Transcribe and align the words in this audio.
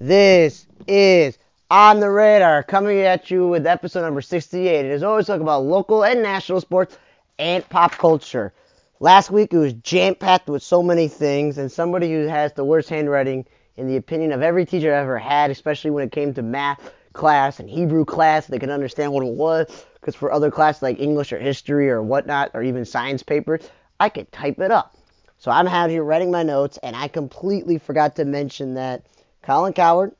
This 0.00 0.68
is 0.86 1.38
On 1.72 1.98
the 1.98 2.08
Radar, 2.08 2.62
coming 2.62 3.00
at 3.00 3.32
you 3.32 3.48
with 3.48 3.66
episode 3.66 4.02
number 4.02 4.20
68. 4.20 4.84
It 4.84 4.92
is 4.92 5.02
always 5.02 5.26
talk 5.26 5.40
about 5.40 5.64
local 5.64 6.04
and 6.04 6.22
national 6.22 6.60
sports 6.60 6.96
and 7.36 7.68
pop 7.68 7.90
culture. 7.90 8.52
Last 9.00 9.32
week 9.32 9.52
it 9.52 9.58
was 9.58 9.72
jam 9.72 10.14
packed 10.14 10.48
with 10.48 10.62
so 10.62 10.84
many 10.84 11.08
things, 11.08 11.58
and 11.58 11.70
somebody 11.70 12.12
who 12.12 12.28
has 12.28 12.52
the 12.52 12.64
worst 12.64 12.88
handwriting 12.88 13.44
in 13.76 13.88
the 13.88 13.96
opinion 13.96 14.30
of 14.30 14.40
every 14.40 14.64
teacher 14.64 14.94
I've 14.94 15.02
ever 15.02 15.18
had, 15.18 15.50
especially 15.50 15.90
when 15.90 16.04
it 16.04 16.12
came 16.12 16.32
to 16.34 16.42
math 16.42 16.94
class 17.12 17.58
and 17.58 17.68
Hebrew 17.68 18.04
class, 18.04 18.46
they 18.46 18.60
could 18.60 18.70
understand 18.70 19.12
what 19.12 19.26
it 19.26 19.34
was. 19.34 19.84
Because 19.94 20.14
for 20.14 20.30
other 20.30 20.52
classes 20.52 20.80
like 20.80 21.00
English 21.00 21.32
or 21.32 21.40
history 21.40 21.90
or 21.90 22.04
whatnot, 22.04 22.52
or 22.54 22.62
even 22.62 22.84
science 22.84 23.24
papers, 23.24 23.68
I 23.98 24.10
could 24.10 24.30
type 24.30 24.60
it 24.60 24.70
up. 24.70 24.94
So 25.38 25.50
I'm 25.50 25.66
out 25.66 25.90
here 25.90 26.04
writing 26.04 26.30
my 26.30 26.44
notes, 26.44 26.78
and 26.84 26.94
I 26.94 27.08
completely 27.08 27.78
forgot 27.78 28.14
to 28.14 28.24
mention 28.24 28.74
that 28.74 29.02
Colin 29.48 29.72
Cowherd 29.72 30.14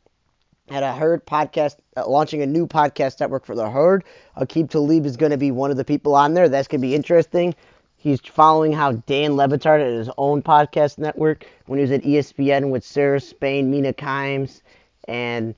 had 0.70 0.82
a 0.82 0.94
Herd 0.94 1.26
podcast, 1.26 1.76
uh, 1.98 2.08
launching 2.08 2.40
a 2.40 2.46
new 2.46 2.66
podcast 2.66 3.20
network 3.20 3.44
for 3.44 3.54
the 3.54 3.68
Herd. 3.68 4.04
Aqib 4.38 4.70
Talib 4.70 5.04
is 5.04 5.18
going 5.18 5.32
to 5.32 5.36
be 5.36 5.50
one 5.50 5.70
of 5.70 5.76
the 5.76 5.84
people 5.84 6.14
on 6.14 6.32
there. 6.32 6.48
That's 6.48 6.66
going 6.66 6.80
to 6.80 6.86
be 6.86 6.94
interesting. 6.94 7.54
He's 7.98 8.22
following 8.22 8.72
how 8.72 8.92
Dan 8.92 9.36
Le 9.36 9.46
Batard 9.46 9.80
had 9.80 9.92
his 9.92 10.08
own 10.16 10.40
podcast 10.40 10.96
network 10.96 11.44
when 11.66 11.78
he 11.78 11.82
was 11.82 11.90
at 11.90 12.04
ESPN 12.04 12.70
with 12.70 12.82
Sarah 12.82 13.20
Spain, 13.20 13.70
Mina 13.70 13.92
Kimes, 13.92 14.62
and 15.06 15.54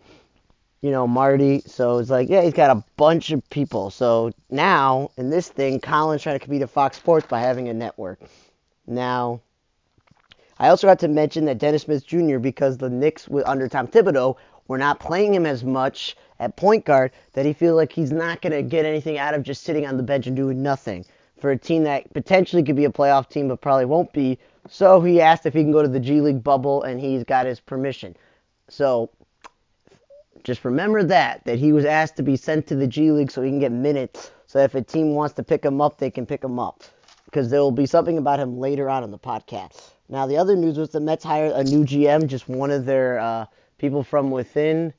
you 0.80 0.90
know 0.90 1.06
Marty. 1.06 1.60
So 1.60 1.98
it's 1.98 2.10
like, 2.10 2.28
yeah, 2.28 2.42
he's 2.42 2.54
got 2.54 2.76
a 2.76 2.82
bunch 2.96 3.30
of 3.30 3.48
people. 3.50 3.90
So 3.90 4.32
now 4.50 5.12
in 5.16 5.30
this 5.30 5.48
thing, 5.48 5.78
Colin's 5.78 6.22
trying 6.22 6.40
to 6.40 6.44
compete 6.44 6.62
at 6.62 6.70
Fox 6.70 6.96
Sports 6.96 7.28
by 7.28 7.38
having 7.38 7.68
a 7.68 7.72
network. 7.72 8.18
Now, 8.88 9.42
I 10.60 10.68
also 10.68 10.86
got 10.86 10.98
to 10.98 11.08
mention 11.08 11.46
that 11.46 11.56
Dennis 11.56 11.84
Smith 11.84 12.06
Jr. 12.06 12.36
because 12.36 12.76
the 12.76 12.90
Knicks 12.90 13.26
under 13.46 13.66
Tom 13.66 13.88
Thibodeau 13.88 14.36
were 14.68 14.76
not 14.76 15.00
playing 15.00 15.32
him 15.32 15.46
as 15.46 15.64
much 15.64 16.18
at 16.38 16.56
point 16.56 16.84
guard 16.84 17.12
that 17.32 17.46
he 17.46 17.54
feels 17.54 17.76
like 17.76 17.90
he's 17.90 18.12
not 18.12 18.42
going 18.42 18.52
to 18.52 18.62
get 18.62 18.84
anything 18.84 19.16
out 19.16 19.32
of 19.32 19.42
just 19.42 19.62
sitting 19.62 19.86
on 19.86 19.96
the 19.96 20.02
bench 20.02 20.26
and 20.26 20.36
doing 20.36 20.62
nothing 20.62 21.06
for 21.40 21.50
a 21.50 21.56
team 21.56 21.84
that 21.84 22.12
potentially 22.12 22.62
could 22.62 22.76
be 22.76 22.84
a 22.84 22.90
playoff 22.90 23.30
team 23.30 23.48
but 23.48 23.62
probably 23.62 23.86
won't 23.86 24.12
be. 24.12 24.38
So 24.68 25.00
he 25.00 25.22
asked 25.22 25.46
if 25.46 25.54
he 25.54 25.62
can 25.62 25.72
go 25.72 25.80
to 25.80 25.88
the 25.88 25.98
G 25.98 26.20
League 26.20 26.44
bubble 26.44 26.82
and 26.82 27.00
he's 27.00 27.24
got 27.24 27.46
his 27.46 27.58
permission. 27.58 28.14
So 28.68 29.08
just 30.44 30.62
remember 30.66 31.02
that 31.04 31.42
that 31.46 31.58
he 31.58 31.72
was 31.72 31.86
asked 31.86 32.16
to 32.18 32.22
be 32.22 32.36
sent 32.36 32.66
to 32.66 32.76
the 32.76 32.86
G 32.86 33.12
League 33.12 33.30
so 33.30 33.40
he 33.40 33.48
can 33.48 33.60
get 33.60 33.72
minutes. 33.72 34.30
So 34.46 34.58
if 34.58 34.74
a 34.74 34.82
team 34.82 35.14
wants 35.14 35.34
to 35.36 35.42
pick 35.42 35.64
him 35.64 35.80
up, 35.80 35.96
they 35.96 36.10
can 36.10 36.26
pick 36.26 36.44
him 36.44 36.58
up 36.58 36.84
because 37.24 37.48
there 37.48 37.60
will 37.60 37.70
be 37.70 37.86
something 37.86 38.18
about 38.18 38.38
him 38.38 38.58
later 38.58 38.90
on 38.90 39.04
in 39.04 39.10
the 39.10 39.18
podcast. 39.18 39.92
Now 40.10 40.26
the 40.26 40.36
other 40.38 40.56
news 40.56 40.76
was 40.76 40.90
the 40.90 40.98
Mets 40.98 41.22
hired 41.22 41.52
a 41.52 41.62
new 41.62 41.84
GM, 41.84 42.26
just 42.26 42.48
one 42.48 42.72
of 42.72 42.84
their 42.84 43.20
uh, 43.20 43.46
people 43.78 44.02
from 44.02 44.32
within, 44.32 44.92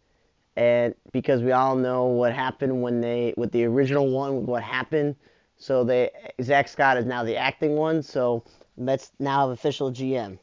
and 0.56 0.96
because 1.12 1.42
we 1.42 1.52
all 1.52 1.76
know 1.76 2.06
what 2.06 2.34
happened 2.34 2.82
when 2.82 3.02
they 3.02 3.34
with 3.36 3.52
the 3.52 3.66
original 3.66 4.10
one, 4.10 4.46
what 4.46 4.64
happened. 4.64 5.18
So 5.58 5.84
they 5.84 6.12
Zack 6.42 6.70
Scott 6.70 6.98
is 6.98 7.06
now 7.06 7.26
the 7.26 7.36
acting 7.36 7.76
one. 7.76 8.02
So 8.02 8.46
Mets 8.78 9.12
now 9.20 9.50
have 9.50 9.50
official 9.50 9.92
GM. 9.92 10.40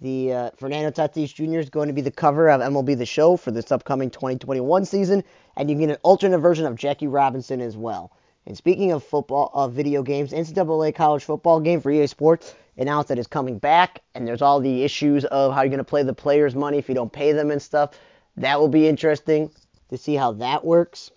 The 0.00 0.32
uh, 0.32 0.50
Fernando 0.56 0.92
Tatis 0.92 1.34
Jr. 1.34 1.58
is 1.58 1.68
going 1.68 1.88
to 1.88 1.92
be 1.92 2.00
the 2.00 2.12
cover 2.12 2.48
of 2.48 2.60
MLB 2.60 2.96
The 2.96 3.04
Show 3.04 3.36
for 3.36 3.50
this 3.50 3.72
upcoming 3.72 4.10
2021 4.10 4.84
season, 4.84 5.24
and 5.56 5.68
you 5.68 5.74
can 5.74 5.88
get 5.88 5.90
an 5.90 6.00
alternate 6.04 6.38
version 6.38 6.64
of 6.64 6.76
Jackie 6.76 7.08
Robinson 7.08 7.60
as 7.60 7.76
well. 7.76 8.12
And 8.46 8.56
speaking 8.56 8.92
of 8.92 9.02
football, 9.02 9.50
of 9.52 9.72
video 9.72 10.04
games, 10.04 10.32
NCAA 10.32 10.94
college 10.94 11.24
football 11.24 11.58
game 11.58 11.80
for 11.80 11.90
EA 11.90 12.06
Sports 12.06 12.54
announced 12.78 13.08
that 13.08 13.18
it's 13.18 13.28
coming 13.28 13.58
back, 13.58 14.02
and 14.14 14.26
there's 14.26 14.42
all 14.42 14.60
the 14.60 14.84
issues 14.84 15.24
of 15.26 15.52
how 15.52 15.62
you're 15.62 15.68
going 15.68 15.78
to 15.78 15.84
play 15.84 16.02
the 16.02 16.14
players' 16.14 16.54
money 16.54 16.78
if 16.78 16.88
you 16.88 16.94
don't 16.94 17.12
pay 17.12 17.32
them 17.32 17.50
and 17.50 17.60
stuff. 17.60 17.90
That 18.36 18.60
will 18.60 18.68
be 18.68 18.88
interesting 18.88 19.50
to 19.90 19.98
see 19.98 20.14
how 20.14 20.32
that 20.32 20.64
works. 20.64 21.10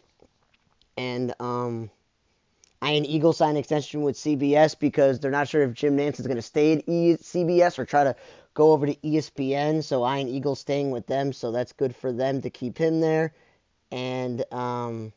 And 0.97 1.33
um, 1.39 1.89
Ian 2.83 3.05
Eagle 3.05 3.33
signed 3.33 3.57
extension 3.57 4.01
with 4.01 4.15
CBS 4.15 4.77
because 4.77 5.19
they're 5.19 5.31
not 5.31 5.47
sure 5.47 5.61
if 5.61 5.73
Jim 5.73 5.97
Nantz 5.97 6.19
is 6.19 6.27
going 6.27 6.37
to 6.37 6.41
stay 6.41 6.73
at 6.73 6.89
e- 6.89 7.17
CBS 7.17 7.77
or 7.77 7.85
try 7.85 8.03
to 8.03 8.15
go 8.53 8.71
over 8.71 8.87
to 8.87 8.95
ESPN. 8.95 9.83
So 9.83 10.07
Ian 10.07 10.27
Eagle 10.27 10.55
staying 10.55 10.91
with 10.91 11.05
them, 11.07 11.31
so 11.31 11.51
that's 11.51 11.73
good 11.73 11.95
for 11.95 12.11
them 12.11 12.41
to 12.41 12.49
keep 12.49 12.77
him 12.77 12.99
there. 12.99 13.33
And 13.91 14.43
um, 14.51 15.13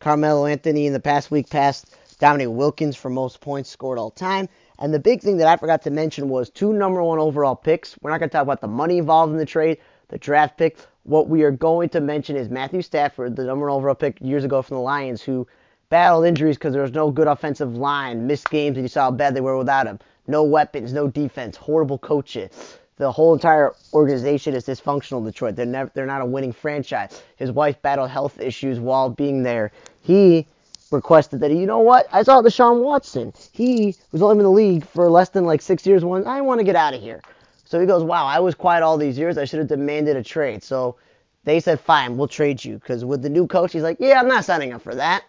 Carmelo 0.00 0.46
Anthony 0.46 0.86
in 0.86 0.92
the 0.92 1.00
past 1.00 1.30
week 1.30 1.48
passed 1.48 1.94
Dominique 2.18 2.48
Wilkins 2.48 2.96
for 2.96 3.08
most 3.10 3.40
points 3.40 3.70
scored 3.70 3.98
all 3.98 4.10
time. 4.10 4.48
And 4.78 4.92
the 4.92 4.98
big 4.98 5.20
thing 5.20 5.36
that 5.38 5.46
I 5.46 5.56
forgot 5.56 5.82
to 5.82 5.90
mention 5.90 6.28
was 6.28 6.50
two 6.50 6.72
number 6.72 7.02
one 7.02 7.18
overall 7.18 7.54
picks. 7.54 7.96
We're 8.02 8.10
not 8.10 8.18
going 8.18 8.28
to 8.28 8.32
talk 8.32 8.42
about 8.42 8.60
the 8.60 8.68
money 8.68 8.98
involved 8.98 9.32
in 9.32 9.38
the 9.38 9.46
trade, 9.46 9.78
the 10.08 10.18
draft 10.18 10.58
pick. 10.58 10.78
What 11.04 11.28
we 11.28 11.42
are 11.42 11.50
going 11.50 11.90
to 11.90 12.00
mention 12.00 12.36
is 12.36 12.48
Matthew 12.48 12.82
Stafford, 12.82 13.36
the 13.36 13.44
number 13.44 13.66
one 13.66 13.76
overall 13.76 13.94
pick 13.94 14.18
years 14.20 14.44
ago 14.44 14.62
from 14.62 14.76
the 14.76 14.82
Lions, 14.82 15.22
who 15.22 15.46
battled 15.90 16.24
injuries 16.24 16.56
because 16.56 16.72
there 16.72 16.82
was 16.82 16.92
no 16.92 17.10
good 17.10 17.28
offensive 17.28 17.76
line, 17.76 18.26
missed 18.26 18.50
games, 18.50 18.76
and 18.76 18.84
you 18.84 18.88
saw 18.88 19.04
how 19.04 19.10
bad 19.10 19.34
they 19.34 19.40
were 19.40 19.56
without 19.56 19.86
him. 19.86 19.98
No 20.26 20.42
weapons, 20.42 20.92
no 20.92 21.06
defense, 21.06 21.56
horrible 21.56 21.98
coaches. 21.98 22.78
The 22.96 23.10
whole 23.12 23.34
entire 23.34 23.74
organization 23.92 24.54
is 24.54 24.66
dysfunctional 24.66 25.18
in 25.18 25.24
Detroit. 25.24 25.56
They're 25.56 25.66
never, 25.66 25.90
they're 25.94 26.06
not 26.06 26.22
a 26.22 26.26
winning 26.26 26.52
franchise. 26.52 27.22
His 27.36 27.50
wife 27.50 27.80
battled 27.82 28.10
health 28.10 28.40
issues 28.40 28.80
while 28.80 29.10
being 29.10 29.42
there. 29.42 29.72
He 30.00 30.46
requested 30.94 31.40
that, 31.40 31.50
you 31.50 31.66
know 31.66 31.80
what? 31.80 32.06
I 32.12 32.22
saw 32.22 32.40
Deshaun 32.40 32.82
Watson. 32.82 33.32
He 33.52 33.94
was 34.12 34.22
only 34.22 34.38
in 34.38 34.44
the 34.44 34.50
league 34.50 34.86
for 34.86 35.10
less 35.10 35.28
than 35.28 35.44
like 35.44 35.60
six 35.60 35.86
years. 35.86 36.04
One, 36.04 36.26
I 36.26 36.40
want 36.40 36.60
to 36.60 36.64
get 36.64 36.76
out 36.76 36.94
of 36.94 37.02
here. 37.02 37.20
So 37.64 37.80
he 37.80 37.86
goes, 37.86 38.02
wow, 38.02 38.26
I 38.26 38.40
was 38.40 38.54
quiet 38.54 38.82
all 38.82 38.96
these 38.96 39.18
years. 39.18 39.36
I 39.36 39.44
should 39.44 39.58
have 39.58 39.68
demanded 39.68 40.16
a 40.16 40.22
trade. 40.22 40.62
So 40.62 40.96
they 41.44 41.60
said, 41.60 41.80
fine, 41.80 42.16
we'll 42.16 42.28
trade 42.28 42.64
you. 42.64 42.74
Because 42.74 43.04
with 43.04 43.22
the 43.22 43.28
new 43.28 43.46
coach, 43.46 43.72
he's 43.72 43.82
like, 43.82 43.98
yeah, 44.00 44.20
I'm 44.20 44.28
not 44.28 44.44
signing 44.44 44.72
up 44.72 44.82
for 44.82 44.94
that. 44.94 45.24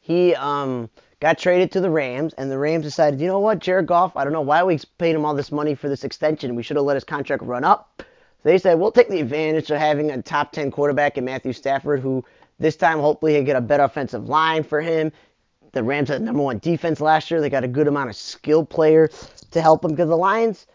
He 0.00 0.34
um, 0.34 0.90
got 1.20 1.38
traded 1.38 1.70
to 1.72 1.80
the 1.80 1.90
Rams, 1.90 2.34
and 2.34 2.50
the 2.50 2.58
Rams 2.58 2.84
decided, 2.84 3.20
you 3.20 3.28
know 3.28 3.38
what, 3.38 3.60
Jared 3.60 3.86
Goff, 3.86 4.16
I 4.16 4.24
don't 4.24 4.32
know 4.32 4.40
why 4.40 4.64
we 4.64 4.80
paid 4.98 5.14
him 5.14 5.24
all 5.24 5.34
this 5.34 5.52
money 5.52 5.76
for 5.76 5.88
this 5.88 6.02
extension. 6.02 6.56
We 6.56 6.64
should 6.64 6.76
have 6.76 6.84
let 6.84 6.96
his 6.96 7.04
contract 7.04 7.44
run 7.44 7.62
up. 7.62 7.88
So 7.98 8.48
they 8.48 8.58
said, 8.58 8.80
we'll 8.80 8.90
take 8.90 9.08
the 9.08 9.20
advantage 9.20 9.70
of 9.70 9.78
having 9.78 10.10
a 10.10 10.20
top 10.20 10.50
10 10.50 10.72
quarterback 10.72 11.16
in 11.16 11.24
Matthew 11.24 11.52
Stafford, 11.52 12.00
who 12.00 12.24
this 12.62 12.76
time, 12.76 12.98
hopefully, 13.00 13.34
he'll 13.34 13.44
get 13.44 13.56
a 13.56 13.60
better 13.60 13.82
offensive 13.82 14.28
line 14.28 14.62
for 14.62 14.80
him. 14.80 15.12
The 15.72 15.82
Rams 15.82 16.08
had 16.08 16.22
number 16.22 16.42
one 16.42 16.58
defense 16.58 17.00
last 17.00 17.30
year. 17.30 17.40
They 17.40 17.50
got 17.50 17.64
a 17.64 17.68
good 17.68 17.88
amount 17.88 18.10
of 18.10 18.16
skill 18.16 18.64
players 18.64 19.10
to 19.50 19.60
help 19.60 19.82
them 19.82 19.90
because 19.92 20.08
the 20.08 20.16
Lions 20.16 20.66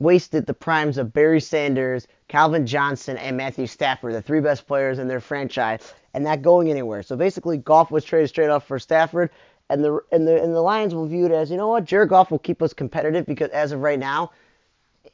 wasted 0.00 0.46
the 0.46 0.54
primes 0.54 0.98
of 0.98 1.12
Barry 1.12 1.40
Sanders, 1.40 2.06
Calvin 2.28 2.66
Johnson, 2.66 3.16
and 3.16 3.36
Matthew 3.36 3.66
Stafford, 3.66 4.14
the 4.14 4.22
three 4.22 4.40
best 4.40 4.66
players 4.66 4.98
in 4.98 5.08
their 5.08 5.20
franchise, 5.20 5.92
and 6.14 6.24
not 6.24 6.42
going 6.42 6.70
anywhere. 6.70 7.02
So 7.02 7.16
basically, 7.16 7.58
Goff 7.58 7.90
was 7.90 8.04
traded 8.04 8.28
straight 8.28 8.50
off 8.50 8.66
for 8.66 8.78
Stafford, 8.78 9.30
and 9.70 9.84
the 9.84 10.00
and 10.12 10.26
the 10.26 10.42
and 10.42 10.54
the 10.54 10.60
Lions 10.60 10.94
will 10.94 11.06
view 11.06 11.26
it 11.26 11.32
as, 11.32 11.50
you 11.50 11.56
know 11.56 11.68
what, 11.68 11.84
Jared 11.84 12.08
Goff 12.08 12.30
will 12.30 12.38
keep 12.38 12.62
us 12.62 12.72
competitive 12.72 13.26
because 13.26 13.50
as 13.50 13.72
of 13.72 13.80
right 13.80 13.98
now, 13.98 14.30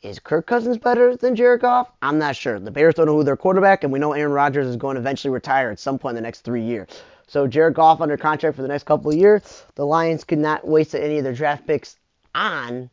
is 0.02 0.18
Kirk 0.18 0.46
Cousins 0.46 0.78
better 0.78 1.16
than 1.16 1.36
Jared 1.36 1.60
Goff? 1.60 1.90
I'm 2.02 2.18
not 2.18 2.36
sure. 2.36 2.58
The 2.58 2.70
Bears 2.70 2.94
don't 2.94 3.06
know 3.06 3.16
who 3.16 3.24
their 3.24 3.36
quarterback, 3.36 3.84
and 3.84 3.92
we 3.92 3.98
know 3.98 4.12
Aaron 4.12 4.32
Rodgers 4.32 4.66
is 4.66 4.76
going 4.76 4.94
to 4.94 5.00
eventually 5.00 5.32
retire 5.32 5.70
at 5.70 5.78
some 5.78 5.98
point 5.98 6.12
in 6.12 6.22
the 6.22 6.26
next 6.26 6.40
three 6.40 6.62
years. 6.62 6.88
So 7.26 7.46
Jared 7.46 7.74
Goff 7.74 8.00
under 8.00 8.16
contract 8.16 8.56
for 8.56 8.62
the 8.62 8.68
next 8.68 8.84
couple 8.84 9.10
of 9.10 9.16
years. 9.16 9.64
The 9.74 9.86
Lions 9.86 10.24
could 10.24 10.38
not 10.38 10.66
waste 10.66 10.94
any 10.94 11.18
of 11.18 11.24
their 11.24 11.32
draft 11.32 11.66
picks 11.66 11.96
on 12.34 12.90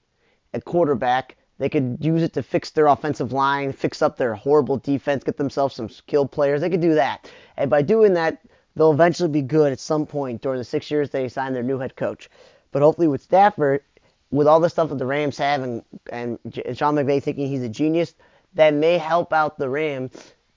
a 0.53 0.61
quarterback. 0.61 1.37
They 1.57 1.69
could 1.69 1.97
use 2.01 2.23
it 2.23 2.33
to 2.33 2.43
fix 2.43 2.71
their 2.71 2.87
offensive 2.87 3.33
line, 3.33 3.71
fix 3.73 4.01
up 4.01 4.17
their 4.17 4.33
horrible 4.33 4.77
defense, 4.77 5.23
get 5.23 5.37
themselves 5.37 5.75
some 5.75 5.89
skilled 5.89 6.31
players. 6.31 6.61
They 6.61 6.69
could 6.69 6.81
do 6.81 6.95
that. 6.95 7.29
And 7.57 7.69
by 7.69 7.81
doing 7.81 8.13
that, 8.13 8.41
they'll 8.75 8.93
eventually 8.93 9.29
be 9.29 9.41
good 9.41 9.71
at 9.71 9.79
some 9.79 10.05
point 10.05 10.41
during 10.41 10.57
the 10.57 10.63
six 10.63 10.89
years 10.89 11.09
they 11.09 11.27
sign 11.29 11.53
their 11.53 11.63
new 11.63 11.77
head 11.77 11.95
coach. 11.95 12.29
But 12.71 12.81
hopefully 12.81 13.07
with 13.07 13.21
Stafford, 13.21 13.83
with 14.31 14.47
all 14.47 14.59
the 14.59 14.69
stuff 14.69 14.89
that 14.89 14.97
the 14.97 15.05
Rams 15.05 15.37
have 15.37 15.61
and 15.61 15.83
and 16.11 16.39
Sean 16.73 16.95
McVay 16.95 17.21
thinking 17.21 17.47
he's 17.47 17.63
a 17.63 17.69
genius, 17.69 18.15
that 18.55 18.73
may 18.73 18.97
help 18.97 19.33
out 19.33 19.57
the 19.57 19.69
Rams 19.69 20.11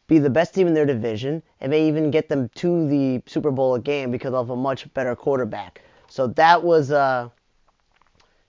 be 0.06 0.18
the 0.18 0.30
best 0.30 0.54
team 0.54 0.66
in 0.66 0.74
their 0.74 0.86
division 0.86 1.42
and 1.60 1.70
may 1.70 1.88
even 1.88 2.10
get 2.10 2.28
them 2.28 2.48
to 2.56 2.88
the 2.88 3.22
Super 3.26 3.50
Bowl 3.50 3.74
again 3.74 4.10
because 4.10 4.34
of 4.34 4.50
a 4.50 4.56
much 4.56 4.92
better 4.94 5.16
quarterback. 5.16 5.82
So 6.08 6.28
that 6.28 6.62
was 6.62 6.90
uh 6.90 7.28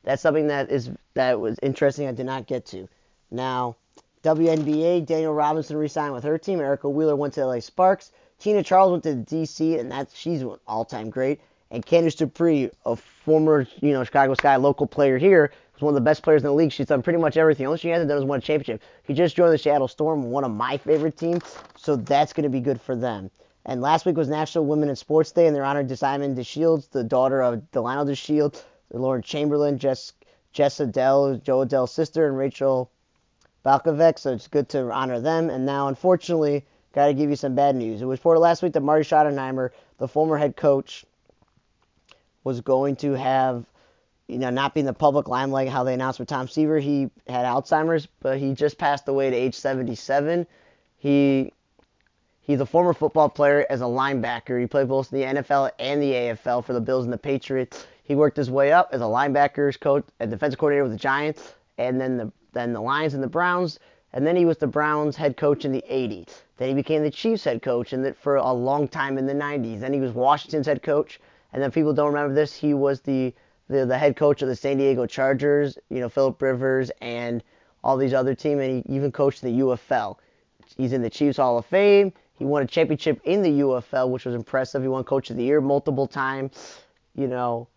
that's 0.04 0.22
something 0.22 0.48
that 0.48 0.69
is 0.69 0.92
that 1.16 1.39
was 1.39 1.57
interesting 1.63 2.07
I 2.07 2.12
did 2.12 2.25
not 2.25 2.45
get 2.45 2.66
to. 2.68 2.88
Now, 3.31 3.75
WNBA, 4.24 5.06
Danielle 5.06 5.33
Robinson 5.33 5.78
re-signed 5.78 6.13
with 6.13 6.24
her 6.24 6.38
team. 6.38 6.60
Erica 6.60 6.89
Wheeler 6.89 7.16
went 7.16 7.33
to 7.36 7.45
LA 7.45 7.60
Sparks. 7.60 8.12
Tina 8.39 8.63
Charles 8.63 8.92
went 8.92 9.04
to 9.04 9.36
DC, 9.36 9.80
and 9.80 9.92
that's 9.92 10.16
she's 10.16 10.42
an 10.42 10.57
all-time 10.68 11.10
great. 11.10 11.39
And 11.75 11.86
Candice 11.86 12.16
Dupree, 12.16 12.72
a 12.86 12.95
former, 12.95 13.68
you 13.81 13.92
know, 13.92 14.01
Chicago 14.06 14.33
Sky 14.33 14.56
local 14.56 14.88
player 14.88 15.18
here, 15.18 15.51
was 15.74 15.81
one 15.81 15.92
of 15.92 15.95
the 15.95 16.00
best 16.00 16.24
players 16.24 16.42
in 16.42 16.48
the 16.48 16.54
league. 16.54 16.72
She's 16.72 16.86
done 16.86 17.01
pretty 17.01 17.19
much 17.19 17.36
everything. 17.36 17.66
Only 17.68 17.80
she 17.80 17.89
hasn't 17.89 18.07
done 18.07 18.18
is 18.18 18.24
won 18.24 18.39
a 18.39 18.42
championship. 18.42 18.81
He 19.04 19.13
just 19.13 19.36
joined 19.36 19.51
the 19.51 19.57
Seattle 19.57 19.89
Storm, 19.89 20.24
one 20.24 20.45
of 20.45 20.51
my 20.51 20.77
favorite 20.77 21.18
teams, 21.18 21.44
so 21.75 21.98
that's 21.98 22.31
going 22.31 22.45
to 22.45 22.50
be 22.50 22.62
good 22.62 22.80
for 22.80 22.95
them. 22.95 23.30
And 23.66 23.81
last 23.81 24.06
week 24.06 24.16
was 24.16 24.30
National 24.30 24.66
Women 24.66 24.88
in 24.88 24.95
Sports 24.95 25.33
Day, 25.33 25.48
and 25.48 25.56
they're 25.56 25.66
honored 25.66 25.89
to 25.89 25.98
Diamond 25.98 26.38
DeShields, 26.38 26.92
the 26.92 27.04
daughter 27.04 27.44
of 27.44 27.60
Delino 27.74 28.06
DeShields, 28.07 28.63
Lauren 28.94 29.21
Chamberlain, 29.21 29.78
Jess, 29.78 30.13
Jess 30.54 30.78
Adell, 30.78 31.44
Jo 31.44 31.66
Adell's 31.66 31.92
sister, 31.92 32.25
and 32.25 32.38
Rachel 32.38 32.89
Balkovec, 33.66 34.18
so 34.18 34.31
it's 34.31 34.48
good 34.48 34.69
to 34.69 34.89
honor 34.94 35.19
them. 35.19 35.50
And 35.50 35.66
now, 35.66 35.89
unfortunately, 35.89 36.63
got 36.94 37.07
to 37.07 37.13
give 37.13 37.30
you 37.30 37.36
some 37.36 37.54
bad 37.54 37.75
news. 37.75 38.01
It 38.01 38.06
was 38.06 38.19
reported 38.19 38.39
last 38.39 38.63
week 38.63 38.71
that 38.71 38.81
Marty 38.81 39.04
Schottenheimer, 39.04 39.71
the 39.98 40.07
former 40.07 40.38
head 40.38 40.56
coach, 40.56 41.04
was 42.45 42.62
going 42.62 42.95
to 42.97 43.12
have, 43.12 43.65
you 44.27 44.38
know, 44.38 44.50
not 44.50 44.74
be 44.74 44.80
in 44.80 44.86
the 44.86 44.94
public 44.94 45.27
limelight 45.27 45.68
how 45.68 45.83
they 45.83 45.94
announced 45.94 46.19
with 46.19 46.30
Tom 46.30 46.47
Seaver. 46.47 46.80
He 46.80 47.09
had 47.27 47.45
Alzheimer's, 47.45 48.07
but 48.21 48.38
he 48.38 48.53
just 48.53 48.77
passed 48.77 49.09
away 49.09 49.27
at 49.27 49.33
age 49.33 49.56
77. 49.56 50.47
He 50.97 51.51
He's 52.39 52.62
a 52.62 52.65
former 52.65 52.94
football 52.94 53.27
player 53.27 53.65
as 53.71 53.81
a 53.81 53.86
linebacker. 53.86 54.62
He 54.62 54.68
played 54.68 54.88
both 54.88 55.12
in 55.12 55.19
the 55.19 55.42
NFL 55.42 55.71
and 55.80 56.00
the 56.00 56.12
AFL 56.12 56.63
for 56.63 56.74
the 56.74 56.80
Bills 56.80 57.03
and 57.03 57.12
the 57.12 57.18
Patriots. 57.18 57.88
He 58.03 58.13
worked 58.13 58.38
his 58.38 58.51
way 58.51 58.71
up 58.71 58.89
as 58.92 59.01
a 59.01 59.06
linebackers 59.06 59.80
coach, 59.80 60.06
a 60.19 60.27
defensive 60.27 60.59
coordinator 60.59 60.83
with 60.83 60.92
the 60.92 61.00
Giants, 61.00 61.56
and 61.80 62.00
then 62.00 62.18
the 62.18 62.31
then 62.53 62.71
the 62.71 62.81
Lions 62.81 63.15
and 63.15 63.24
the 63.24 63.27
Browns, 63.27 63.80
and 64.13 64.25
then 64.25 64.36
he 64.36 64.45
was 64.45 64.57
the 64.57 64.68
Browns 64.68 65.15
head 65.15 65.38
coach 65.38 65.65
in 65.65 65.71
the 65.71 65.83
80s. 65.89 66.30
Then 66.57 66.69
he 66.69 66.74
became 66.75 67.01
the 67.01 67.12
Chiefs 67.12 67.44
head 67.44 67.62
coach 67.62 67.89
the, 67.89 68.13
for 68.13 68.38
a 68.38 68.53
long 68.53 68.88
time 68.88 69.18
in 69.18 69.25
the 69.25 69.33
90s. 69.33 69.80
Then 69.80 69.92
he 69.92 70.00
was 70.00 70.13
Washington's 70.13 70.68
head 70.68 70.81
coach, 70.83 71.19
and 71.56 71.63
then 71.63 71.72
people 71.72 71.94
don't 71.94 72.13
remember 72.13 72.36
this. 72.36 72.54
He 72.54 72.74
was 72.74 73.00
the 73.00 73.34
the, 73.69 73.86
the 73.86 73.98
head 73.98 74.18
coach 74.18 74.42
of 74.42 74.50
the 74.50 74.56
San 74.57 74.78
Diego 74.78 75.06
Chargers. 75.06 75.80
You 75.90 76.02
know 76.02 76.10
Philip 76.10 76.40
Rivers 76.42 76.92
and 77.00 77.42
all 77.81 77.96
these 77.96 78.13
other 78.13 78.36
teams, 78.36 78.62
and 78.62 78.84
he 78.86 78.94
even 78.94 79.10
coached 79.10 79.42
the 79.42 79.60
UFL. 79.62 80.18
He's 80.75 80.92
in 80.92 81.02
the 81.02 81.10
Chiefs 81.10 81.38
Hall 81.38 81.57
of 81.57 81.66
Fame. 81.66 82.12
He 82.38 82.44
won 82.44 82.62
a 82.62 82.66
championship 82.68 83.22
in 83.24 83.42
the 83.42 83.62
UFL, 83.62 84.10
which 84.10 84.25
was 84.25 84.36
impressive. 84.36 84.81
He 84.81 84.90
won 84.90 85.06
Coach 85.06 85.30
of 85.30 85.38
the 85.38 85.44
Year 85.44 85.62
multiple 85.62 86.07
times. 86.07 86.81
You 87.16 87.28
know, 87.28 87.69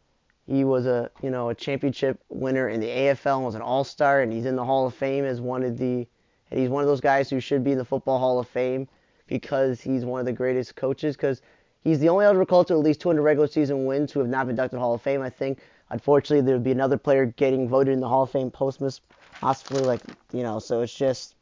he 0.48 0.64
was 0.64 0.86
a 0.86 1.08
you 1.22 1.30
know 1.30 1.50
a 1.50 1.54
championship 1.54 2.18
winner 2.30 2.68
in 2.70 2.80
the 2.80 2.88
AFL 2.88 3.36
and 3.36 3.44
was 3.44 3.54
an 3.54 3.62
All 3.62 3.84
Star, 3.84 4.22
and 4.22 4.32
he's 4.32 4.46
in 4.46 4.56
the 4.56 4.64
Hall 4.64 4.88
of 4.88 4.94
Fame 4.94 5.24
as 5.24 5.40
one 5.40 5.62
of 5.62 5.78
the. 5.78 6.04
And 6.50 6.58
he's 6.58 6.70
one 6.70 6.82
of 6.82 6.88
those 6.88 7.00
guys 7.00 7.30
who 7.30 7.38
should 7.38 7.62
be 7.62 7.72
in 7.72 7.78
the 7.78 7.84
Football 7.84 8.18
Hall 8.18 8.40
of 8.40 8.48
Fame 8.48 8.88
because 9.28 9.80
he's 9.80 10.04
one 10.04 10.18
of 10.18 10.26
the 10.26 10.32
greatest 10.32 10.74
coaches. 10.74 11.14
Because 11.14 11.42
he's 11.88 11.98
the 11.98 12.08
only 12.08 12.24
eligible 12.24 12.46
coach 12.46 12.68
with 12.68 12.78
at 12.78 12.84
least 12.84 13.00
200 13.00 13.22
regular 13.22 13.48
season 13.48 13.86
wins 13.86 14.12
who 14.12 14.20
have 14.20 14.28
not 14.28 14.46
been 14.46 14.50
inducted 14.50 14.76
to 14.76 14.80
Hall 14.80 14.94
of 14.94 15.02
Fame. 15.02 15.22
I 15.22 15.30
think 15.30 15.58
unfortunately 15.90 16.42
there 16.42 16.54
would 16.54 16.64
be 16.64 16.72
another 16.72 16.98
player 16.98 17.26
getting 17.26 17.68
voted 17.68 17.94
in 17.94 18.00
the 18.00 18.08
Hall 18.08 18.24
of 18.24 18.30
Fame 18.30 18.50
postmus, 18.50 19.00
possibly 19.40 19.82
like 19.82 20.00
you 20.32 20.42
know. 20.42 20.58
So 20.58 20.82
it's 20.82 20.94
just 20.94 21.34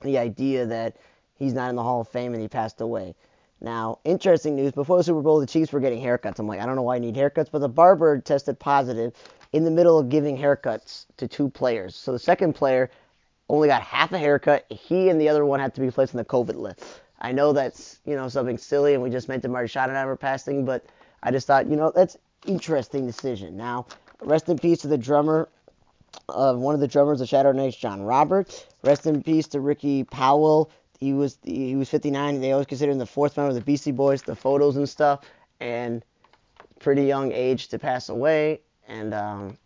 the 0.00 0.18
idea 0.18 0.66
that 0.66 0.96
he's 1.38 1.52
not 1.52 1.70
in 1.70 1.76
the 1.76 1.82
Hall 1.82 2.00
of 2.00 2.08
Fame 2.08 2.32
and 2.34 2.42
he 2.42 2.48
passed 2.48 2.80
away. 2.80 3.14
Now, 3.60 4.00
interesting 4.02 4.56
news 4.56 4.72
before 4.72 4.96
the 4.96 5.04
Super 5.04 5.22
Bowl, 5.22 5.38
the 5.38 5.46
Chiefs 5.46 5.72
were 5.72 5.78
getting 5.78 6.02
haircuts. 6.02 6.40
I'm 6.40 6.48
like, 6.48 6.60
I 6.60 6.66
don't 6.66 6.74
know 6.74 6.82
why 6.82 6.96
I 6.96 6.98
need 6.98 7.14
haircuts, 7.14 7.48
but 7.52 7.60
the 7.60 7.68
barber 7.68 8.20
tested 8.20 8.58
positive 8.58 9.14
in 9.52 9.64
the 9.64 9.70
middle 9.70 10.00
of 10.00 10.08
giving 10.08 10.36
haircuts 10.36 11.06
to 11.18 11.28
two 11.28 11.48
players. 11.48 11.94
So 11.94 12.10
the 12.10 12.18
second 12.18 12.54
player 12.54 12.90
only 13.48 13.68
got 13.68 13.82
half 13.82 14.12
a 14.12 14.18
haircut. 14.18 14.66
He 14.68 15.10
and 15.10 15.20
the 15.20 15.28
other 15.28 15.44
one 15.44 15.60
had 15.60 15.74
to 15.76 15.80
be 15.80 15.92
placed 15.92 16.12
on 16.12 16.18
the 16.18 16.24
COVID 16.24 16.56
list. 16.56 16.82
I 17.22 17.32
know 17.32 17.52
that's, 17.52 18.00
you 18.04 18.16
know, 18.16 18.28
something 18.28 18.58
silly 18.58 18.94
and 18.94 19.02
we 19.02 19.08
just 19.08 19.28
to 19.28 19.48
Marty 19.48 19.68
Schottenheimer 19.68 20.18
passing, 20.18 20.64
but 20.64 20.84
I 21.22 21.30
just 21.30 21.46
thought, 21.46 21.66
you 21.66 21.76
know, 21.76 21.90
that's 21.94 22.18
interesting 22.46 23.06
decision. 23.06 23.56
Now, 23.56 23.86
rest 24.20 24.48
in 24.48 24.58
peace 24.58 24.80
to 24.80 24.88
the 24.88 24.98
drummer 24.98 25.48
of 26.28 26.56
uh, 26.56 26.58
one 26.58 26.74
of 26.74 26.80
the 26.80 26.88
drummers 26.88 27.20
of 27.20 27.28
Shadow 27.28 27.52
Knights, 27.52 27.76
John 27.76 28.02
Roberts. 28.02 28.66
Rest 28.82 29.06
in 29.06 29.22
peace 29.22 29.46
to 29.48 29.60
Ricky 29.60 30.04
Powell, 30.04 30.70
he 31.02 31.12
was 31.12 31.36
he 31.42 31.74
was 31.74 31.88
59. 31.88 32.40
They 32.40 32.52
always 32.52 32.68
consider 32.68 32.92
him 32.92 32.98
the 32.98 33.06
fourth 33.06 33.36
member 33.36 33.48
of 33.48 33.56
the 33.56 33.60
Beastie 33.60 33.90
Boys, 33.90 34.22
the 34.22 34.36
photos 34.36 34.76
and 34.76 34.88
stuff, 34.88 35.24
and 35.58 36.04
pretty 36.78 37.02
young 37.02 37.32
age 37.32 37.68
to 37.68 37.78
pass 37.78 38.08
away, 38.08 38.60
and 38.86 39.12
um, 39.12 39.58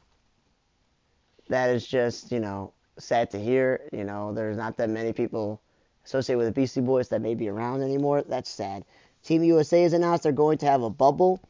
that 1.48 1.68
is 1.68 1.86
just 1.86 2.32
you 2.32 2.40
know 2.40 2.72
sad 2.98 3.30
to 3.32 3.38
hear. 3.38 3.82
You 3.92 4.04
know, 4.04 4.32
there's 4.32 4.56
not 4.56 4.78
that 4.78 4.88
many 4.88 5.12
people 5.12 5.60
associated 6.06 6.38
with 6.38 6.46
the 6.46 6.52
Beastie 6.52 6.80
Boys 6.80 7.08
that 7.08 7.20
may 7.20 7.34
be 7.34 7.48
around 7.48 7.82
anymore. 7.82 8.22
That's 8.22 8.48
sad. 8.48 8.84
Team 9.22 9.42
USA 9.42 9.82
has 9.82 9.92
announced 9.92 10.22
they're 10.22 10.32
going 10.32 10.58
to 10.58 10.66
have 10.66 10.82
a 10.82 10.90
bubble. 10.90 11.40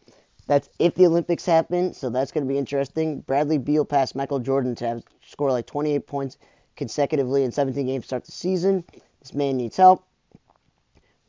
That's 0.47 0.69
if 0.79 0.95
the 0.95 1.07
Olympics 1.07 1.45
happen, 1.45 1.93
so 1.93 2.09
that's 2.09 2.33
going 2.33 2.47
to 2.47 2.53
be 2.53 2.59
interesting. 2.59 3.21
Bradley 3.21 3.59
Beal 3.59 3.85
passed 3.85 4.17
Michael 4.17 4.39
Jordan 4.39 4.75
to 4.77 4.87
have 4.87 5.03
score 5.27 5.51
like 5.53 5.67
28 5.67 6.07
points 6.07 6.39
consecutively 6.77 7.43
in 7.45 7.53
17 7.53 7.87
games 7.87 8.05
to 8.05 8.07
start 8.07 8.25
the 8.25 8.33
season. 8.33 8.85
This 9.21 9.35
man 9.35 9.57
needs 9.57 9.77
help. 9.77 10.05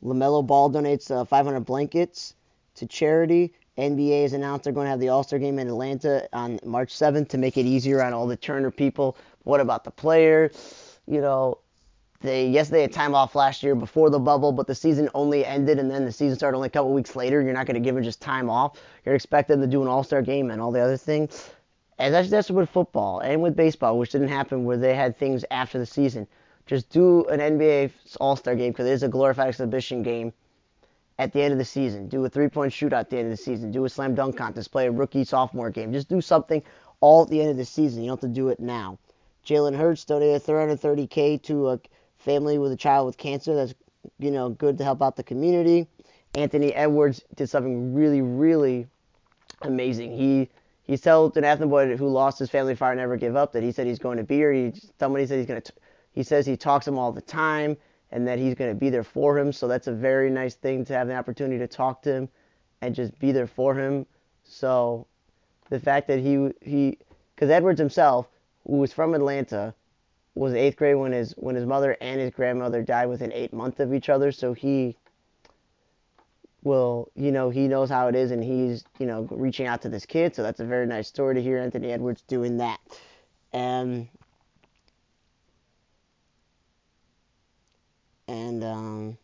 LaMelo 0.02 0.46
Ball 0.46 0.70
donates 0.70 1.10
uh, 1.10 1.24
500 1.24 1.60
blankets 1.60 2.34
to 2.76 2.86
charity. 2.86 3.52
NBA 3.76 4.22
has 4.22 4.32
announced 4.32 4.64
they're 4.64 4.72
going 4.72 4.86
to 4.86 4.90
have 4.90 5.00
the 5.00 5.08
All 5.08 5.22
Star 5.22 5.38
game 5.38 5.58
in 5.58 5.68
Atlanta 5.68 6.28
on 6.32 6.60
March 6.64 6.94
7th 6.94 7.28
to 7.30 7.38
make 7.38 7.56
it 7.56 7.66
easier 7.66 8.02
on 8.02 8.12
all 8.12 8.26
the 8.26 8.36
Turner 8.36 8.70
people. 8.70 9.16
What 9.44 9.60
about 9.60 9.84
the 9.84 9.90
player? 9.90 10.50
You 11.06 11.20
know, 11.20 11.58
they 12.20 12.48
yes 12.48 12.68
they 12.68 12.82
had 12.82 12.92
time 12.92 13.14
off 13.14 13.34
last 13.34 13.62
year 13.62 13.74
before 13.74 14.10
the 14.10 14.18
bubble, 14.18 14.50
but 14.50 14.66
the 14.66 14.74
season 14.74 15.08
only 15.14 15.44
ended 15.44 15.78
and 15.78 15.90
then 15.90 16.04
the 16.04 16.12
season 16.12 16.36
started 16.36 16.56
only 16.56 16.66
a 16.66 16.70
couple 16.70 16.92
weeks 16.92 17.14
later. 17.14 17.40
You're 17.40 17.52
not 17.52 17.66
going 17.66 17.74
to 17.74 17.80
give 17.80 17.94
them 17.94 18.02
just 18.02 18.20
time 18.20 18.50
off. 18.50 18.80
You're 19.04 19.14
expecting 19.14 19.60
them 19.60 19.70
to 19.70 19.72
do 19.72 19.82
an 19.82 19.88
All 19.88 20.02
Star 20.02 20.22
game 20.22 20.50
and 20.50 20.60
all 20.60 20.72
the 20.72 20.80
other 20.80 20.96
things. 20.96 21.50
And 21.98 22.12
that's 22.12 22.30
that's 22.30 22.50
with 22.50 22.70
football 22.70 23.20
and 23.20 23.42
with 23.42 23.54
baseball, 23.54 23.98
which 23.98 24.10
didn't 24.10 24.28
happen 24.28 24.64
where 24.64 24.76
they 24.76 24.94
had 24.94 25.16
things 25.16 25.44
after 25.50 25.78
the 25.78 25.86
season. 25.86 26.26
Just 26.66 26.90
do 26.90 27.24
an 27.26 27.40
NBA 27.40 27.92
All 28.20 28.36
Star 28.36 28.54
game 28.54 28.72
because 28.72 28.86
it 28.86 28.92
is 28.92 29.02
a 29.02 29.08
glorified 29.08 29.48
exhibition 29.48 30.02
game 30.02 30.32
at 31.18 31.32
the 31.32 31.40
end 31.40 31.52
of 31.52 31.58
the 31.58 31.64
season. 31.64 32.08
Do 32.08 32.24
a 32.24 32.28
three 32.28 32.48
point 32.48 32.72
shootout 32.72 33.00
at 33.00 33.10
the 33.10 33.18
end 33.18 33.26
of 33.26 33.38
the 33.38 33.42
season. 33.42 33.70
Do 33.70 33.84
a 33.84 33.88
slam 33.88 34.14
dunk 34.14 34.36
contest. 34.36 34.72
Play 34.72 34.86
a 34.86 34.90
rookie 34.90 35.24
sophomore 35.24 35.70
game. 35.70 35.92
Just 35.92 36.08
do 36.08 36.20
something 36.20 36.62
all 37.00 37.22
at 37.22 37.30
the 37.30 37.40
end 37.40 37.50
of 37.50 37.56
the 37.56 37.64
season. 37.64 38.02
You 38.02 38.08
don't 38.08 38.20
have 38.20 38.30
to 38.30 38.34
do 38.34 38.48
it 38.48 38.58
now. 38.60 38.98
Jalen 39.46 39.76
Hurts 39.76 40.04
donated 40.04 40.42
330k 40.44 41.42
to 41.44 41.70
a 41.70 41.80
family 42.28 42.58
with 42.58 42.72
a 42.72 42.76
child 42.76 43.06
with 43.06 43.16
cancer. 43.16 43.54
That's 43.54 43.74
you 44.18 44.30
know 44.30 44.50
good 44.50 44.76
to 44.78 44.84
help 44.84 45.00
out 45.02 45.16
the 45.16 45.22
community. 45.22 45.88
Anthony 46.34 46.74
Edwards 46.74 47.22
did 47.36 47.48
something 47.48 47.94
really 47.94 48.20
really 48.20 48.86
amazing. 49.62 50.12
He 50.12 50.50
he 50.82 50.98
told 50.98 51.36
an 51.38 51.44
athlete 51.44 51.70
boy 51.70 51.96
who 51.96 52.08
lost 52.08 52.38
his 52.38 52.50
family 52.50 52.74
fire 52.74 52.94
never 52.94 53.16
give 53.16 53.34
up 53.34 53.52
that 53.52 53.62
he 53.62 53.72
said 53.72 53.86
he's 53.86 53.98
going 53.98 54.18
to 54.18 54.24
be 54.24 54.36
here. 54.36 54.52
He 54.52 54.74
somebody 55.00 55.26
said 55.26 55.38
he's 55.38 55.46
going 55.46 55.62
to 55.62 55.72
he 56.12 56.22
says 56.22 56.44
he 56.44 56.56
talks 56.56 56.84
to 56.84 56.90
him 56.90 56.98
all 56.98 57.12
the 57.12 57.22
time 57.22 57.76
and 58.10 58.26
that 58.28 58.38
he's 58.38 58.54
going 58.54 58.70
to 58.70 58.78
be 58.78 58.90
there 58.90 59.04
for 59.04 59.38
him. 59.38 59.52
So 59.52 59.66
that's 59.66 59.86
a 59.86 59.92
very 59.92 60.30
nice 60.30 60.54
thing 60.54 60.84
to 60.86 60.92
have 60.94 61.08
the 61.08 61.14
opportunity 61.14 61.58
to 61.58 61.66
talk 61.66 62.02
to 62.02 62.12
him 62.12 62.28
and 62.82 62.94
just 62.94 63.18
be 63.18 63.32
there 63.32 63.46
for 63.46 63.74
him. 63.74 64.06
So 64.44 65.06
the 65.70 65.80
fact 65.80 66.08
that 66.08 66.18
he 66.18 66.50
he 66.60 66.98
because 67.34 67.50
Edwards 67.50 67.78
himself, 67.78 68.28
who 68.66 68.76
was 68.76 68.92
from 68.92 69.14
Atlanta, 69.14 69.74
was 70.38 70.54
eighth 70.54 70.76
grade 70.76 70.96
when 70.96 71.12
his 71.12 71.32
when 71.36 71.56
his 71.56 71.66
mother 71.66 71.96
and 72.00 72.20
his 72.20 72.30
grandmother 72.30 72.82
died 72.82 73.06
within 73.06 73.32
eight 73.32 73.52
months 73.52 73.80
of 73.80 73.92
each 73.92 74.08
other. 74.08 74.30
So 74.32 74.52
he 74.52 74.96
will 76.62 77.10
you 77.14 77.32
know 77.32 77.50
he 77.50 77.68
knows 77.68 77.90
how 77.90 78.08
it 78.08 78.14
is 78.14 78.30
and 78.30 78.42
he's 78.42 78.84
you 78.98 79.06
know 79.06 79.26
reaching 79.30 79.66
out 79.66 79.82
to 79.82 79.88
this 79.88 80.06
kid. 80.06 80.34
So 80.34 80.42
that's 80.42 80.60
a 80.60 80.64
very 80.64 80.86
nice 80.86 81.08
story 81.08 81.34
to 81.34 81.42
hear 81.42 81.58
Anthony 81.58 81.90
Edwards 81.90 82.22
doing 82.22 82.58
that. 82.58 82.78
And 83.52 84.08
and 88.28 88.62
um, 88.62 89.18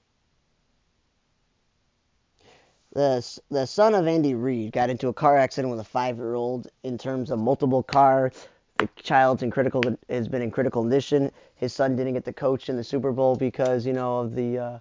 the 2.92 3.40
the 3.50 3.66
son 3.66 3.94
of 3.94 4.08
Andy 4.08 4.34
Reid 4.34 4.72
got 4.72 4.90
into 4.90 5.08
a 5.08 5.12
car 5.12 5.36
accident 5.36 5.70
with 5.70 5.80
a 5.80 5.84
five 5.84 6.16
year 6.16 6.34
old. 6.34 6.68
In 6.82 6.98
terms 6.98 7.30
of 7.30 7.38
multiple 7.38 7.82
cars, 7.82 8.32
the 8.78 8.88
child's 8.96 9.42
in 9.42 9.50
critical 9.50 9.82
has 10.08 10.28
been 10.28 10.42
in 10.42 10.50
critical 10.50 10.82
condition. 10.82 11.30
His 11.54 11.72
son 11.72 11.96
didn't 11.96 12.14
get 12.14 12.24
the 12.24 12.32
coach 12.32 12.68
in 12.68 12.76
the 12.76 12.84
Super 12.84 13.12
Bowl 13.12 13.36
because 13.36 13.86
you 13.86 13.92
know 13.92 14.18
of 14.20 14.34
the 14.34 14.58
uh, 14.58 14.78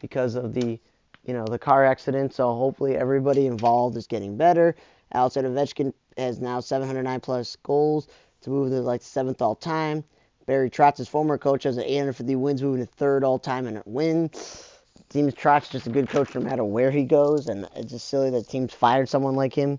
because 0.00 0.34
of 0.34 0.54
the 0.54 0.80
you 1.24 1.34
know 1.34 1.44
the 1.44 1.58
car 1.58 1.84
accident. 1.84 2.32
So 2.32 2.54
hopefully 2.54 2.96
everybody 2.96 3.46
involved 3.46 3.96
is 3.96 4.06
getting 4.06 4.36
better. 4.36 4.74
Outside 5.12 5.44
Ovechkin 5.44 5.92
has 6.16 6.40
now 6.40 6.60
709 6.60 7.20
plus 7.20 7.56
goals 7.56 8.08
to 8.42 8.50
move 8.50 8.70
to 8.70 8.80
like 8.80 9.02
seventh 9.02 9.42
all 9.42 9.54
time. 9.54 10.04
Barry 10.46 10.68
Trotz, 10.68 10.98
his 10.98 11.08
former 11.08 11.38
coach, 11.38 11.62
has 11.64 11.76
an 11.78 11.84
850 11.84 12.36
wins, 12.36 12.62
moving 12.62 12.84
to 12.84 12.92
third 12.92 13.24
all 13.24 13.38
time 13.38 13.66
in 13.66 13.82
wins. 13.86 14.70
Seems 15.10 15.34
Trotz 15.34 15.70
just 15.70 15.86
a 15.86 15.90
good 15.90 16.08
coach 16.08 16.34
no 16.34 16.40
matter 16.40 16.64
where 16.64 16.90
he 16.90 17.04
goes, 17.04 17.48
and 17.48 17.68
it's 17.76 17.92
just 17.92 18.08
silly 18.08 18.30
that 18.30 18.48
teams 18.48 18.72
fired 18.74 19.08
someone 19.08 19.36
like 19.36 19.54
him. 19.54 19.78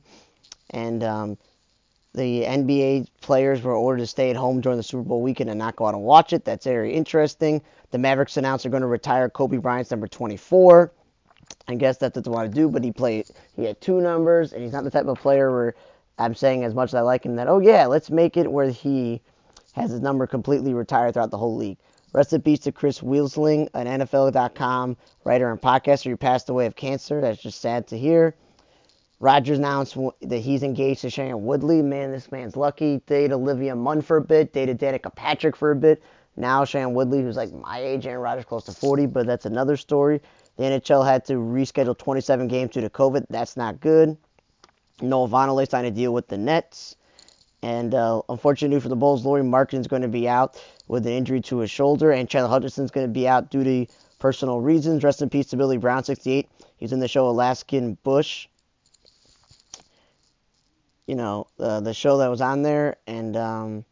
And 0.72 1.03
um, 1.03 1.38
the 2.15 2.43
NBA 2.43 3.07
players 3.22 3.62
were 3.62 3.75
ordered 3.75 4.00
to 4.00 4.07
stay 4.07 4.29
at 4.29 4.36
home 4.36 4.62
during 4.62 4.77
the 4.77 4.84
Super 4.84 5.03
Bowl 5.03 5.22
weekend 5.22 5.50
and 5.50 5.60
not 5.60 5.75
go 5.75 5.86
out 5.86 5.93
and 5.93 6.03
watch 6.03 6.34
it. 6.34 6.45
That's 6.45 6.65
very 6.65 6.93
interesting. 6.93 7.62
The 7.91 7.98
Mavericks 7.98 8.38
announced 8.38 8.63
they're 8.63 8.72
going 8.72 8.81
to 8.81 8.88
retire 8.88 9.29
Kobe 9.29 9.57
Bryant's 9.57 9.91
number 9.91 10.07
24. 10.07 10.91
I 11.67 11.75
guess 11.75 11.98
that's 11.98 12.15
what 12.15 12.24
they 12.24 12.31
want 12.31 12.51
to 12.51 12.55
do, 12.55 12.69
but 12.69 12.84
he 12.84 12.91
played. 12.91 13.27
He 13.55 13.65
had 13.65 13.79
two 13.81 14.01
numbers, 14.01 14.53
and 14.53 14.63
he's 14.63 14.72
not 14.72 14.84
the 14.84 14.91
type 14.91 15.05
of 15.05 15.19
player 15.19 15.51
where 15.51 15.75
I'm 16.17 16.36
saying 16.36 16.63
as 16.63 16.74
much 16.74 16.89
as 16.89 16.95
I 16.95 17.01
like 17.01 17.25
him 17.25 17.36
that 17.36 17.48
oh 17.48 17.60
yeah, 17.60 17.86
let's 17.88 18.10
make 18.10 18.38
it 18.38 18.51
where 18.51 18.69
he 18.69 19.22
has 19.74 19.91
his 19.91 20.01
number 20.01 20.25
completely 20.25 20.74
retired 20.74 21.13
throughout 21.13 21.31
the 21.31 21.38
whole 21.38 21.55
league. 21.55 21.77
Rest 22.13 22.31
in 22.31 22.41
peace 22.41 22.60
to 22.62 22.72
Chris 22.72 23.01
Wesseling, 23.01 23.67
an 23.74 23.88
NFL.com 23.88 24.95
writer 25.25 25.51
and 25.51 25.62
podcaster 25.62 26.10
who 26.10 26.15
passed 26.15 26.50
away 26.50 26.65
of 26.65 26.75
cancer. 26.75 27.19
That's 27.19 27.41
just 27.41 27.60
sad 27.60 27.88
to 27.88 27.98
hear. 27.98 28.36
Rodgers 29.25 29.58
announced 29.58 29.98
that 30.22 30.38
he's 30.38 30.62
engaged 30.62 31.01
to 31.01 31.08
Shailene 31.08 31.39
Woodley. 31.39 31.82
Man, 31.82 32.12
this 32.12 32.32
man's 32.32 32.55
lucky. 32.55 33.01
Dated 33.08 33.32
Olivia 33.32 33.75
Munn 33.75 34.03
for 34.03 34.17
a 34.17 34.22
bit. 34.22 34.53
Dated 34.53 34.77
Danica 34.77 35.15
Patrick 35.15 35.55
for 35.55 35.72
a 35.72 35.75
bit. 35.75 36.03
Now 36.38 36.63
Shan 36.63 36.94
Woodley, 36.94 37.24
who's 37.24 37.36
like 37.36 37.51
my 37.51 37.79
age, 37.79 38.05
Aaron 38.05 38.22
Rodgers 38.22 38.46
close 38.46 38.65
to 38.65 38.72
40, 38.72 39.08
but 39.08 39.25
that's 39.25 39.48
another 39.48 39.77
story. 39.77 40.22
The 40.58 40.65
NHL 40.65 41.03
had 41.03 41.25
to 41.25 41.34
reschedule 41.34 41.98
27 41.98 42.48
games 42.48 42.74
due 42.74 42.82
to 42.82 42.89
COVID. 42.91 43.25
That's 43.32 43.58
not 43.58 43.82
good. 43.82 44.15
Noah 45.01 45.27
Vonleh 45.27 45.67
signed 45.67 45.88
a 45.88 45.91
deal 45.91 46.13
with 46.13 46.27
the 46.27 46.38
Nets. 46.38 46.96
And 47.63 47.96
uh, 47.96 48.22
unfortunately 48.29 48.79
for 48.79 48.89
the 48.89 48.96
Bulls, 48.96 49.25
Lauri 49.25 49.41
Markkanen's 49.41 49.88
going 49.88 50.03
to 50.03 50.08
be 50.08 50.29
out 50.29 50.63
with 50.88 51.08
an 51.08 51.13
injury 51.13 51.41
to 51.41 51.58
his 51.58 51.72
shoulder, 51.72 52.12
and 52.12 52.29
Chandler 52.29 52.51
Hutchison's 52.51 52.91
going 52.91 53.08
to 53.08 53.12
be 53.12 53.27
out 53.27 53.50
due 53.50 53.63
to 53.63 53.91
personal 54.20 54.62
reasons. 54.62 55.03
Rest 55.03 55.24
in 55.24 55.32
peace 55.32 55.48
to 55.48 55.58
Billy 55.58 55.79
Brown, 55.79 56.03
68. 56.03 56.48
He's 56.77 56.94
in 56.94 57.00
the 57.00 57.08
show 57.08 57.27
Alaskan 57.27 57.98
Bush. 58.03 58.48
You 61.07 61.15
know, 61.15 61.47
uh, 61.59 61.81
the 61.81 61.93
show 61.93 62.17
that 62.17 62.29
was 62.29 62.41
on 62.41 62.63
there, 62.63 62.97
and 63.05 63.38
um, 63.38 63.85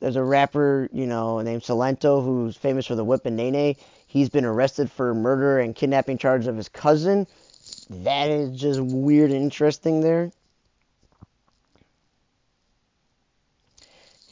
there's 0.00 0.16
a 0.16 0.22
rapper, 0.22 0.88
you 0.92 1.06
know, 1.06 1.40
named 1.40 1.62
Silento 1.62 2.22
who's 2.22 2.56
famous 2.56 2.86
for 2.86 2.94
the 2.94 3.04
whip 3.04 3.26
and 3.26 3.36
Nae 3.36 3.50
Nae. 3.50 3.76
He's 4.06 4.28
been 4.28 4.44
arrested 4.44 4.90
for 4.90 5.14
murder 5.14 5.58
and 5.58 5.74
kidnapping 5.74 6.18
charges 6.18 6.46
of 6.46 6.56
his 6.56 6.68
cousin. 6.68 7.26
That 7.88 8.28
is 8.30 8.58
just 8.58 8.80
weird 8.80 9.30
and 9.30 9.40
interesting 9.40 10.00
there. 10.00 10.30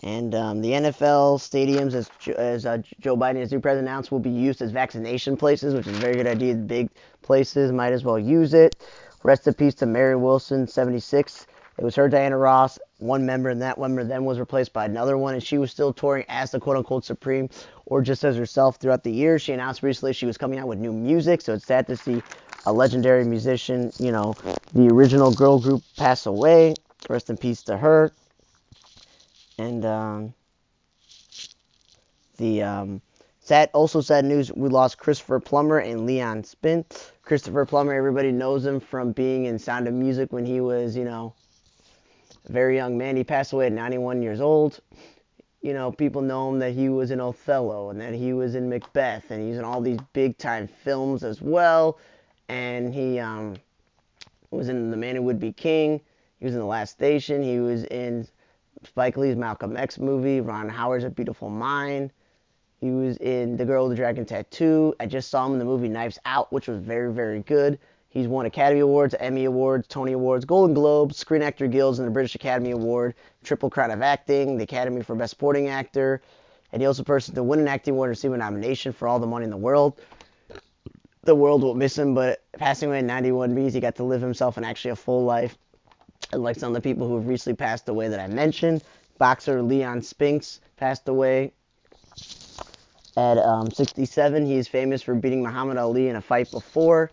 And 0.03 0.35
um, 0.35 0.61
the 0.63 0.73
NFL 0.73 1.39
stadiums, 1.39 1.95
as, 1.95 2.11
as 2.37 2.67
uh, 2.67 2.79
Joe 3.01 3.17
Biden, 3.17 3.37
as 3.37 3.53
new 3.53 3.61
president 3.61 3.89
announced, 3.89 4.11
will 4.11 4.19
be 4.19 4.31
used 4.31 4.61
as 4.61 4.73
vaccination 4.73 5.37
places, 5.37 5.75
which 5.75 5.87
is 5.87 5.97
a 5.97 6.01
very 6.01 6.17
good 6.17 6.27
idea. 6.27 6.55
Big 6.55 6.91
places 7.23 7.71
might 7.71 7.93
as 7.93 8.03
well 8.03 8.19
use 8.19 8.53
it. 8.53 8.75
Rest 9.23 9.47
in 9.47 9.55
peace 9.55 9.75
to 9.77 9.87
Mary 9.87 10.17
Wilson, 10.17 10.67
76. 10.67 11.47
It 11.79 11.85
was 11.85 11.97
her, 11.97 12.09
Diana 12.09 12.37
Ross, 12.37 12.79
one 12.99 13.25
member, 13.25 13.49
and 13.49 13.63
that 13.63 13.79
member 13.79 14.05
then 14.05 14.25
was 14.25 14.39
replaced 14.39 14.73
by 14.73 14.85
another 14.85 15.17
one, 15.17 15.35
and 15.35 15.43
she 15.43 15.59
was 15.59 15.71
still 15.71 15.93
touring 15.93 16.25
as 16.29 16.51
the 16.51 16.61
quote 16.61 16.77
unquote 16.77 17.05
Supreme 17.05 17.49
or 17.87 18.03
just 18.03 18.25
as 18.25 18.37
herself 18.37 18.77
throughout 18.77 19.03
the 19.05 19.11
year. 19.11 19.39
She 19.39 19.53
announced 19.53 19.83
recently 19.83 20.13
she 20.13 20.27
was 20.27 20.37
coming 20.37 20.59
out 20.59 20.69
with 20.69 20.79
new 20.79 20.93
music, 20.93 21.41
so 21.41 21.55
it's 21.55 21.67
sad 21.67 21.87
to 21.87 21.97
see 21.97 22.23
a 22.67 22.73
legendary 22.73 23.25
musician, 23.25 23.91
you 23.99 24.13
know, 24.13 24.35
the 24.75 24.89
original 24.89 25.33
girl 25.33 25.59
group 25.59 25.83
pass 25.97 26.27
away. 26.27 26.75
Rest 27.09 27.31
in 27.31 27.37
peace 27.37 27.63
to 27.65 27.77
her. 27.77 28.13
And 29.59 29.85
um, 29.85 30.35
the 32.37 32.63
um, 32.63 33.01
sad, 33.41 33.71
also 33.73 34.01
sad 34.01 34.25
news, 34.25 34.53
we 34.53 34.69
lost 34.69 34.99
Christopher 34.99 35.41
Plummer 35.41 35.79
and 35.79 36.07
Leon 36.07 36.45
Spink. 36.45 36.87
Christopher 37.23 37.65
Plummer, 37.67 37.93
everybody 37.93 38.31
knows 38.31 38.65
him 38.65 38.81
from 38.81 39.13
being 39.13 39.47
in 39.47 39.59
Sound 39.59 39.89
of 39.89 39.95
Music 39.95 40.33
when 40.33 40.45
he 40.45 40.61
was, 40.61 40.97
you 40.97 41.05
know, 41.05 41.35
a 42.49 42.53
very 42.53 42.77
young 42.77 42.97
man. 42.97 43.17
He 43.17 43.25
passed 43.25 43.53
away 43.53 43.67
at 43.67 43.73
91 43.73 44.23
years 44.23 44.41
old. 44.41 44.81
You 45.61 45.75
know, 45.75 45.93
people 45.93 46.23
know 46.23 46.51
him 46.51 46.59
that 46.59 46.73
he 46.73 46.89
was 46.89 47.11
in 47.11 47.21
Othello 47.21 47.91
and 47.91 48.01
that 48.01 48.15
he 48.15 48.33
was 48.33 48.55
in 48.55 48.69
Macbeth 48.69 49.31
and 49.31 49.47
he's 49.47 49.59
in 49.59 49.65
all 49.65 49.81
these 49.81 49.99
big 50.13 50.37
time 50.39 50.67
films 50.67 51.23
as 51.23 51.41
well. 51.41 51.99
And 52.49 52.93
he 52.93 53.19
um, 53.21 53.57
was 54.51 54.69
in 54.69 54.91
The 54.91 54.97
Man 54.97 55.17
Who 55.17 55.23
Would 55.23 55.39
Be 55.39 55.53
King. 55.53 56.01
He 56.41 56.45
was 56.45 56.55
in 56.55 56.61
The 56.61 56.67
Last 56.67 56.91
Station. 56.91 57.43
He 57.43 57.61
was 57.61 57.85
in 57.85 58.27
Spike 58.85 59.17
Lee's 59.17 59.37
Malcolm 59.37 59.77
X 59.77 59.99
movie, 59.99 60.41
Ron 60.41 60.69
Howard's 60.69 61.05
A 61.05 61.11
Beautiful 61.11 61.49
Mind. 61.49 62.11
He 62.81 62.91
was 62.91 63.17
in 63.19 63.57
The 63.57 63.65
Girl 63.65 63.85
with 63.85 63.93
the 63.93 63.97
Dragon 63.97 64.25
Tattoo. 64.25 64.93
I 64.99 65.07
just 65.07 65.31
saw 65.31 65.47
him 65.47 65.53
in 65.53 65.61
the 65.61 65.65
movie 65.65 65.89
Knives 65.89 66.19
Out, 66.25 66.53
which 66.53 66.67
was 66.67 66.81
very, 66.81 67.13
very 67.13 67.41
good. 67.41 67.79
He's 68.13 68.29
won 68.29 68.45
Academy 68.45 68.81
Awards, 68.81 69.15
Emmy 69.19 69.47
Awards, 69.47 69.89
Tony 69.89 70.13
Awards, 70.13 70.45
Golden 70.45 70.75
Globes, 70.75 71.17
Screen 71.17 71.41
Actor 71.41 71.69
Guilds, 71.69 71.99
and 71.99 72.07
the 72.07 72.13
British 72.13 72.35
Academy 72.35 72.73
Award, 72.73 73.15
Triple 73.43 73.71
Crown 73.71 73.91
of 73.91 74.03
Acting, 74.03 74.59
the 74.59 74.65
Academy 74.65 75.03
for 75.03 75.15
Best 75.15 75.31
Supporting 75.31 75.69
Actor, 75.69 76.21
and 76.73 76.83
he 76.83 76.87
also 76.87 77.03
person 77.03 77.35
to 77.35 77.43
win 77.43 77.59
an 77.59 77.69
acting 77.69 77.95
award 77.95 78.09
and 78.09 78.11
receive 78.11 78.33
a 78.33 78.37
nomination 78.37 78.93
for 78.93 79.09
All 79.09 79.19
the 79.19 79.27
Money 79.27 79.45
in 79.45 79.51
the 79.51 79.57
World. 79.57 79.99
The 81.23 81.35
world 81.35 81.63
will 81.63 81.75
miss 81.75 81.97
him, 81.97 82.15
but 82.15 82.43
passing 82.59 82.91
away 82.91 82.99
at 82.99 83.05
91 83.07 83.55
means 83.55 83.73
he 83.73 83.81
got 83.81 83.97
to 83.97 84.05
live 84.05 84.21
himself 84.21 84.59
and 84.59 84.67
actually 84.67 84.91
a 84.91 84.97
full 84.97 85.25
life. 85.25 85.57
Like 86.35 86.59
some 86.59 86.69
of 86.69 86.83
the 86.83 86.87
people 86.87 87.09
who 87.09 87.15
have 87.15 87.27
recently 87.27 87.57
passed 87.57 87.89
away 87.89 88.09
that 88.09 88.21
I 88.21 88.27
mentioned, 88.27 88.85
boxer 89.17 89.63
Leon 89.63 90.03
Spinks 90.03 90.61
passed 90.77 91.09
away 91.09 91.53
at 93.17 93.39
um, 93.39 93.71
67. 93.71 94.45
He 94.45 94.57
is 94.57 94.69
famous 94.69 95.01
for 95.01 95.15
beating 95.15 95.43
Muhammad 95.43 95.79
Ali 95.79 96.09
in 96.09 96.17
a 96.17 96.21
fight 96.21 96.51
before 96.51 97.11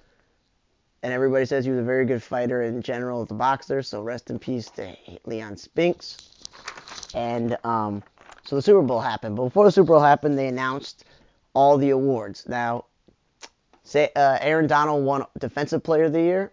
and 1.04 1.14
everybody 1.14 1.46
says 1.46 1.66
he 1.66 1.72
was 1.72 1.80
a 1.80 1.84
very 1.84 2.06
good 2.06 2.22
fighter 2.22 2.64
in 2.64 2.82
general 2.82 3.22
as 3.22 3.32
a 3.32 3.34
boxer. 3.34 3.82
So 3.82 4.02
rest 4.02 4.30
in 4.30 4.40
peace 4.40 4.70
to 4.72 4.96
Leon 5.26 5.58
Spinks. 5.58 6.18
And 7.14 7.58
um, 7.64 8.04
so 8.44 8.56
the 8.56 8.62
Super 8.62 8.82
Bowl 8.82 9.00
happened. 9.00 9.36
But 9.36 9.46
before 9.46 9.66
the 9.66 9.72
Super 9.72 9.94
Bowl 9.94 10.02
happened, 10.02 10.38
they 10.38 10.48
announced 10.48 11.06
all 11.54 11.78
the 11.78 11.92
awards. 11.92 12.48
Now, 12.48 12.86
say 13.84 14.10
uh, 14.16 14.38
Aaron 14.42 14.68
Donald 14.68 15.06
won 15.06 15.26
Defensive 15.38 15.84
Player 15.84 16.06
of 16.06 16.14
the 16.14 16.22
Year, 16.22 16.52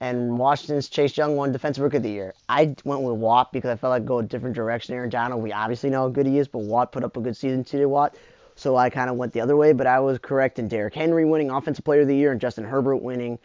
and 0.00 0.38
Washington's 0.38 0.88
Chase 0.88 1.16
Young 1.16 1.36
won 1.36 1.52
Defensive 1.52 1.82
Rookie 1.82 1.98
of 1.98 2.02
the 2.02 2.10
Year. 2.10 2.34
I 2.48 2.74
went 2.84 3.02
with 3.02 3.16
Watt 3.16 3.52
because 3.52 3.70
I 3.70 3.76
felt 3.76 3.90
like 3.90 4.04
go 4.04 4.18
a 4.18 4.22
different 4.22 4.54
direction. 4.54 4.94
Aaron 4.94 5.10
Donald, 5.10 5.42
we 5.42 5.52
obviously 5.52 5.90
know 5.90 6.02
how 6.02 6.08
good 6.08 6.26
he 6.26 6.38
is, 6.38 6.48
but 6.48 6.60
Watt 6.60 6.92
put 6.92 7.04
up 7.04 7.16
a 7.16 7.20
good 7.20 7.36
season. 7.36 7.64
To 7.64 7.86
Watt. 7.86 8.16
So 8.56 8.76
I 8.76 8.90
kind 8.90 9.10
of 9.10 9.16
went 9.16 9.32
the 9.32 9.40
other 9.40 9.56
way, 9.56 9.72
but 9.72 9.86
I 9.86 10.00
was 10.00 10.18
correct 10.18 10.58
in 10.58 10.68
Derrick 10.68 10.94
Henry 10.94 11.24
winning 11.24 11.50
Offensive 11.50 11.84
Player 11.84 12.02
of 12.02 12.08
the 12.08 12.16
Year 12.16 12.32
and 12.32 12.40
Justin 12.40 12.64
Herbert 12.64 12.96
winning 12.96 13.38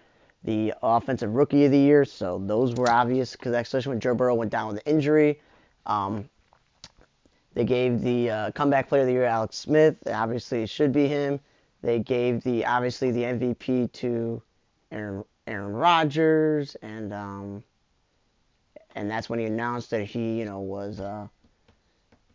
the 0.43 0.73
Offensive 0.81 1.33
Rookie 1.33 1.65
of 1.65 1.71
the 1.71 1.79
Year. 1.79 2.05
So 2.05 2.41
those 2.45 2.75
were 2.75 2.89
obvious 2.89 3.33
because 3.33 3.53
especially 3.53 3.89
when 3.89 3.99
Joe 3.99 4.13
Burrow 4.13 4.35
went 4.35 4.51
down 4.51 4.67
with 4.67 4.83
the 4.83 4.89
injury. 4.89 5.41
Um, 5.85 6.29
they 7.53 7.65
gave 7.65 8.01
the 8.01 8.29
uh, 8.29 8.51
Comeback 8.51 8.87
Player 8.87 9.01
of 9.01 9.07
the 9.07 9.13
Year 9.13 9.25
Alex 9.25 9.57
Smith. 9.57 9.97
Obviously, 10.07 10.63
it 10.63 10.69
should 10.69 10.91
be 10.91 11.07
him. 11.07 11.39
They 11.81 11.99
gave 11.99 12.43
the 12.43 12.65
obviously 12.65 13.11
the 13.11 13.23
MVP 13.23 13.91
to 13.93 14.41
Aaron 14.91 15.23
Aaron 15.47 15.73
Rodgers, 15.73 16.75
and 16.81 17.13
um, 17.13 17.63
and 18.95 19.09
that's 19.09 19.29
when 19.29 19.39
he 19.39 19.45
announced 19.45 19.89
that 19.89 20.03
he 20.03 20.37
you 20.39 20.45
know 20.45 20.59
was. 20.59 20.99
Uh, 20.99 21.27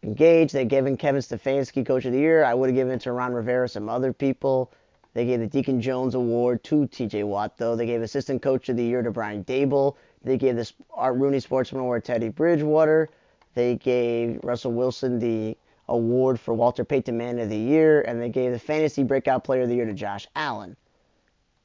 engaged. 0.04 0.52
They've 0.52 0.68
given 0.68 0.96
Kevin 0.96 1.20
Stefanski 1.20 1.84
Coach 1.84 2.04
of 2.04 2.12
the 2.12 2.18
Year. 2.18 2.44
I 2.44 2.54
would 2.54 2.68
have 2.68 2.76
given 2.76 2.94
it 2.94 3.00
to 3.02 3.12
Ron 3.12 3.32
Rivera, 3.32 3.68
some 3.68 3.88
other 3.88 4.12
people. 4.12 4.72
They 5.14 5.24
gave 5.26 5.40
the 5.40 5.46
Deacon 5.46 5.80
Jones 5.80 6.14
Award 6.14 6.62
to 6.64 6.86
TJ 6.86 7.24
Watt, 7.24 7.56
though. 7.56 7.76
They 7.76 7.86
gave 7.86 8.02
Assistant 8.02 8.42
Coach 8.42 8.68
of 8.68 8.76
the 8.76 8.84
Year 8.84 9.02
to 9.02 9.10
Brian 9.10 9.44
Daboll. 9.44 9.96
They 10.22 10.36
gave 10.36 10.56
the 10.56 10.70
Art 10.92 11.16
Rooney 11.16 11.40
Sportsman 11.40 11.82
Award 11.82 12.04
to 12.04 12.12
Teddy 12.12 12.28
Bridgewater. 12.28 13.08
They 13.54 13.76
gave 13.76 14.40
Russell 14.42 14.72
Wilson 14.72 15.18
the 15.18 15.56
award 15.88 16.40
for 16.40 16.54
Walter 16.54 16.84
Payton 16.84 17.16
Man 17.16 17.38
of 17.38 17.48
the 17.48 17.56
Year, 17.56 18.02
and 18.02 18.20
they 18.20 18.28
gave 18.28 18.52
the 18.52 18.58
Fantasy 18.58 19.02
Breakout 19.04 19.44
Player 19.44 19.62
of 19.62 19.68
the 19.68 19.76
Year 19.76 19.86
to 19.86 19.92
Josh 19.92 20.26
Allen. 20.34 20.76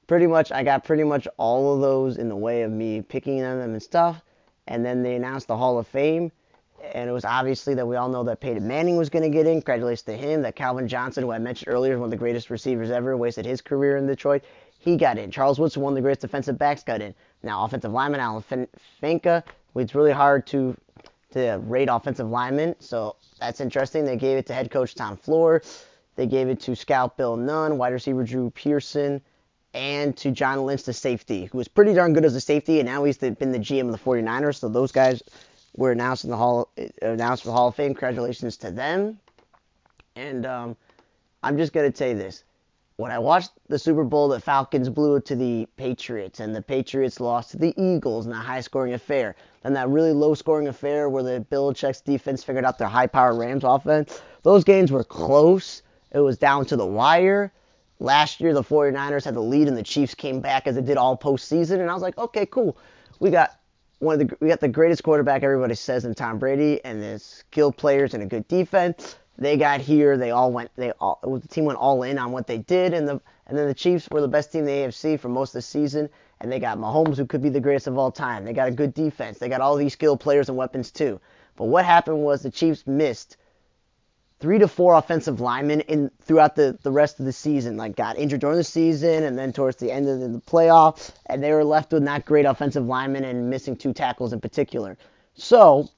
Pretty 0.07 0.27
much, 0.27 0.51
I 0.51 0.63
got 0.63 0.83
pretty 0.83 1.03
much 1.03 1.27
all 1.37 1.73
of 1.73 1.81
those 1.81 2.17
in 2.17 2.29
the 2.29 2.35
way 2.35 2.63
of 2.63 2.71
me 2.71 3.01
picking 3.01 3.39
them 3.39 3.59
and 3.59 3.81
stuff. 3.81 4.21
And 4.67 4.85
then 4.85 5.01
they 5.01 5.15
announced 5.15 5.47
the 5.47 5.57
Hall 5.57 5.79
of 5.79 5.87
Fame, 5.87 6.31
and 6.93 7.09
it 7.09 7.13
was 7.13 7.25
obviously 7.25 7.73
that 7.75 7.85
we 7.85 7.95
all 7.95 8.09
know 8.09 8.23
that 8.23 8.39
Peyton 8.39 8.67
Manning 8.67 8.97
was 8.97 9.09
going 9.09 9.23
to 9.23 9.29
get 9.29 9.45
in. 9.45 9.55
Congratulations 9.55 10.03
to 10.03 10.17
him. 10.17 10.41
That 10.41 10.55
Calvin 10.55 10.87
Johnson, 10.87 11.23
who 11.23 11.31
I 11.31 11.39
mentioned 11.39 11.73
earlier, 11.73 11.93
is 11.93 11.99
one 11.99 12.07
of 12.07 12.11
the 12.11 12.17
greatest 12.17 12.49
receivers 12.49 12.89
ever, 12.89 13.15
wasted 13.15 13.45
his 13.45 13.61
career 13.61 13.97
in 13.97 14.07
Detroit. 14.07 14.43
He 14.79 14.95
got 14.95 15.17
in. 15.17 15.31
Charles 15.31 15.59
Woodson, 15.59 15.81
one 15.81 15.93
of 15.93 15.95
the 15.95 16.01
greatest 16.01 16.21
defensive 16.21 16.57
backs, 16.57 16.83
got 16.83 17.01
in. 17.01 17.13
Now, 17.43 17.63
offensive 17.63 17.91
lineman 17.91 18.21
Alan 18.21 18.67
Faneca. 19.01 19.43
It's 19.75 19.95
really 19.95 20.11
hard 20.11 20.47
to 20.47 20.75
to 21.31 21.61
rate 21.65 21.89
offensive 21.91 22.27
linemen, 22.27 22.75
so 22.79 23.15
that's 23.39 23.61
interesting. 23.61 24.03
They 24.03 24.15
gave 24.15 24.37
it 24.37 24.47
to 24.47 24.53
head 24.53 24.71
coach 24.71 24.95
Tom 24.95 25.15
Flores. 25.15 25.85
They 26.15 26.25
gave 26.25 26.49
it 26.49 26.59
to 26.61 26.75
scout 26.75 27.17
Bill 27.17 27.37
Nunn, 27.37 27.77
wide 27.77 27.93
receiver 27.93 28.23
Drew 28.23 28.49
Pearson, 28.49 29.21
and 29.73 30.17
to 30.17 30.31
John 30.31 30.65
Lynch, 30.65 30.83
the 30.83 30.93
safety, 30.93 31.45
who 31.45 31.57
was 31.57 31.67
pretty 31.67 31.93
darn 31.93 32.13
good 32.13 32.25
as 32.25 32.35
a 32.35 32.41
safety, 32.41 32.79
and 32.79 32.87
now 32.87 33.03
he's 33.03 33.17
been 33.17 33.35
the 33.51 33.59
GM 33.59 33.85
of 33.85 33.91
the 33.91 33.97
49ers. 33.97 34.55
So 34.55 34.69
those 34.69 34.91
guys 34.91 35.21
were 35.75 35.91
announced 35.91 36.23
in 36.23 36.29
the 36.29 36.37
Hall 36.37 36.69
announced 37.01 37.43
for 37.43 37.49
the 37.49 37.53
Hall 37.53 37.67
of 37.67 37.75
Fame. 37.75 37.93
Congratulations 37.93 38.57
to 38.57 38.71
them. 38.71 39.19
And 40.15 40.45
um, 40.45 40.75
I'm 41.43 41.57
just 41.57 41.73
gonna 41.73 41.95
say 41.95 42.13
this: 42.13 42.43
when 42.97 43.11
I 43.11 43.19
watched 43.19 43.51
the 43.69 43.79
Super 43.79 44.03
Bowl, 44.03 44.27
the 44.27 44.41
Falcons 44.41 44.89
blew 44.89 45.15
it 45.15 45.25
to 45.27 45.35
the 45.35 45.67
Patriots, 45.77 46.41
and 46.41 46.53
the 46.53 46.61
Patriots 46.61 47.19
lost 47.21 47.51
to 47.51 47.57
the 47.57 47.73
Eagles 47.81 48.25
in 48.25 48.33
a 48.33 48.35
high-scoring 48.35 48.93
affair. 48.93 49.35
Then 49.63 49.73
that 49.73 49.87
really 49.87 50.11
low-scoring 50.11 50.67
affair 50.67 51.09
where 51.09 51.23
the 51.23 51.39
Bill 51.39 51.71
Belichick's 51.71 52.01
defense 52.01 52.43
figured 52.43 52.65
out 52.65 52.77
their 52.77 52.89
high-powered 52.89 53.37
Rams 53.37 53.63
offense. 53.63 54.21
Those 54.43 54.65
games 54.65 54.91
were 54.91 55.03
close. 55.05 55.81
It 56.11 56.19
was 56.19 56.37
down 56.37 56.65
to 56.65 56.75
the 56.75 56.85
wire. 56.85 57.53
Last 57.99 58.41
year, 58.41 58.53
the 58.53 58.63
49ers 58.63 59.25
had 59.25 59.33
the 59.33 59.41
lead, 59.41 59.67
and 59.67 59.77
the 59.77 59.83
Chiefs 59.83 60.15
came 60.15 60.41
back 60.41 60.67
as 60.67 60.75
it 60.75 60.85
did 60.85 60.97
all 60.97 61.17
postseason. 61.17 61.79
And 61.79 61.89
I 61.89 61.93
was 61.93 62.01
like, 62.01 62.17
okay, 62.17 62.45
cool. 62.45 62.77
We 63.19 63.29
got 63.29 63.58
one 63.99 64.19
of 64.19 64.27
the 64.27 64.37
we 64.39 64.47
got 64.47 64.59
the 64.59 64.67
greatest 64.67 65.03
quarterback 65.03 65.43
everybody 65.43 65.75
says 65.75 66.05
in 66.05 66.15
Tom 66.15 66.39
Brady, 66.39 66.83
and 66.83 67.01
the 67.01 67.19
skilled 67.19 67.77
players 67.77 68.13
and 68.13 68.23
a 68.23 68.25
good 68.25 68.47
defense. 68.47 69.17
They 69.37 69.55
got 69.55 69.79
here. 69.79 70.17
They 70.17 70.31
all 70.31 70.51
went. 70.51 70.71
They 70.75 70.91
all 70.99 71.19
the 71.23 71.47
team 71.47 71.65
went 71.65 71.79
all 71.79 72.03
in 72.03 72.17
on 72.17 72.31
what 72.31 72.47
they 72.47 72.57
did, 72.57 72.93
and 72.93 73.07
the 73.07 73.21
and 73.47 73.57
then 73.57 73.67
the 73.67 73.73
Chiefs 73.73 74.07
were 74.09 74.21
the 74.21 74.27
best 74.27 74.51
team 74.51 74.61
in 74.61 74.65
the 74.65 74.87
AFC 74.87 75.19
for 75.19 75.29
most 75.29 75.49
of 75.49 75.53
the 75.53 75.61
season, 75.61 76.09
and 76.39 76.51
they 76.51 76.59
got 76.59 76.77
Mahomes, 76.77 77.17
who 77.17 77.25
could 77.25 77.41
be 77.41 77.49
the 77.49 77.59
greatest 77.59 77.87
of 77.87 77.97
all 77.97 78.11
time. 78.11 78.45
They 78.45 78.53
got 78.53 78.67
a 78.67 78.71
good 78.71 78.93
defense. 78.93 79.37
They 79.37 79.49
got 79.49 79.61
all 79.61 79.75
these 79.75 79.93
skilled 79.93 80.19
players 80.19 80.49
and 80.49 80.57
weapons 80.57 80.91
too. 80.91 81.19
But 81.55 81.65
what 81.65 81.83
happened 81.83 82.21
was 82.21 82.41
the 82.41 82.51
Chiefs 82.51 82.85
missed 82.87 83.37
three 84.39 84.57
to 84.59 84.67
four 84.67 84.95
offensive 84.95 85.41
linemen 85.41 85.81
in 85.81 86.09
throughout 86.21 86.55
the, 86.55 86.77
the 86.83 86.91
rest 86.91 87.19
of 87.19 87.25
the 87.25 87.33
season. 87.33 87.77
Like 87.77 87.95
got 87.95 88.17
injured 88.17 88.41
during 88.41 88.57
the 88.57 88.63
season 88.63 89.23
and 89.23 89.37
then 89.37 89.51
towards 89.53 89.77
the 89.77 89.91
end 89.91 90.07
of 90.07 90.19
the 90.19 90.39
playoff, 90.41 91.11
and 91.25 91.43
they 91.43 91.51
were 91.51 91.63
left 91.63 91.91
with 91.91 92.03
not 92.03 92.25
great 92.25 92.45
offensive 92.45 92.85
linemen 92.85 93.23
and 93.23 93.49
missing 93.49 93.75
two 93.75 93.93
tackles 93.93 94.33
in 94.33 94.39
particular. 94.39 94.97
So 95.35 95.89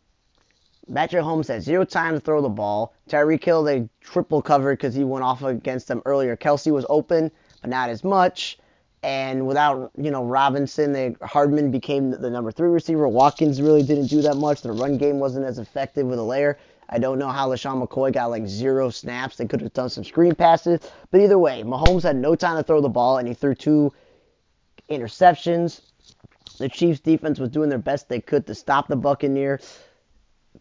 Patrick 0.94 1.24
Holmes 1.24 1.48
had 1.48 1.62
zero 1.62 1.86
time 1.86 2.16
to 2.16 2.20
throw 2.20 2.42
the 2.42 2.50
ball. 2.50 2.94
Tyreek 3.10 3.44
Hill 3.44 3.64
they 3.64 3.88
triple 4.02 4.42
covered 4.42 4.78
because 4.78 4.96
he 4.96 5.04
went 5.04 5.24
off 5.24 5.44
against 5.44 5.88
them 5.88 6.02
earlier. 6.06 6.36
Kelce 6.36 6.72
was 6.72 6.86
open, 6.90 7.32
but 7.62 7.70
not 7.70 7.90
as 7.90 8.04
much. 8.04 8.58
And 9.04 9.48
without 9.48 9.92
you 9.98 10.12
know 10.12 10.24
Robinson, 10.24 10.92
they 10.92 11.16
Hardman 11.22 11.72
became 11.72 12.12
the 12.12 12.30
number 12.30 12.52
three 12.52 12.70
receiver. 12.70 13.08
Watkins 13.08 13.62
really 13.62 13.84
didn't 13.84 14.08
do 14.08 14.22
that 14.22 14.38
much. 14.38 14.62
The 14.62 14.72
run 14.72 14.98
game 14.98 15.20
wasn't 15.20 15.46
as 15.46 15.58
effective 15.60 16.06
with 16.06 16.20
Helaire. 16.20 16.56
I 16.92 17.00
don't 17.00 17.18
know 17.18 17.30
how 17.30 17.50
LeSean 17.50 17.86
McCoy 17.86 18.12
got 18.12 18.30
like 18.30 18.46
zero 18.48 18.90
snaps. 18.90 19.38
They 19.38 19.46
could 19.46 19.62
have 19.62 19.74
done 19.74 19.90
some 19.90 20.04
screen 20.04 20.36
passes. 20.36 20.82
But 21.10 21.22
either 21.22 21.40
way, 21.40 21.64
Mahomes 21.64 22.04
had 22.04 22.18
no 22.18 22.36
time 22.36 22.58
to 22.58 22.64
throw 22.64 22.82
the 22.82 22.90
ball, 22.90 23.18
and 23.18 23.28
he 23.28 23.34
threw 23.34 23.56
two 23.56 23.94
interceptions. 24.90 25.82
The 26.58 26.68
Chiefs 26.68 27.00
defense 27.00 27.40
was 27.40 27.50
doing 27.50 27.70
their 27.70 27.80
best 27.80 28.10
they 28.10 28.20
could 28.20 28.46
to 28.48 28.56
stop 28.56 28.90
the 28.90 28.98
Buccaneer, 28.98 29.62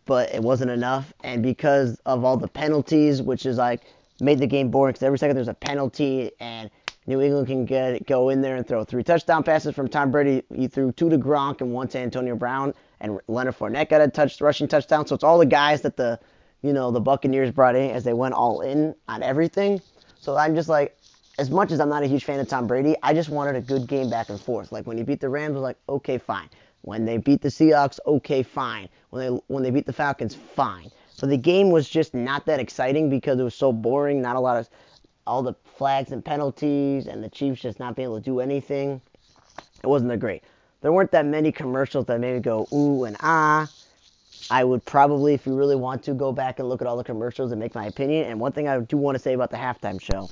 but 0.06 0.32
it 0.32 0.40
wasn't 0.40 0.70
enough. 0.70 1.12
And 1.24 1.42
because 1.42 1.98
of 2.06 2.24
all 2.24 2.36
the 2.36 2.48
penalties, 2.48 3.20
which 3.20 3.44
is 3.44 3.58
like 3.58 3.82
made 4.20 4.38
the 4.38 4.46
game 4.46 4.70
boring, 4.70 4.92
because 4.92 5.02
every 5.02 5.18
second 5.18 5.34
there's 5.34 5.48
a 5.48 5.54
penalty, 5.54 6.30
and 6.38 6.70
New 7.06 7.20
England 7.20 7.48
can 7.48 7.64
get 7.64 8.06
go 8.06 8.28
in 8.28 8.40
there 8.40 8.54
and 8.54 8.66
throw 8.66 8.84
three 8.84 9.02
touchdown 9.02 9.42
passes 9.42 9.74
from 9.74 9.88
Tom 9.88 10.12
Brady. 10.12 10.44
He 10.54 10.68
threw 10.68 10.92
two 10.92 11.10
to 11.10 11.18
Gronk 11.18 11.60
and 11.60 11.72
one 11.72 11.88
to 11.88 11.98
Antonio 11.98 12.36
Brown, 12.36 12.72
and 13.00 13.18
Leonard 13.28 13.56
Fournette 13.56 13.88
got 13.88 14.00
a 14.00 14.08
touch 14.08 14.40
rushing 14.40 14.68
touchdown. 14.68 15.06
So 15.06 15.14
it's 15.14 15.24
all 15.24 15.38
the 15.38 15.46
guys 15.46 15.82
that 15.82 15.96
the 15.96 16.18
you 16.62 16.72
know 16.72 16.90
the 16.90 17.00
Buccaneers 17.00 17.50
brought 17.50 17.76
in 17.76 17.90
as 17.90 18.04
they 18.04 18.12
went 18.12 18.34
all 18.34 18.60
in 18.60 18.94
on 19.08 19.22
everything. 19.22 19.80
So 20.20 20.36
I'm 20.36 20.54
just 20.54 20.68
like, 20.68 20.96
as 21.38 21.50
much 21.50 21.72
as 21.72 21.80
I'm 21.80 21.88
not 21.88 22.02
a 22.02 22.06
huge 22.06 22.24
fan 22.24 22.38
of 22.40 22.48
Tom 22.48 22.66
Brady, 22.66 22.94
I 23.02 23.14
just 23.14 23.30
wanted 23.30 23.56
a 23.56 23.60
good 23.60 23.86
game 23.86 24.10
back 24.10 24.28
and 24.28 24.38
forth. 24.38 24.70
Like 24.70 24.86
when 24.86 24.98
he 24.98 25.02
beat 25.02 25.20
the 25.20 25.28
Rams, 25.28 25.52
I 25.52 25.54
was 25.54 25.62
like, 25.62 25.78
okay, 25.88 26.18
fine. 26.18 26.48
When 26.82 27.04
they 27.04 27.16
beat 27.16 27.40
the 27.42 27.48
Seahawks, 27.48 27.98
okay, 28.06 28.42
fine. 28.42 28.88
When 29.10 29.26
they 29.26 29.40
when 29.48 29.62
they 29.62 29.70
beat 29.70 29.86
the 29.86 29.92
Falcons, 29.92 30.34
fine. 30.34 30.90
So 31.14 31.26
the 31.26 31.36
game 31.36 31.70
was 31.70 31.88
just 31.88 32.14
not 32.14 32.46
that 32.46 32.60
exciting 32.60 33.10
because 33.10 33.38
it 33.38 33.42
was 33.42 33.54
so 33.54 33.72
boring. 33.72 34.22
Not 34.22 34.36
a 34.36 34.40
lot 34.40 34.56
of 34.58 34.68
all 35.26 35.42
the 35.42 35.54
flags 35.76 36.12
and 36.12 36.24
penalties, 36.24 37.06
and 37.06 37.22
the 37.22 37.28
Chiefs 37.28 37.60
just 37.60 37.78
not 37.78 37.94
being 37.94 38.06
able 38.06 38.16
to 38.18 38.24
do 38.24 38.40
anything. 38.40 39.00
It 39.82 39.86
wasn't 39.86 40.10
that 40.10 40.18
great. 40.18 40.42
There 40.80 40.92
weren't 40.92 41.10
that 41.10 41.26
many 41.26 41.52
commercials 41.52 42.06
that 42.06 42.20
made 42.20 42.34
me 42.34 42.40
go 42.40 42.66
ooh 42.72 43.04
and 43.04 43.16
ah. 43.20 43.70
I 44.50 44.64
would 44.64 44.84
probably, 44.84 45.34
if 45.34 45.46
you 45.46 45.54
really 45.54 45.76
want 45.76 46.02
to, 46.04 46.14
go 46.14 46.32
back 46.32 46.58
and 46.58 46.68
look 46.68 46.80
at 46.80 46.88
all 46.88 46.96
the 46.96 47.04
commercials 47.04 47.52
and 47.52 47.60
make 47.60 47.74
my 47.74 47.86
opinion. 47.86 48.26
And 48.26 48.40
one 48.40 48.52
thing 48.52 48.66
I 48.66 48.80
do 48.80 48.96
want 48.96 49.14
to 49.14 49.22
say 49.22 49.34
about 49.34 49.50
the 49.50 49.56
halftime 49.56 50.00
show, 50.00 50.28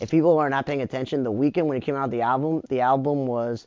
if 0.00 0.10
people 0.10 0.36
are 0.38 0.50
not 0.50 0.66
paying 0.66 0.82
attention, 0.82 1.22
the 1.22 1.32
Weeknd 1.32 1.64
when 1.66 1.76
it 1.76 1.82
came 1.82 1.94
out 1.94 2.10
the 2.10 2.20
album, 2.22 2.62
the 2.68 2.80
album 2.80 3.26
was 3.26 3.66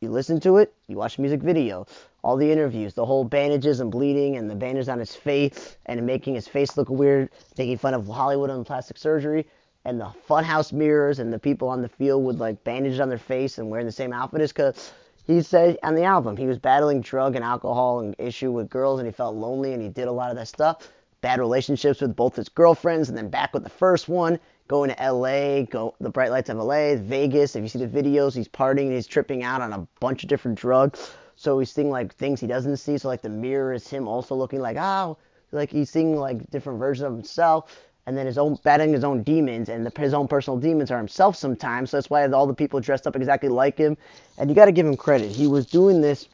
you 0.00 0.10
listen 0.10 0.38
to 0.40 0.58
it, 0.58 0.72
you 0.86 0.96
watch 0.96 1.16
the 1.16 1.22
music 1.22 1.40
video, 1.40 1.86
all 2.22 2.36
the 2.36 2.50
interviews, 2.50 2.94
the 2.94 3.04
whole 3.04 3.24
bandages 3.24 3.80
and 3.80 3.90
bleeding 3.90 4.36
and 4.36 4.48
the 4.48 4.54
bandages 4.54 4.88
on 4.88 4.98
his 4.98 5.14
face 5.14 5.76
and 5.86 6.04
making 6.06 6.34
his 6.34 6.46
face 6.46 6.76
look 6.76 6.88
weird, 6.88 7.30
making 7.58 7.78
fun 7.78 7.94
of 7.94 8.06
Hollywood 8.06 8.50
and 8.50 8.64
plastic 8.64 8.96
surgery, 8.96 9.46
and 9.84 10.00
the 10.00 10.10
funhouse 10.28 10.72
mirrors 10.72 11.18
and 11.18 11.32
the 11.32 11.38
people 11.38 11.68
on 11.68 11.82
the 11.82 11.88
field 11.88 12.24
with 12.24 12.36
like 12.36 12.62
bandages 12.64 13.00
on 13.00 13.08
their 13.08 13.18
face 13.18 13.58
and 13.58 13.68
wearing 13.68 13.86
the 13.86 13.92
same 13.92 14.12
outfit 14.12 14.40
is 14.40 14.52
because 14.52 14.92
he 15.26 15.42
said 15.42 15.78
on 15.82 15.94
the 15.94 16.04
album 16.04 16.36
he 16.36 16.46
was 16.46 16.58
battling 16.58 17.00
drug 17.00 17.34
and 17.34 17.44
alcohol 17.44 18.00
and 18.00 18.14
issue 18.18 18.52
with 18.52 18.68
girls 18.68 19.00
and 19.00 19.06
he 19.06 19.12
felt 19.12 19.34
lonely 19.34 19.72
and 19.72 19.82
he 19.82 19.88
did 19.88 20.08
a 20.08 20.12
lot 20.12 20.30
of 20.30 20.36
that 20.36 20.48
stuff. 20.48 20.88
Bad 21.20 21.40
relationships 21.40 22.00
with 22.00 22.14
both 22.14 22.36
his 22.36 22.48
girlfriends 22.48 23.08
and 23.08 23.16
then 23.16 23.30
back 23.30 23.54
with 23.54 23.64
the 23.64 23.70
first 23.70 24.08
one 24.08 24.38
going 24.68 24.90
to 24.90 25.12
LA, 25.12 25.62
go 25.62 25.94
the 26.00 26.10
bright 26.10 26.30
lights 26.30 26.50
of 26.50 26.58
LA, 26.58 26.96
Vegas. 26.96 27.56
If 27.56 27.62
you 27.62 27.68
see 27.68 27.84
the 27.84 27.86
videos, 27.86 28.34
he's 28.34 28.48
partying, 28.48 28.86
and 28.86 28.94
he's 28.94 29.06
tripping 29.06 29.42
out 29.42 29.60
on 29.60 29.72
a 29.72 29.86
bunch 30.00 30.22
of 30.22 30.28
different 30.28 30.58
drugs. 30.58 31.14
So 31.36 31.58
he's 31.58 31.70
seeing 31.70 31.90
like 31.90 32.14
things 32.14 32.40
he 32.40 32.46
doesn't 32.46 32.76
see. 32.76 32.98
So 32.98 33.08
like 33.08 33.22
the 33.22 33.28
mirror 33.28 33.72
is 33.72 33.88
him 33.88 34.08
also 34.08 34.34
looking 34.34 34.60
like 34.60 34.76
oh, 34.78 35.18
like 35.52 35.70
he's 35.70 35.90
seeing 35.90 36.16
like 36.16 36.50
different 36.50 36.78
versions 36.78 37.06
of 37.06 37.12
himself. 37.12 37.78
And 38.06 38.16
then 38.16 38.26
his 38.26 38.36
own 38.36 38.58
battling 38.62 38.92
his 38.92 39.04
own 39.04 39.22
demons, 39.22 39.68
and 39.70 39.86
the, 39.86 40.00
his 40.00 40.12
own 40.12 40.28
personal 40.28 40.58
demons 40.58 40.90
are 40.90 40.98
himself 40.98 41.36
sometimes. 41.36 41.90
So 41.90 41.96
that's 41.96 42.10
why 42.10 42.26
all 42.28 42.46
the 42.46 42.54
people 42.54 42.80
dressed 42.80 43.06
up 43.06 43.16
exactly 43.16 43.48
like 43.48 43.78
him. 43.78 43.96
And 44.36 44.50
you 44.50 44.54
got 44.54 44.66
to 44.66 44.72
give 44.72 44.86
him 44.86 44.96
credit. 44.96 45.30
He 45.30 45.46
was 45.46 45.64
doing 45.66 46.02
this 46.02 46.28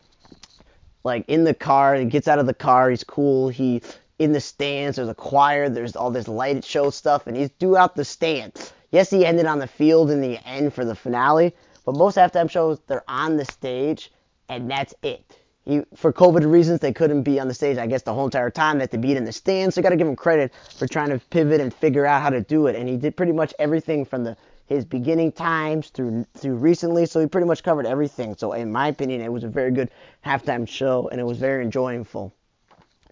like 1.04 1.24
in 1.28 1.44
the 1.44 1.54
car. 1.54 1.94
He 1.94 2.04
gets 2.06 2.28
out 2.28 2.38
of 2.40 2.46
the 2.46 2.54
car. 2.54 2.90
He's 2.90 3.04
cool. 3.04 3.48
He 3.48 3.83
in 4.18 4.33
the 4.33 4.40
stands. 4.40 4.96
There's 4.96 5.09
a 5.09 5.14
choir. 5.14 5.68
There's 5.68 5.96
all 5.96 6.11
this 6.11 6.28
lighted 6.28 6.64
show 6.64 6.90
stuff, 6.90 7.26
and 7.26 7.37
he's 7.37 7.50
throughout 7.61 7.96
the 7.96 8.04
stands. 8.04 8.72
Yes, 8.92 9.11
he 9.11 9.24
ended 9.24 9.46
on 9.46 9.61
the 9.61 9.66
field 9.66 10.11
in 10.11 10.20
the 10.20 10.38
end 10.46 10.74
for 10.74 10.85
the 10.85 10.94
finale, 10.96 11.54
but 11.85 11.96
most 11.96 12.16
halftime 12.16 12.50
shows 12.50 12.80
they're 12.87 13.09
on 13.09 13.37
the 13.37 13.44
stage, 13.44 14.12
and 14.48 14.70
that's 14.70 14.94
it. 15.02 15.39
He, 15.70 15.83
for 15.94 16.12
COVID 16.12 16.50
reasons, 16.50 16.80
they 16.80 16.92
couldn't 16.92 17.22
be 17.22 17.38
on 17.38 17.46
the 17.46 17.54
stage, 17.54 17.78
I 17.78 17.87
guess, 17.87 18.02
the 18.02 18.12
whole 18.12 18.24
entire 18.24 18.50
time. 18.50 18.78
They 18.78 18.83
had 18.83 18.90
to 18.90 18.98
be 18.98 19.14
in 19.14 19.24
the 19.24 19.33
stands. 19.33 19.74
So 19.74 19.80
you 19.80 19.83
got 19.85 19.90
to 19.90 19.96
give 19.96 20.09
him 20.09 20.16
credit 20.16 20.52
for 20.76 20.88
trying 20.88 21.11
to 21.11 21.20
pivot 21.30 21.61
and 21.61 21.72
figure 21.72 22.04
out 22.04 22.22
how 22.22 22.30
to 22.30 22.40
do 22.40 22.66
it. 22.66 22.74
And 22.74 22.88
he 22.88 22.96
did 22.96 23.16
pretty 23.16 23.30
much 23.30 23.54
everything 23.61 24.04
from 24.04 24.24
the 24.24 24.37
his 24.66 24.85
beginning 24.85 25.33
times 25.33 25.90
through 25.90 26.24
through 26.35 26.56
recently. 26.56 27.06
So 27.06 27.20
he 27.20 27.26
pretty 27.26 27.46
much 27.46 27.62
covered 27.62 27.87
everything. 27.87 28.37
So 28.37 28.52
in 28.52 28.72
my 28.72 28.88
opinion, 28.88 29.20
it 29.20 29.30
was 29.30 29.44
a 29.44 29.48
very 29.48 29.70
good 29.70 29.90
halftime 30.26 30.66
show, 30.66 31.09
and 31.09 31.20
it 31.20 31.24
was 31.24 31.38
very 31.38 31.62
enjoyable. 31.62 32.33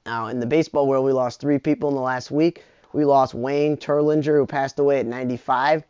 Now, 0.04 0.26
in 0.26 0.40
the 0.40 0.46
baseball 0.46 0.88
world, 0.88 1.04
we 1.04 1.12
lost 1.12 1.40
three 1.40 1.58
people 1.58 1.90
in 1.90 1.94
the 1.94 2.00
last 2.00 2.32
week. 2.32 2.64
We 2.92 3.04
lost 3.04 3.34
Wayne 3.34 3.76
Terwilliger, 3.76 4.36
who 4.36 4.46
passed 4.46 4.80
away 4.80 4.98
at 5.00 5.06
95. 5.06 5.84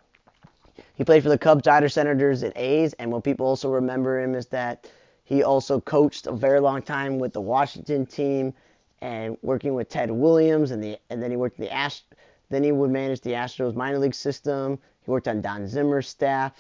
He 0.94 1.04
played 1.04 1.22
for 1.22 1.28
the 1.30 1.38
Cubs, 1.38 1.62
Dodgers, 1.62 1.94
Senators, 1.94 2.42
and 2.42 2.52
A's. 2.56 2.92
And 2.94 3.10
what 3.10 3.24
people 3.24 3.46
also 3.46 3.70
remember 3.70 4.20
him 4.20 4.34
is 4.34 4.46
that 4.46 4.90
he 5.28 5.42
also 5.42 5.78
coached 5.78 6.26
a 6.26 6.32
very 6.32 6.58
long 6.58 6.80
time 6.80 7.18
with 7.18 7.34
the 7.34 7.40
Washington 7.42 8.06
team 8.06 8.54
and 9.02 9.36
working 9.42 9.74
with 9.74 9.90
Ted 9.90 10.10
Williams, 10.10 10.70
and 10.70 10.82
the 10.82 10.98
and 11.10 11.22
then 11.22 11.30
he 11.30 11.36
worked 11.36 11.58
the 11.58 11.70
Ast- 11.70 12.14
then 12.48 12.64
he 12.64 12.72
would 12.72 12.90
manage 12.90 13.20
the 13.20 13.32
Astros 13.32 13.74
minor 13.74 13.98
league 13.98 14.14
system. 14.14 14.78
He 15.04 15.10
worked 15.10 15.28
on 15.28 15.42
Don 15.42 15.68
Zimmer's 15.68 16.08
staff. 16.08 16.54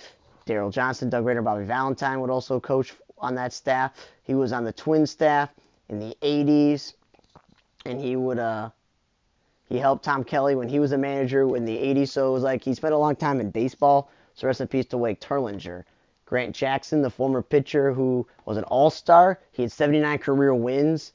Darrell 0.44 0.70
Johnson, 0.70 1.08
Doug 1.08 1.24
Rader, 1.24 1.40
Bobby 1.40 1.64
Valentine 1.64 2.20
would 2.20 2.28
also 2.28 2.60
coach 2.60 2.92
on 3.16 3.34
that 3.36 3.54
staff. 3.54 3.94
He 4.22 4.34
was 4.34 4.52
on 4.52 4.64
the 4.64 4.72
Twin 4.72 5.06
staff 5.06 5.48
in 5.88 5.98
the 5.98 6.14
80s 6.20 6.92
and 7.86 7.98
he 7.98 8.16
would 8.16 8.38
uh 8.38 8.68
he 9.70 9.78
helped 9.78 10.04
Tom 10.04 10.24
Kelly 10.24 10.54
when 10.54 10.68
he 10.68 10.78
was 10.78 10.92
a 10.92 10.98
manager 10.98 11.56
in 11.56 11.64
the 11.64 11.76
80s. 11.76 12.08
So 12.08 12.28
it 12.28 12.32
was 12.32 12.42
like 12.42 12.62
he 12.62 12.74
spent 12.74 12.92
a 12.92 12.98
long 12.98 13.16
time 13.16 13.40
in 13.40 13.50
baseball. 13.50 14.10
So 14.34 14.46
rest 14.46 14.60
in 14.60 14.68
peace 14.68 14.86
to 14.86 14.98
Wayne 14.98 15.16
Terwilliger. 15.16 15.84
Grant 16.28 16.54
Jackson, 16.54 17.00
the 17.00 17.08
former 17.08 17.40
pitcher 17.40 17.90
who 17.90 18.26
was 18.44 18.58
an 18.58 18.64
all-star, 18.64 19.40
he 19.50 19.62
had 19.62 19.72
79 19.72 20.18
career 20.18 20.54
wins, 20.54 21.14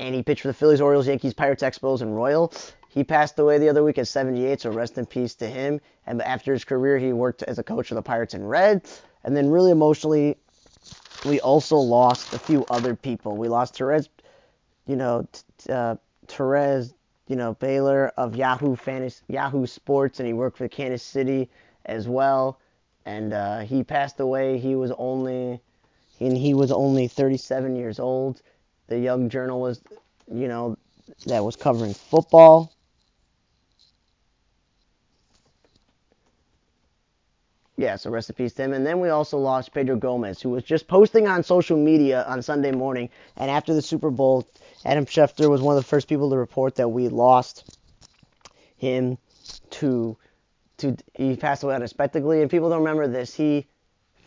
and 0.00 0.16
he 0.16 0.22
pitched 0.24 0.42
for 0.42 0.48
the 0.48 0.54
Phillies, 0.54 0.80
Orioles, 0.80 1.06
Yankees, 1.06 1.32
Pirates, 1.32 1.62
Expos, 1.62 2.02
and 2.02 2.16
Royals. 2.16 2.72
He 2.88 3.04
passed 3.04 3.38
away 3.38 3.58
the 3.58 3.68
other 3.68 3.84
week 3.84 3.98
at 3.98 4.08
78, 4.08 4.62
so 4.62 4.72
rest 4.72 4.98
in 4.98 5.06
peace 5.06 5.36
to 5.36 5.46
him. 5.46 5.80
And 6.06 6.20
after 6.22 6.52
his 6.52 6.64
career, 6.64 6.98
he 6.98 7.12
worked 7.12 7.44
as 7.44 7.60
a 7.60 7.62
coach 7.62 7.86
for 7.86 7.94
the 7.94 8.02
Pirates 8.02 8.34
and 8.34 8.50
Reds. 8.50 9.00
And 9.22 9.36
then 9.36 9.48
really 9.48 9.70
emotionally, 9.70 10.36
we 11.24 11.38
also 11.38 11.76
lost 11.76 12.32
a 12.32 12.38
few 12.40 12.64
other 12.68 12.96
people. 12.96 13.36
We 13.36 13.46
lost 13.46 13.76
Terez, 13.76 14.08
you 14.88 14.96
know, 14.96 15.28
uh, 15.68 15.94
Terez, 16.26 16.94
you 17.28 17.36
know, 17.36 17.54
Paylor 17.54 18.10
of 18.16 18.34
Yahoo 18.34 18.74
Fantasy, 18.74 19.22
Yahoo 19.28 19.66
Sports, 19.66 20.18
and 20.18 20.26
he 20.26 20.32
worked 20.32 20.58
for 20.58 20.66
Kansas 20.66 21.04
City 21.04 21.48
as 21.86 22.08
well. 22.08 22.58
And 23.08 23.32
uh, 23.32 23.60
he 23.60 23.84
passed 23.84 24.20
away. 24.20 24.58
He 24.58 24.74
was 24.74 24.92
only, 24.98 25.62
and 26.20 26.36
he 26.36 26.52
was 26.52 26.70
only 26.70 27.08
37 27.08 27.74
years 27.74 27.98
old. 27.98 28.42
The 28.88 28.98
young 28.98 29.30
journalist, 29.30 29.82
you 30.30 30.46
know, 30.46 30.76
that 31.24 31.42
was 31.42 31.56
covering 31.56 31.94
football. 31.94 32.70
Yeah, 37.78 37.96
so 37.96 38.10
rest 38.10 38.28
in 38.28 38.34
peace 38.34 38.52
to 38.54 38.64
him. 38.64 38.74
And 38.74 38.84
then 38.86 39.00
we 39.00 39.08
also 39.08 39.38
lost 39.38 39.72
Pedro 39.72 39.96
Gomez, 39.96 40.42
who 40.42 40.50
was 40.50 40.62
just 40.62 40.86
posting 40.86 41.26
on 41.26 41.42
social 41.42 41.78
media 41.78 42.24
on 42.28 42.42
Sunday 42.42 42.72
morning. 42.72 43.08
And 43.38 43.50
after 43.50 43.72
the 43.72 43.80
Super 43.80 44.10
Bowl, 44.10 44.46
Adam 44.84 45.06
Schefter 45.06 45.48
was 45.48 45.62
one 45.62 45.74
of 45.74 45.82
the 45.82 45.88
first 45.88 46.08
people 46.08 46.28
to 46.28 46.36
report 46.36 46.74
that 46.74 46.90
we 46.90 47.08
lost 47.08 47.74
him 48.76 49.16
to 49.70 50.18
to 50.78 50.96
he 51.14 51.36
passed 51.36 51.62
away 51.62 51.74
unexpectedly. 51.74 52.42
And 52.42 52.50
people 52.50 52.70
don't 52.70 52.78
remember 52.78 53.06
this. 53.06 53.34
He 53.34 53.66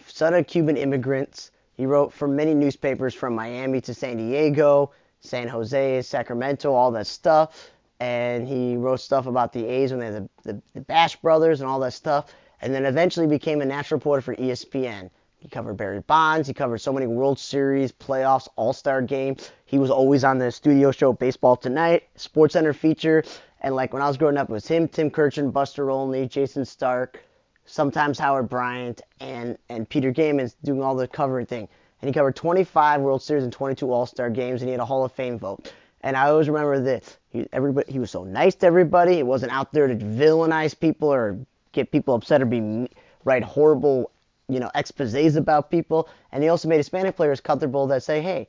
son 0.07 0.33
of 0.33 0.47
Cuban 0.47 0.77
immigrants. 0.77 1.51
He 1.73 1.85
wrote 1.85 2.13
for 2.13 2.27
many 2.27 2.53
newspapers 2.53 3.13
from 3.13 3.33
Miami 3.33 3.81
to 3.81 3.93
San 3.93 4.17
Diego, 4.17 4.91
San 5.19 5.47
Jose, 5.47 6.01
Sacramento, 6.03 6.73
all 6.73 6.91
that 6.91 7.07
stuff. 7.07 7.71
And 7.99 8.47
he 8.47 8.75
wrote 8.75 8.99
stuff 8.99 9.27
about 9.27 9.53
the 9.53 9.65
A's 9.65 9.91
when 9.91 9.99
they 9.99 10.07
had 10.07 10.29
the, 10.43 10.53
the, 10.53 10.61
the 10.73 10.81
Bash 10.81 11.15
brothers 11.17 11.61
and 11.61 11.69
all 11.69 11.79
that 11.79 11.93
stuff. 11.93 12.33
And 12.61 12.73
then 12.73 12.85
eventually 12.85 13.27
became 13.27 13.61
a 13.61 13.65
national 13.65 13.99
reporter 13.99 14.21
for 14.21 14.35
ESPN. 14.35 15.09
He 15.41 15.49
covered 15.49 15.75
Barry 15.75 16.01
Bonds. 16.01 16.47
He 16.47 16.53
covered 16.53 16.79
so 16.79 16.93
many 16.93 17.07
World 17.07 17.39
Series, 17.39 17.91
playoffs, 17.91 18.47
All 18.57 18.73
Star 18.73 19.01
games. 19.01 19.49
He 19.65 19.79
was 19.79 19.89
always 19.89 20.23
on 20.23 20.37
the 20.37 20.51
studio 20.51 20.91
show 20.91 21.13
Baseball 21.13 21.55
Tonight, 21.55 22.03
Sports 22.15 22.53
Center 22.53 22.73
feature, 22.73 23.23
And 23.61 23.75
like 23.75 23.93
when 23.93 24.01
I 24.01 24.07
was 24.07 24.17
growing 24.17 24.37
up, 24.37 24.49
it 24.49 24.53
was 24.53 24.67
him, 24.67 24.87
Tim 24.87 25.11
Kurkjian, 25.11 25.53
Buster 25.53 25.89
Olney, 25.91 26.27
Jayson 26.27 26.65
Stark, 26.65 27.23
sometimes 27.65 28.17
Howard 28.17 28.49
Bryant, 28.49 29.01
and 29.19 29.57
and 29.69 29.87
Peter 29.87 30.11
Gammons 30.11 30.55
doing 30.63 30.81
all 30.81 30.95
the 30.95 31.07
covering 31.07 31.45
thing. 31.45 31.67
And 32.01 32.09
he 32.09 32.13
covered 32.13 32.35
25 32.35 33.01
World 33.01 33.21
Series 33.21 33.43
and 33.43 33.53
22 33.53 33.91
All 33.91 34.07
Star 34.07 34.29
games, 34.31 34.61
and 34.61 34.69
he 34.69 34.71
had 34.71 34.81
a 34.81 34.85
Hall 34.85 35.05
of 35.05 35.11
Fame 35.11 35.37
vote. 35.37 35.71
And 36.01 36.17
I 36.17 36.29
always 36.29 36.49
remember 36.49 36.79
this. 36.79 37.17
He, 37.29 37.47
everybody, 37.53 37.91
he 37.91 37.99
was 37.99 38.09
so 38.09 38.23
nice 38.23 38.55
to 38.55 38.65
everybody. 38.65 39.17
He 39.17 39.23
wasn't 39.23 39.51
out 39.51 39.71
there 39.71 39.87
to 39.87 39.95
villainize 39.95 40.77
people 40.77 41.13
or 41.13 41.37
get 41.73 41.91
people 41.91 42.15
upset 42.15 42.41
or 42.41 42.45
be 42.45 42.89
write 43.23 43.43
horrible, 43.43 44.09
you 44.49 44.59
know, 44.59 44.71
exposés 44.75 45.35
about 45.35 45.69
people. 45.69 46.09
And 46.31 46.41
he 46.41 46.49
also 46.49 46.67
made 46.67 46.77
Hispanic 46.77 47.15
players 47.15 47.39
comfortable 47.39 47.85
that 47.87 48.01
say, 48.01 48.19
hey, 48.21 48.47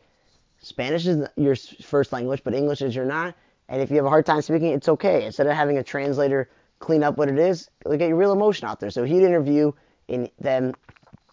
Spanish 0.60 1.06
is 1.06 1.28
your 1.36 1.56
first 1.56 2.12
language, 2.12 2.40
but 2.42 2.54
English 2.54 2.80
is 2.80 2.96
your 2.96 3.04
not. 3.04 3.34
And 3.68 3.80
if 3.80 3.90
you 3.90 3.96
have 3.96 4.04
a 4.04 4.10
hard 4.10 4.26
time 4.26 4.42
speaking, 4.42 4.72
it's 4.72 4.88
okay. 4.88 5.24
Instead 5.24 5.46
of 5.46 5.54
having 5.54 5.78
a 5.78 5.82
translator 5.82 6.50
clean 6.78 7.02
up 7.02 7.16
what 7.16 7.28
it 7.28 7.38
is, 7.38 7.70
get 7.84 8.00
your 8.00 8.16
real 8.16 8.32
emotion 8.32 8.68
out 8.68 8.80
there. 8.80 8.90
So 8.90 9.04
he'd 9.04 9.22
interview 9.22 9.72
in 10.08 10.28
them 10.40 10.74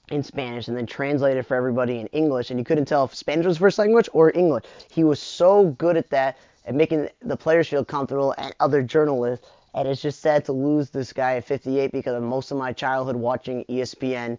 in 0.09 0.23
Spanish 0.23 0.67
and 0.67 0.77
then 0.77 0.85
translate 0.85 1.37
it 1.37 1.43
for 1.43 1.55
everybody 1.55 1.99
in 1.99 2.07
English. 2.07 2.49
And 2.49 2.59
you 2.59 2.65
couldn't 2.65 2.85
tell 2.85 3.05
if 3.05 3.15
Spanish 3.15 3.45
was 3.45 3.57
first 3.57 3.77
language 3.77 4.09
or 4.13 4.31
English. 4.35 4.63
He 4.89 5.03
was 5.03 5.19
so 5.19 5.65
good 5.71 5.97
at 5.97 6.09
that 6.09 6.37
at 6.65 6.75
making 6.75 7.09
the 7.21 7.37
players 7.37 7.67
feel 7.67 7.85
comfortable 7.85 8.33
and 8.37 8.53
other 8.59 8.81
journalists. 8.81 9.47
And 9.73 9.87
it's 9.87 10.01
just 10.01 10.21
sad 10.21 10.45
to 10.45 10.51
lose 10.51 10.89
this 10.89 11.13
guy 11.13 11.35
at 11.35 11.45
58 11.45 11.91
because 11.91 12.15
of 12.15 12.23
most 12.23 12.51
of 12.51 12.57
my 12.57 12.73
childhood 12.73 13.15
watching 13.15 13.65
ESPN 13.65 14.37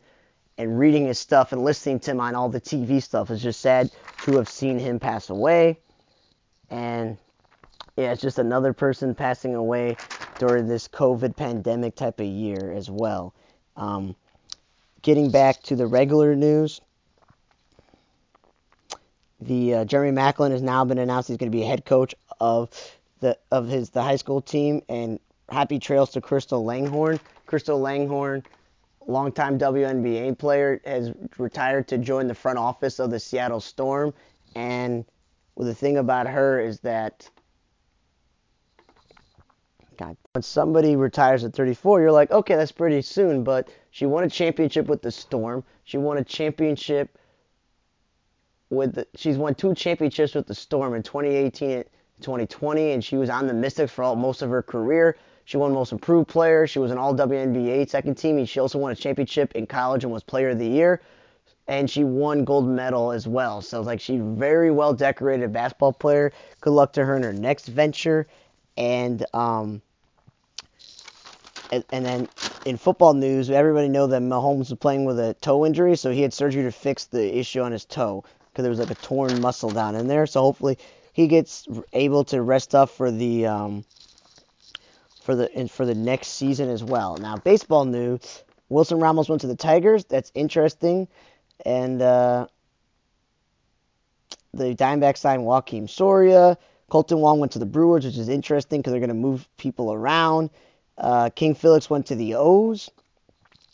and 0.59 0.79
reading 0.79 1.07
his 1.07 1.19
stuff 1.19 1.53
and 1.53 1.63
listening 1.63 2.01
to 2.01 2.11
him 2.11 2.21
on 2.21 2.35
all 2.35 2.49
the 2.49 2.61
TV 2.61 3.03
stuff. 3.03 3.31
It's 3.31 3.43
just 3.43 3.61
sad 3.61 3.91
to 4.25 4.37
have 4.37 4.49
seen 4.49 4.79
him 4.79 4.99
pass 4.99 5.31
away. 5.31 5.79
And 6.69 7.17
yeah, 8.01 8.13
it's 8.13 8.23
just 8.23 8.39
another 8.39 8.73
person 8.73 9.15
passing 9.15 9.55
away 9.55 9.97
during 10.39 10.67
this 10.67 10.89
COVID 10.89 11.37
pandemic 11.37 11.95
type 11.95 12.19
of 12.19 12.27
year 12.27 12.73
as 12.73 12.91
well. 12.91 13.35
Um, 13.77 14.17
getting 15.03 15.31
back 15.31 15.63
to 15.65 15.77
the 15.77 15.87
regular 15.87 16.35
news, 16.35 16.81
the 19.41 19.75
uh, 19.75 19.85
Jeremy 19.85 20.17
Maclin 20.17 20.51
has 20.51 20.63
now 20.63 20.85
been 20.85 20.99
announced 20.99 21.29
he's 21.29 21.37
going 21.37 21.51
to 21.53 21.57
be 21.57 21.63
head 21.63 21.85
coach 21.85 22.15
of 22.41 22.71
the 23.21 23.37
of 23.51 23.69
his 23.69 23.91
the 23.91 24.03
high 24.03 24.17
school 24.17 24.41
team, 24.41 24.83
and 24.89 25.21
happy 25.51 25.79
trails 25.79 26.11
to 26.13 26.21
Crystal 26.21 26.65
Langhorne. 26.65 27.21
Crystal 27.47 27.79
Langhorne, 27.79 28.43
longtime 29.07 29.59
WNBA 29.59 30.39
player, 30.39 30.81
has 30.87 31.13
retired 31.37 31.89
to 31.89 31.99
join 31.99 32.29
the 32.29 32.35
front 32.35 32.59
office 32.59 32.99
of 32.99 33.11
the 33.11 33.21
Seattle 33.21 33.61
Storm, 33.61 34.15
and 34.55 35.05
well, 35.55 35.67
the 35.67 35.75
thing 35.75 35.99
about 35.99 36.27
her 36.27 36.61
is 36.61 36.81
that 36.81 37.29
When 40.33 40.43
somebody 40.43 40.97
retires 40.97 41.45
at 41.45 41.55
34, 41.55 42.01
you're 42.01 42.13
like, 42.13 42.31
okay, 42.31 42.57
that's 42.57 42.73
pretty 42.73 43.03
soon. 43.03 43.45
But 43.45 43.69
she 43.91 44.07
won 44.07 44.25
a 44.25 44.31
championship 44.31 44.87
with 44.87 45.03
the 45.03 45.11
Storm. 45.11 45.65
She 45.85 45.99
won 45.99 46.19
a 46.19 46.25
championship 46.25 47.19
with 48.71 48.95
the, 48.95 49.07
she's 49.17 49.37
won 49.37 49.55
two 49.55 49.75
championships 49.75 50.35
with 50.35 50.47
the 50.47 50.55
Storm 50.55 50.95
in 50.95 51.03
2018 51.03 51.71
and 51.71 51.85
2020, 52.21 52.93
and 52.93 53.05
she 53.05 53.17
was 53.17 53.29
on 53.29 53.47
the 53.47 53.55
Mystics 53.55 53.93
for 53.93 54.05
all, 54.05 54.17
most 54.17 54.43
of 54.43 54.51
her 54.51 54.63
career. 54.63 55.17
She 55.51 55.57
won 55.57 55.73
Most 55.73 55.91
Improved 55.91 56.29
Player. 56.29 56.69
She 56.69 56.79
was 56.79 56.93
an 56.93 56.99
All 56.99 57.13
WNBA 57.13 57.91
second 57.91 58.15
team. 58.15 58.39
And 58.39 58.49
she 58.49 58.61
also 58.61 58.79
won 58.79 58.93
a 58.93 58.95
championship 58.95 59.53
in 59.57 59.67
college 59.67 60.05
and 60.05 60.13
was 60.13 60.23
Player 60.23 60.51
of 60.51 60.61
the 60.61 60.69
Year. 60.69 61.01
And 61.67 61.91
she 61.91 62.05
won 62.05 62.45
gold 62.45 62.69
medal 62.69 63.11
as 63.11 63.27
well. 63.27 63.61
So 63.61 63.81
it's 63.81 63.87
like 63.89 64.01
she's 64.01 64.21
very 64.23 64.71
well 64.71 64.95
decorated 64.95 65.53
basketball 65.53 65.93
player. 65.93 66.31
Good 66.61 66.71
luck 66.71 66.93
to 66.93 67.05
her 67.05 67.17
in 67.17 67.25
her 67.25 67.33
next 67.33 67.67
venture. 67.67 68.29
And 68.77 69.27
um, 69.35 69.83
and, 71.73 72.05
then 72.05 72.29
in 72.65 72.77
football 72.77 73.15
news, 73.15 73.51
everybody 73.51 73.89
know 73.89 74.07
that 74.07 74.23
Mahomes 74.23 74.71
was 74.71 74.75
playing 74.75 75.05
with 75.05 75.19
a 75.19 75.35
toe 75.35 75.65
injury, 75.65 75.97
so 75.97 76.11
he 76.11 76.23
had 76.23 76.33
surgery 76.33 76.63
to 76.65 76.73
fix 76.73 77.07
the 77.07 77.39
issue 77.39 77.61
on 77.61 77.73
his 77.73 77.85
toe 77.85 78.25
because 78.51 78.63
there 78.63 78.71
was 78.71 78.81
like 78.81 78.91
a 78.91 78.97
torn 78.97 79.41
muscle 79.41 79.71
down 79.71 79.95
in 79.95 80.09
there. 80.09 80.27
So 80.27 80.43
hopefully 80.43 80.79
he 81.13 81.29
gets 81.29 81.67
able 81.93 82.25
to 82.25 82.43
rest 82.43 82.75
up 82.75 82.91
for 82.91 83.11
the 83.11 83.47
um, 83.47 83.85
for 85.23 85.35
the 85.35 85.69
for 85.71 85.87
the 85.87 85.95
next 85.95 86.29
season 86.29 86.69
as 86.69 86.83
well. 86.83 87.17
Now 87.17 87.37
baseball 87.37 87.85
news: 87.85 88.43
Wilson 88.69 88.99
Ramos 88.99 89.29
went 89.29 89.41
to 89.43 89.47
the 89.47 89.57
Tigers. 89.57 90.05
That's 90.05 90.33
interesting, 90.35 91.09
and 91.65 92.03
uh, 92.03 92.49
the 94.53 94.75
Diamondbacks 94.75 95.19
signed 95.19 95.43
Joakim 95.43 95.89
Soria. 95.89 96.59
Kolten 96.91 97.21
Wong 97.21 97.39
went 97.39 97.53
to 97.53 97.61
the 97.61 97.67
Brewers, 97.67 98.05
which 98.05 98.19
is 98.19 98.29
interesting 98.29 98.81
because 98.81 98.91
they're 98.91 98.99
going 99.01 99.09
to 99.09 99.15
move 99.15 99.49
people 99.57 99.93
around. 99.93 100.51
Uh, 101.01 101.31
King 101.31 101.55
Felix 101.55 101.89
went 101.89 102.07
to 102.07 102.15
the 102.15 102.35
O's. 102.35 102.91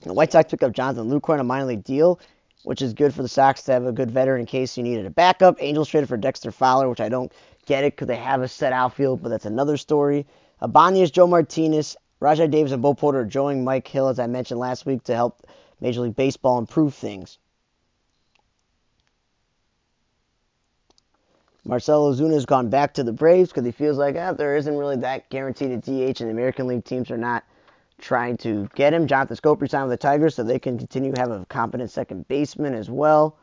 The 0.02 0.12
White 0.12 0.30
Sox 0.30 0.50
picked 0.50 0.62
up 0.62 0.72
Jonathan 0.72 1.10
Lucroy 1.10 1.34
on 1.34 1.40
a 1.40 1.44
minor 1.44 1.66
league 1.66 1.82
deal, 1.82 2.20
which 2.62 2.80
is 2.80 2.94
good 2.94 3.12
for 3.12 3.22
the 3.22 3.28
Sox 3.28 3.62
to 3.62 3.72
have 3.72 3.84
a 3.84 3.92
good 3.92 4.10
veteran 4.10 4.40
in 4.40 4.46
case 4.46 4.76
you 4.76 4.84
needed 4.84 5.06
a 5.06 5.10
backup. 5.10 5.56
Angels 5.58 5.88
traded 5.88 6.08
for 6.08 6.16
Dexter 6.16 6.52
Fowler, 6.52 6.88
which 6.88 7.00
I 7.00 7.08
don't 7.08 7.32
get 7.66 7.82
it 7.82 7.94
because 7.94 8.06
they 8.06 8.16
have 8.16 8.42
a 8.42 8.48
set 8.48 8.72
outfield, 8.72 9.22
but 9.22 9.30
that's 9.30 9.46
another 9.46 9.76
story. 9.76 10.24
Ibanez, 10.62 11.10
Joe 11.10 11.26
Martinez, 11.26 11.96
Rajai 12.22 12.50
Davis, 12.50 12.72
and 12.72 12.80
Bo 12.80 12.94
Porter 12.94 13.24
joining 13.24 13.64
Mike 13.64 13.88
Hill, 13.88 14.08
as 14.08 14.20
I 14.20 14.28
mentioned 14.28 14.60
last 14.60 14.86
week, 14.86 15.02
to 15.04 15.14
help 15.14 15.46
Major 15.80 16.02
League 16.02 16.16
Baseball 16.16 16.58
improve 16.58 16.94
things. 16.94 17.38
Marcell 21.66 22.12
Ozuna 22.12 22.34
has 22.34 22.46
gone 22.46 22.70
back 22.70 22.94
to 22.94 23.02
the 23.02 23.12
Braves 23.12 23.50
because 23.50 23.64
he 23.64 23.72
feels 23.72 23.98
like 23.98 24.14
eh, 24.14 24.32
there 24.32 24.56
isn't 24.56 24.76
really 24.76 24.96
that 24.98 25.28
guaranteed 25.30 25.72
a 25.72 25.76
DH, 25.78 26.20
and 26.20 26.28
the 26.28 26.30
American 26.30 26.68
League 26.68 26.84
teams 26.84 27.10
are 27.10 27.18
not 27.18 27.42
trying 27.98 28.36
to 28.36 28.68
get 28.76 28.94
him. 28.94 29.08
Jonathan 29.08 29.36
Schoop 29.36 29.60
resigned 29.60 29.88
with 29.88 29.98
the 29.98 30.02
Tigers 30.02 30.36
so 30.36 30.44
they 30.44 30.60
can 30.60 30.78
continue 30.78 31.12
to 31.12 31.20
have 31.20 31.32
a 31.32 31.44
competent 31.46 31.90
second 31.90 32.28
baseman 32.28 32.72
as 32.72 32.88
well. 32.88 33.36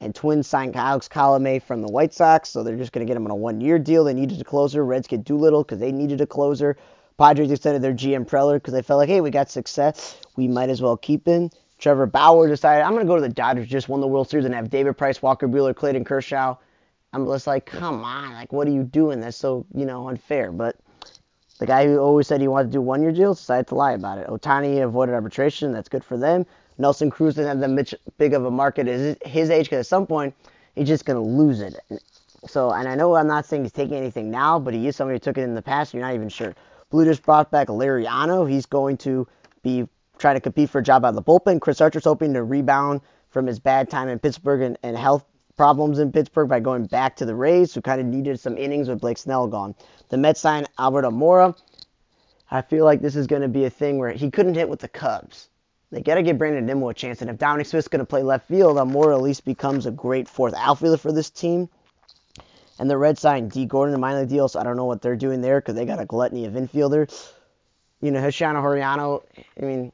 And 0.00 0.14
Twins 0.14 0.46
signed 0.46 0.76
Alex 0.76 1.08
Colome 1.08 1.60
from 1.60 1.82
the 1.82 1.90
White 1.90 2.14
Sox, 2.14 2.48
so 2.48 2.62
they're 2.62 2.76
just 2.76 2.92
going 2.92 3.04
to 3.04 3.10
get 3.10 3.16
him 3.16 3.26
on 3.26 3.32
a 3.32 3.36
one-year 3.36 3.80
deal. 3.80 4.04
They 4.04 4.14
needed 4.14 4.40
a 4.40 4.44
closer. 4.44 4.84
Reds 4.84 5.08
get 5.08 5.24
Doolittle 5.24 5.64
because 5.64 5.80
they 5.80 5.90
needed 5.90 6.20
a 6.20 6.26
closer. 6.26 6.76
Padres 7.18 7.50
extended 7.50 7.82
their 7.82 7.92
GM 7.92 8.26
Preller 8.26 8.54
because 8.54 8.74
they 8.74 8.82
felt 8.82 8.98
like, 8.98 9.08
hey, 9.08 9.20
we 9.20 9.30
got 9.30 9.50
success. 9.50 10.16
We 10.36 10.46
might 10.46 10.70
as 10.70 10.80
well 10.80 10.96
keep 10.96 11.26
him. 11.26 11.50
Trevor 11.78 12.06
Bauer 12.06 12.46
decided, 12.46 12.84
I'm 12.84 12.92
going 12.92 13.04
to 13.04 13.10
go 13.10 13.16
to 13.16 13.22
the 13.22 13.28
Dodgers, 13.28 13.66
just 13.66 13.88
won 13.88 14.00
the 14.00 14.06
World 14.06 14.30
Series, 14.30 14.46
and 14.46 14.54
have 14.54 14.70
David 14.70 14.96
Price, 14.96 15.20
Walker 15.20 15.48
Buehler, 15.48 15.74
Clayton 15.74 16.04
Kershaw, 16.04 16.56
I'm 17.12 17.26
just 17.26 17.46
like, 17.46 17.66
come 17.66 18.04
on, 18.04 18.32
like, 18.34 18.52
what 18.52 18.68
are 18.68 18.72
you 18.72 18.84
doing? 18.84 19.20
That's 19.20 19.36
so, 19.36 19.66
you 19.74 19.84
know, 19.84 20.08
unfair. 20.08 20.52
But 20.52 20.76
the 21.58 21.66
guy 21.66 21.86
who 21.86 21.98
always 21.98 22.26
said 22.26 22.40
he 22.40 22.48
wanted 22.48 22.66
to 22.68 22.72
do 22.72 22.80
one 22.80 23.02
year 23.02 23.12
deals 23.12 23.40
decided 23.40 23.66
to 23.68 23.74
lie 23.74 23.92
about 23.92 24.18
it. 24.18 24.28
Ohtani 24.28 24.82
avoided 24.82 25.14
arbitration. 25.14 25.72
That's 25.72 25.88
good 25.88 26.04
for 26.04 26.16
them. 26.16 26.46
Nelson 26.78 27.10
Cruz 27.10 27.34
didn't 27.34 27.60
have 27.60 27.76
that 27.76 27.94
big 28.16 28.32
of 28.32 28.44
a 28.44 28.50
market 28.50 28.88
at 28.88 29.26
his 29.26 29.50
age 29.50 29.66
because 29.66 29.80
at 29.80 29.86
some 29.86 30.06
point 30.06 30.34
he's 30.74 30.88
just 30.88 31.04
going 31.04 31.16
to 31.16 31.28
lose 31.28 31.60
it. 31.60 31.76
So, 32.46 32.70
and 32.70 32.88
I 32.88 32.94
know 32.94 33.16
I'm 33.16 33.26
not 33.26 33.44
saying 33.44 33.64
he's 33.64 33.72
taking 33.72 33.96
anything 33.96 34.30
now, 34.30 34.58
but 34.58 34.72
he 34.72 34.86
is 34.86 34.96
somebody 34.96 35.16
who 35.16 35.20
took 35.20 35.36
it 35.36 35.42
in 35.42 35.54
the 35.54 35.62
past. 35.62 35.92
and 35.92 36.00
You're 36.00 36.08
not 36.08 36.14
even 36.14 36.28
sure. 36.30 36.54
Blue 36.90 37.04
just 37.04 37.22
brought 37.22 37.50
back 37.50 37.68
Liriano. 37.68 38.48
He's 38.48 38.66
going 38.66 38.96
to 38.98 39.26
be 39.62 39.86
trying 40.18 40.36
to 40.36 40.40
compete 40.40 40.70
for 40.70 40.78
a 40.78 40.82
job 40.82 41.04
out 41.04 41.10
of 41.10 41.14
the 41.16 41.22
bullpen. 41.22 41.60
Chris 41.60 41.80
Archer's 41.80 42.04
hoping 42.04 42.32
to 42.34 42.42
rebound 42.42 43.00
from 43.28 43.46
his 43.46 43.58
bad 43.58 43.90
time 43.90 44.08
in 44.08 44.18
Pittsburgh 44.18 44.62
and, 44.62 44.78
and 44.82 44.96
health 44.96 45.24
problems 45.60 45.98
in 45.98 46.10
Pittsburgh 46.10 46.48
by 46.48 46.58
going 46.58 46.86
back 46.86 47.16
to 47.16 47.26
the 47.26 47.34
Rays, 47.34 47.74
who 47.74 47.82
kind 47.82 48.00
of 48.00 48.06
needed 48.06 48.40
some 48.40 48.56
innings 48.56 48.88
with 48.88 49.02
Blake 49.02 49.18
Snell 49.18 49.46
gone. 49.46 49.74
The 50.08 50.16
Mets 50.16 50.40
signed 50.40 50.66
Albert 50.78 51.02
Almora. 51.02 51.54
I 52.50 52.62
feel 52.62 52.86
like 52.86 53.02
this 53.02 53.14
is 53.14 53.26
going 53.26 53.42
to 53.42 53.48
be 53.48 53.66
a 53.66 53.68
thing 53.68 53.98
where 53.98 54.10
he 54.10 54.30
couldn't 54.30 54.54
hit 54.54 54.70
with 54.70 54.80
the 54.80 54.88
Cubs. 54.88 55.50
They 55.90 56.00
got 56.00 56.14
to 56.14 56.22
give 56.22 56.38
Brandon 56.38 56.64
Nimmo 56.64 56.88
a 56.88 56.94
chance, 56.94 57.20
and 57.20 57.28
if 57.28 57.36
Dominic 57.36 57.66
Smith's 57.66 57.88
going 57.88 58.00
to 58.00 58.06
play 58.06 58.22
left 58.22 58.48
field, 58.48 58.78
Almora 58.78 59.16
at 59.16 59.20
least 59.20 59.44
becomes 59.44 59.84
a 59.84 59.90
great 59.90 60.30
fourth 60.30 60.54
outfielder 60.56 60.96
for 60.96 61.12
this 61.12 61.28
team. 61.28 61.68
And 62.78 62.88
the 62.88 62.96
Reds 62.96 63.20
signed 63.20 63.50
Dee 63.50 63.66
Gordon 63.66 63.94
in 63.94 64.00
minor 64.00 64.24
deal, 64.24 64.48
so 64.48 64.60
I 64.60 64.62
don't 64.62 64.78
know 64.78 64.86
what 64.86 65.02
they're 65.02 65.14
doing 65.14 65.42
there 65.42 65.60
because 65.60 65.74
they 65.74 65.84
got 65.84 66.00
a 66.00 66.06
gluttony 66.06 66.46
of 66.46 66.54
infielders. 66.54 67.30
You 68.00 68.12
know, 68.12 68.20
Hishano 68.20 68.62
Horiano, 68.62 69.22
I 69.60 69.66
mean, 69.66 69.92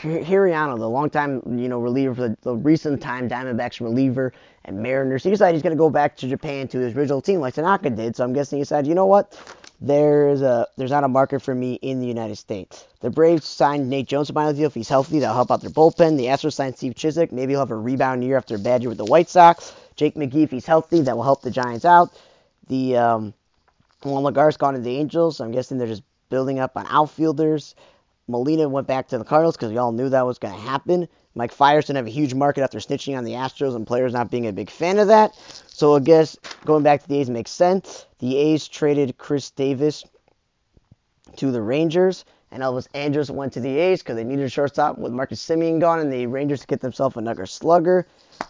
Hiriano, 0.00 0.78
the 0.78 0.88
longtime, 0.88 1.42
you 1.58 1.68
know, 1.68 1.80
reliever 1.80 2.14
for 2.14 2.28
the, 2.28 2.36
the, 2.42 2.54
recent 2.54 3.00
time 3.00 3.28
Diamondbacks 3.28 3.80
reliever 3.80 4.32
and 4.64 4.82
Mariners, 4.82 5.24
he 5.24 5.30
decided 5.30 5.54
he's 5.54 5.62
going 5.62 5.74
to 5.74 5.78
go 5.78 5.90
back 5.90 6.16
to 6.18 6.28
Japan 6.28 6.68
to 6.68 6.78
his 6.78 6.96
original 6.96 7.20
team 7.20 7.40
like 7.40 7.54
Tanaka 7.54 7.90
did. 7.90 8.16
So 8.16 8.24
I'm 8.24 8.32
guessing 8.32 8.58
he 8.58 8.62
decided, 8.62 8.88
you 8.88 8.94
know 8.94 9.06
what? 9.06 9.38
There's 9.80 10.42
a 10.42 10.68
there's 10.76 10.92
not 10.92 11.02
a 11.02 11.08
market 11.08 11.40
for 11.42 11.54
me 11.54 11.74
in 11.74 11.98
the 11.98 12.06
United 12.06 12.36
States. 12.36 12.86
The 13.00 13.10
Braves 13.10 13.44
signed 13.44 13.90
Nate 13.90 14.06
Jones 14.06 14.28
to 14.28 14.32
minor 14.32 14.52
deal 14.52 14.66
if 14.66 14.74
he's 14.74 14.88
healthy. 14.88 15.18
That'll 15.18 15.34
help 15.34 15.50
out 15.50 15.60
their 15.60 15.70
bullpen. 15.70 16.16
The 16.16 16.26
Astros 16.26 16.52
signed 16.52 16.76
Steve 16.76 16.94
Chiswick. 16.94 17.32
Maybe 17.32 17.52
he'll 17.52 17.60
have 17.60 17.72
a 17.72 17.76
rebound 17.76 18.22
year 18.22 18.36
after 18.36 18.54
a 18.54 18.60
bad 18.60 18.82
year 18.82 18.90
with 18.90 18.98
the 18.98 19.04
White 19.04 19.28
Sox. 19.28 19.74
Jake 19.96 20.14
McGee, 20.14 20.44
if 20.44 20.52
he's 20.52 20.66
healthy, 20.66 21.00
that 21.00 21.16
will 21.16 21.24
help 21.24 21.42
the 21.42 21.50
Giants 21.50 21.84
out. 21.84 22.16
The 22.68 22.96
um, 22.96 23.34
Juan 24.04 24.22
Lagares 24.22 24.56
gone 24.56 24.74
to 24.74 24.80
the 24.80 24.96
Angels. 24.96 25.38
So 25.38 25.44
I'm 25.44 25.50
guessing 25.50 25.78
they're 25.78 25.88
just 25.88 26.04
building 26.30 26.60
up 26.60 26.76
on 26.76 26.86
outfielders. 26.88 27.74
Molina 28.28 28.68
went 28.68 28.86
back 28.86 29.08
to 29.08 29.18
the 29.18 29.24
Cardinals 29.24 29.56
because 29.56 29.70
we 29.70 29.78
all 29.78 29.92
knew 29.92 30.08
that 30.08 30.26
was 30.26 30.38
going 30.38 30.54
to 30.54 30.60
happen. 30.60 31.08
Mike 31.34 31.56
didn't 31.56 31.96
have 31.96 32.06
a 32.06 32.10
huge 32.10 32.34
market 32.34 32.62
after 32.62 32.78
snitching 32.78 33.16
on 33.16 33.24
the 33.24 33.32
Astros 33.32 33.74
and 33.74 33.86
players 33.86 34.12
not 34.12 34.30
being 34.30 34.46
a 34.46 34.52
big 34.52 34.70
fan 34.70 34.98
of 34.98 35.08
that. 35.08 35.34
So 35.66 35.96
I 35.96 36.00
guess 36.00 36.36
going 36.64 36.82
back 36.82 37.02
to 37.02 37.08
the 37.08 37.18
A's 37.18 37.30
makes 37.30 37.50
sense. 37.50 38.06
The 38.18 38.36
A's 38.36 38.68
traded 38.68 39.16
Khris 39.16 39.50
Davis 39.50 40.04
to 41.36 41.50
the 41.50 41.62
Rangers, 41.62 42.24
and 42.50 42.62
Elvis 42.62 42.86
Andrus 42.92 43.30
went 43.30 43.54
to 43.54 43.60
the 43.60 43.78
A's 43.78 44.02
because 44.02 44.16
they 44.16 44.24
needed 44.24 44.44
a 44.44 44.50
shortstop 44.50 44.98
with 44.98 45.12
Marcus 45.12 45.44
Semien 45.44 45.80
gone, 45.80 46.00
and 46.00 46.12
the 46.12 46.26
Rangers 46.26 46.60
to 46.60 46.66
get 46.66 46.80
themselves 46.80 47.16
another 47.16 47.46
slugger. 47.46 48.06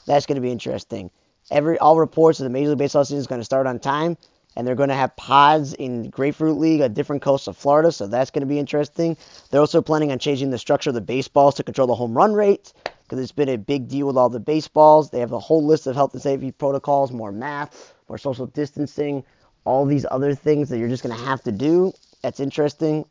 That's 0.07 0.27
going 0.27 0.37
to 0.37 0.43
be 0.43 0.51
interesting. 0.51 1.11
Every 1.51 1.79
all 1.79 1.99
reports 1.99 2.41
of 2.41 2.45
the 2.45 2.51
Major 2.51 2.71
League 2.71 2.79
Baseball 2.79 3.05
season 3.05 3.19
is 3.19 3.27
going 3.29 3.41
to 3.41 3.45
start 3.45 3.67
on 3.69 3.79
time, 3.79 4.17
and 4.57 4.67
they're 4.67 4.75
going 4.75 4.89
to 4.89 4.95
have 4.95 5.17
pods 5.17 5.75
in 5.75 6.11
Grapefruit 6.11 6.59
League 6.59 6.81
at 6.81 6.95
different 6.95 7.23
coasts 7.23 7.47
of 7.47 7.57
Florida, 7.57 7.91
so 7.93 8.07
that's 8.07 8.31
going 8.31 8.41
to 8.41 8.47
be 8.47 8.59
interesting. 8.59 9.17
They're 9.51 9.61
also 9.61 9.83
planning 9.83 10.13
on 10.13 10.19
changing 10.19 10.51
the 10.51 10.59
structure 10.59 10.91
of 10.91 10.95
the 10.95 11.01
baseballs 11.01 11.55
to 11.57 11.63
control 11.63 11.87
the 11.87 11.95
home 11.95 12.17
run 12.17 12.33
rate 12.35 12.73
because 13.05 13.19
it's 13.19 13.33
been 13.33 13.49
a 13.49 13.57
big 13.57 13.89
deal 13.89 14.07
with 14.07 14.17
all 14.17 14.29
the 14.29 14.41
baseballs. 14.41 15.11
They 15.11 15.21
have 15.21 15.33
a 15.33 15.39
whole 15.39 15.65
list 15.65 15.87
of 15.87 15.95
health 15.95 16.13
and 16.15 16.23
safety 16.23 16.51
protocols, 16.53 17.13
more 17.13 17.33
math, 17.33 17.95
more 18.09 18.19
social 18.19 18.47
distancing, 18.47 19.25
all 19.65 19.85
these 19.87 20.07
other 20.11 20.35
things 20.35 20.69
that 20.69 20.79
you're 20.79 20.89
just 20.89 21.03
going 21.03 21.17
to 21.17 21.25
have 21.25 21.43
to 21.43 21.53
do. 21.53 21.93
That's 22.23 22.41
interesting. 22.41 23.05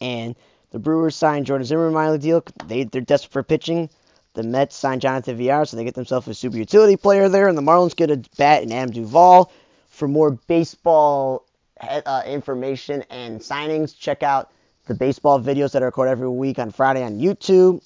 And 0.00 0.34
the 0.70 0.78
Brewers 0.78 1.16
signed 1.16 1.46
Jordan 1.46 1.66
Zimmermann 1.66 1.94
minor 1.94 2.18
deal. 2.18 2.44
They 2.66 2.84
they're 2.84 3.00
desperate 3.00 3.32
for 3.32 3.42
pitching. 3.42 3.88
The 4.34 4.42
Mets 4.42 4.76
signed 4.76 5.00
Jonathan 5.00 5.38
Villar, 5.38 5.64
so 5.64 5.76
they 5.76 5.84
get 5.84 5.94
themselves 5.94 6.28
a 6.28 6.34
super 6.34 6.58
utility 6.58 6.96
player 6.96 7.28
there. 7.30 7.48
And 7.48 7.56
the 7.56 7.62
Marlins 7.62 7.96
get 7.96 8.10
a 8.10 8.22
bat 8.36 8.62
in 8.62 8.70
Adam 8.72 8.90
Duvall. 8.90 9.50
For 9.96 10.06
more 10.06 10.32
baseball 10.32 11.46
uh, 11.80 12.22
information 12.26 13.02
and 13.08 13.40
signings, 13.40 13.98
check 13.98 14.22
out 14.22 14.52
the 14.88 14.94
baseball 14.94 15.40
videos 15.40 15.72
that 15.72 15.82
are 15.82 15.86
recorded 15.86 16.10
every 16.10 16.28
week 16.28 16.58
on 16.58 16.70
Friday 16.70 17.02
on 17.02 17.18
YouTube. 17.18 17.82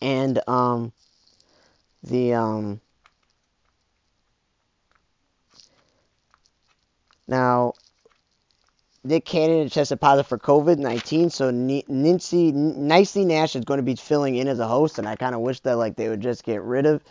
And 0.00 0.40
um, 0.46 0.92
the 2.04 2.34
um, 2.34 2.80
now 7.26 7.72
Nick 9.02 9.24
Cannon 9.24 9.68
tested 9.70 10.00
positive 10.00 10.28
for 10.28 10.38
COVID 10.38 10.78
19, 10.78 11.30
so 11.30 11.50
Nancy 11.50 12.52
Niecy 12.52 13.26
Nash 13.26 13.56
is 13.56 13.64
going 13.64 13.78
to 13.78 13.82
be 13.82 13.96
filling 13.96 14.36
in 14.36 14.46
as 14.46 14.60
a 14.60 14.68
host, 14.68 15.00
and 15.00 15.08
I 15.08 15.16
kind 15.16 15.34
of 15.34 15.40
wish 15.40 15.58
that 15.60 15.78
like 15.78 15.96
they 15.96 16.08
would 16.08 16.20
just 16.20 16.44
get 16.44 16.62
rid 16.62 16.86
of 16.86 17.02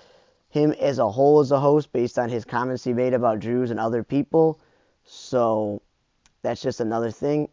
him 0.49 0.71
as 0.73 0.99
a 0.99 1.09
whole 1.09 1.39
as 1.39 1.51
a 1.51 1.59
host 1.59 1.91
based 1.91 2.17
on 2.17 2.29
his 2.29 2.45
comments 2.45 2.83
he 2.83 2.93
made 2.93 3.13
about 3.13 3.39
Jews 3.39 3.71
and 3.71 3.79
other 3.79 4.03
people. 4.03 4.59
So 5.03 5.81
that's 6.41 6.61
just 6.61 6.79
another 6.79 7.11
thing. 7.11 7.49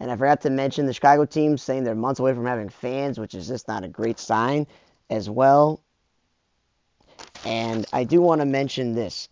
And 0.00 0.10
I 0.10 0.16
forgot 0.16 0.42
to 0.42 0.50
mention 0.50 0.86
the 0.86 0.92
Chicago 0.92 1.24
team 1.24 1.58
saying 1.58 1.84
they're 1.84 1.94
months 1.94 2.20
away 2.20 2.32
from 2.32 2.46
having 2.46 2.68
fans, 2.68 3.18
which 3.18 3.34
is 3.34 3.48
just 3.48 3.66
not 3.66 3.84
a 3.84 3.88
great 3.88 4.18
sign 4.18 4.66
as 5.10 5.28
well. 5.28 5.80
And 7.44 7.84
I 7.92 8.04
do 8.04 8.20
want 8.20 8.40
to 8.40 8.44
mention 8.44 8.94
this. 8.94 9.28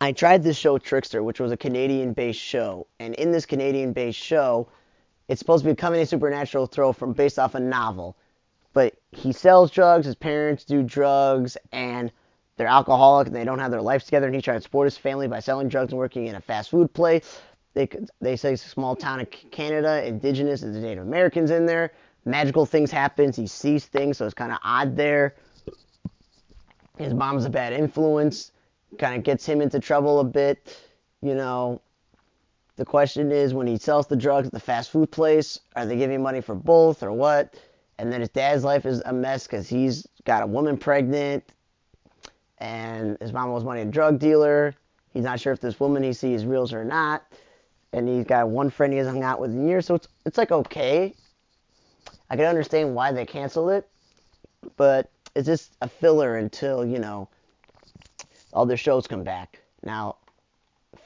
I 0.00 0.12
tried 0.12 0.42
this 0.42 0.56
show 0.56 0.78
Trickster, 0.78 1.22
which 1.22 1.40
was 1.40 1.52
a 1.52 1.56
Canadian 1.56 2.12
based 2.12 2.40
show. 2.40 2.86
And 2.98 3.14
in 3.16 3.32
this 3.32 3.46
Canadian 3.46 3.92
based 3.92 4.18
show, 4.18 4.68
it's 5.28 5.40
supposed 5.40 5.64
to 5.64 5.70
be 5.70 5.76
coming 5.76 6.00
a 6.00 6.06
supernatural 6.06 6.66
throw 6.66 6.92
from 6.92 7.12
based 7.12 7.38
off 7.38 7.54
a 7.54 7.60
novel. 7.60 8.16
But 8.78 8.94
he 9.10 9.32
sells 9.32 9.72
drugs, 9.72 10.06
his 10.06 10.14
parents 10.14 10.64
do 10.64 10.84
drugs, 10.84 11.56
and 11.72 12.12
they're 12.56 12.68
alcoholic 12.68 13.26
and 13.26 13.34
they 13.34 13.42
don't 13.42 13.58
have 13.58 13.72
their 13.72 13.82
lives 13.82 14.04
together. 14.04 14.26
And 14.26 14.36
he 14.36 14.40
tries 14.40 14.58
to 14.58 14.62
support 14.62 14.86
his 14.86 14.96
family 14.96 15.26
by 15.26 15.40
selling 15.40 15.66
drugs 15.66 15.90
and 15.90 15.98
working 15.98 16.28
in 16.28 16.36
a 16.36 16.40
fast 16.40 16.70
food 16.70 16.94
place. 16.94 17.40
They, 17.74 17.88
they 18.20 18.36
say 18.36 18.52
it's 18.52 18.64
a 18.64 18.68
small 18.68 18.94
town 18.94 19.18
in 19.18 19.26
Canada, 19.26 20.06
indigenous, 20.06 20.62
and 20.62 20.72
the 20.72 20.78
Native 20.78 21.04
Americans 21.04 21.50
in 21.50 21.66
there. 21.66 21.92
Magical 22.24 22.64
things 22.64 22.92
happen. 22.92 23.32
He 23.32 23.48
sees 23.48 23.86
things, 23.86 24.18
so 24.18 24.26
it's 24.26 24.34
kind 24.34 24.52
of 24.52 24.58
odd 24.62 24.94
there. 24.94 25.34
His 26.98 27.12
mom's 27.12 27.46
a 27.46 27.50
bad 27.50 27.72
influence 27.72 28.52
kind 28.96 29.16
of 29.16 29.24
gets 29.24 29.44
him 29.44 29.60
into 29.60 29.80
trouble 29.80 30.20
a 30.20 30.24
bit. 30.24 30.78
You 31.20 31.34
know, 31.34 31.80
the 32.76 32.84
question 32.84 33.32
is 33.32 33.54
when 33.54 33.66
he 33.66 33.76
sells 33.76 34.06
the 34.06 34.14
drugs 34.14 34.46
at 34.46 34.52
the 34.52 34.60
fast 34.60 34.92
food 34.92 35.10
place, 35.10 35.58
are 35.74 35.84
they 35.84 35.96
giving 35.96 36.22
money 36.22 36.40
for 36.40 36.54
both 36.54 37.02
or 37.02 37.10
what? 37.10 37.56
And 37.98 38.12
then 38.12 38.20
his 38.20 38.30
dad's 38.30 38.64
life 38.64 38.86
is 38.86 39.02
a 39.04 39.12
mess 39.12 39.46
because 39.46 39.68
he's 39.68 40.06
got 40.24 40.42
a 40.42 40.46
woman 40.46 40.76
pregnant 40.76 41.44
and 42.58 43.16
his 43.20 43.32
mom 43.32 43.50
was 43.50 43.64
money 43.64 43.82
a 43.82 43.84
drug 43.84 44.18
dealer. 44.18 44.74
He's 45.12 45.24
not 45.24 45.40
sure 45.40 45.52
if 45.52 45.60
this 45.60 45.78
woman 45.80 46.02
he 46.02 46.12
sees 46.12 46.42
is 46.42 46.46
real 46.46 46.72
or 46.72 46.84
not. 46.84 47.24
And 47.92 48.08
he's 48.08 48.24
got 48.24 48.48
one 48.48 48.70
friend 48.70 48.92
he 48.92 48.98
hasn't 48.98 49.16
hung 49.16 49.24
out 49.24 49.40
with 49.40 49.50
in 49.50 49.66
years, 49.66 49.86
so 49.86 49.94
it's 49.94 50.08
it's 50.26 50.36
like 50.36 50.52
okay. 50.52 51.14
I 52.28 52.36
can 52.36 52.44
understand 52.44 52.94
why 52.94 53.12
they 53.12 53.24
canceled 53.24 53.70
it, 53.70 53.88
but 54.76 55.10
it's 55.34 55.46
just 55.46 55.72
a 55.80 55.88
filler 55.88 56.36
until, 56.36 56.84
you 56.84 56.98
know, 56.98 57.28
all 58.52 58.66
their 58.66 58.76
shows 58.76 59.06
come 59.06 59.24
back. 59.24 59.62
Now, 59.82 60.16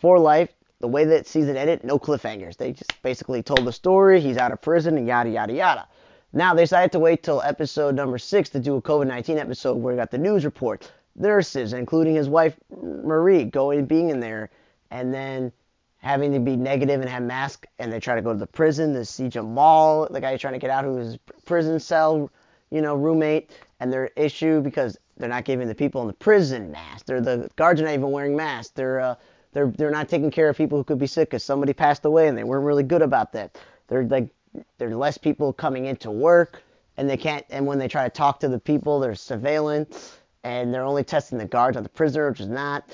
for 0.01 0.19
life, 0.19 0.51
the 0.81 0.89
way 0.89 1.05
that 1.05 1.29
season 1.29 1.57
ended, 1.57 1.85
no 1.85 1.99
cliffhangers. 1.99 2.57
They 2.57 2.73
just 2.73 3.01
basically 3.03 3.43
told 3.45 3.65
the 3.65 3.73
story. 3.73 4.21
He's 4.21 4.37
out 4.37 4.51
of 4.51 4.61
prison 4.61 4.99
and 4.99 5.07
yada 5.07 5.31
yada 5.31 5.53
yada. 5.53 5.89
Now 6.33 6.55
they 6.55 6.63
decided 6.63 6.93
to 6.93 6.99
wait 6.99 7.23
till 7.23 7.43
episode 7.43 7.95
number 7.95 8.17
six 8.17 8.49
to 8.51 8.61
do 8.61 8.77
a 8.77 8.83
COVID 8.83 9.07
19 9.07 9.39
episode 9.39 9.75
where 9.77 9.95
we 9.95 9.99
got 9.99 10.11
the 10.11 10.19
news 10.19 10.45
report, 10.47 10.91
nurses, 11.15 11.75
including 11.75 12.15
his 12.15 12.29
wife 12.29 12.57
Marie, 12.81 13.45
going 13.45 13.85
being 13.85 14.09
in 14.09 14.19
there, 14.19 14.49
and 14.91 15.13
then 15.13 15.53
having 15.99 16.33
to 16.33 16.41
be 16.41 16.57
negative 16.57 17.03
and 17.03 17.11
have 17.11 17.23
masks. 17.23 17.69
And 17.79 17.93
they 17.93 18.01
try 18.01 18.15
to 18.15 18.23
go 18.23 18.33
to 18.33 18.39
the 18.39 18.47
prison 18.47 18.95
to 18.95 19.05
see 19.05 19.29
Jamal, 19.29 20.09
the 20.11 20.21
guy 20.21 20.37
trying 20.39 20.55
to 20.55 20.59
get 20.59 20.71
out, 20.71 20.85
who 20.85 20.97
is 20.99 21.19
prison 21.45 21.79
cell, 21.79 22.31
you 22.71 22.81
know, 22.81 22.95
roommate, 22.95 23.51
and 23.81 23.93
their 23.93 24.07
issue 24.17 24.63
because 24.63 24.97
they're 25.19 25.29
not 25.29 25.45
giving 25.45 25.69
the 25.69 25.75
people 25.75 26.01
in 26.01 26.07
the 26.07 26.15
prison 26.15 26.73
masks. 26.73 27.03
They're 27.03 27.21
the 27.21 27.51
guards 27.57 27.83
are 27.83 27.85
not 27.85 27.93
even 27.93 28.11
wearing 28.11 28.35
masks. 28.35 28.73
They're 28.75 29.01
uh, 29.01 29.17
they're 29.53 29.67
they're 29.67 29.91
not 29.91 30.09
taking 30.09 30.31
care 30.31 30.49
of 30.49 30.57
people 30.57 30.79
who 30.79 30.85
could 30.85 30.99
be 30.99 31.07
sick 31.07 31.29
because 31.29 31.45
somebody 31.45 31.75
passed 31.75 32.07
away 32.07 32.29
and 32.29 32.39
they 32.39 32.45
weren't 32.45 32.65
really 32.65 32.85
good 32.85 33.03
about 33.03 33.33
that. 33.35 33.59
They're 33.89 34.05
like 34.05 34.31
there's 34.79 34.95
less 34.95 35.19
people 35.19 35.53
coming 35.53 35.87
into 35.87 36.11
work 36.11 36.63
and 36.97 37.09
they 37.09 37.17
can't 37.17 37.45
and 37.51 37.67
when 37.67 37.79
they 37.79 37.89
try 37.89 38.05
to 38.05 38.11
talk 38.11 38.41
to 38.41 38.49
the 38.49 38.59
people 38.59 39.01
there's 39.01 39.21
surveillance 39.21 40.19
and 40.45 40.73
they're 40.73 40.85
only 40.85 41.05
testing 41.05 41.39
the 41.39 41.45
guards 41.45 41.77
on 41.77 41.83
the 41.83 41.89
prisoner 41.89 42.31
which 42.31 42.41
is 42.41 42.49
not 42.49 42.85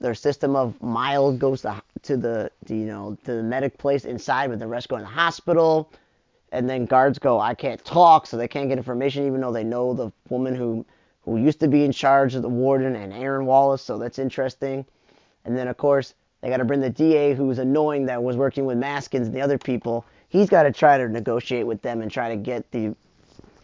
their 0.00 0.14
system 0.14 0.56
of 0.56 0.80
mild 0.82 1.38
goes 1.38 1.62
to, 1.62 1.80
to 2.02 2.16
the, 2.16 2.50
the 2.66 2.76
you 2.76 2.86
know 2.86 3.16
to 3.24 3.34
the 3.34 3.42
medic 3.42 3.78
place 3.78 4.04
inside 4.04 4.48
but 4.50 4.58
the 4.58 4.66
rest 4.66 4.88
go 4.88 4.96
in 4.96 5.02
the 5.02 5.08
hospital 5.08 5.90
and 6.52 6.68
then 6.68 6.86
guards 6.86 7.18
go 7.18 7.40
i 7.40 7.54
can't 7.54 7.84
talk 7.84 8.26
so 8.26 8.36
they 8.36 8.48
can't 8.48 8.68
get 8.68 8.78
information 8.78 9.26
even 9.26 9.40
though 9.40 9.52
they 9.52 9.64
know 9.64 9.94
the 9.94 10.10
woman 10.28 10.54
who 10.54 10.84
who 11.24 11.36
used 11.38 11.60
to 11.60 11.68
be 11.68 11.84
in 11.84 11.92
charge 11.92 12.34
of 12.34 12.42
the 12.42 12.48
warden, 12.48 12.96
and 12.96 13.12
Aaron 13.12 13.46
Wallace, 13.46 13.82
so 13.82 13.98
that's 13.98 14.18
interesting. 14.18 14.84
And 15.44 15.56
then, 15.56 15.68
of 15.68 15.76
course, 15.76 16.14
they 16.40 16.48
got 16.48 16.56
to 16.56 16.64
bring 16.64 16.80
the 16.80 16.90
DA, 16.90 17.34
who's 17.34 17.58
annoying 17.58 18.06
that 18.06 18.22
was 18.22 18.36
working 18.36 18.66
with 18.66 18.78
Maskins 18.78 19.26
and 19.26 19.34
the 19.34 19.40
other 19.40 19.58
people. 19.58 20.04
He's 20.32 20.48
got 20.48 20.62
to 20.62 20.72
try 20.72 20.96
to 20.96 21.10
negotiate 21.10 21.66
with 21.66 21.82
them 21.82 22.00
and 22.00 22.10
try 22.10 22.30
to 22.30 22.36
get 22.36 22.70
the 22.70 22.96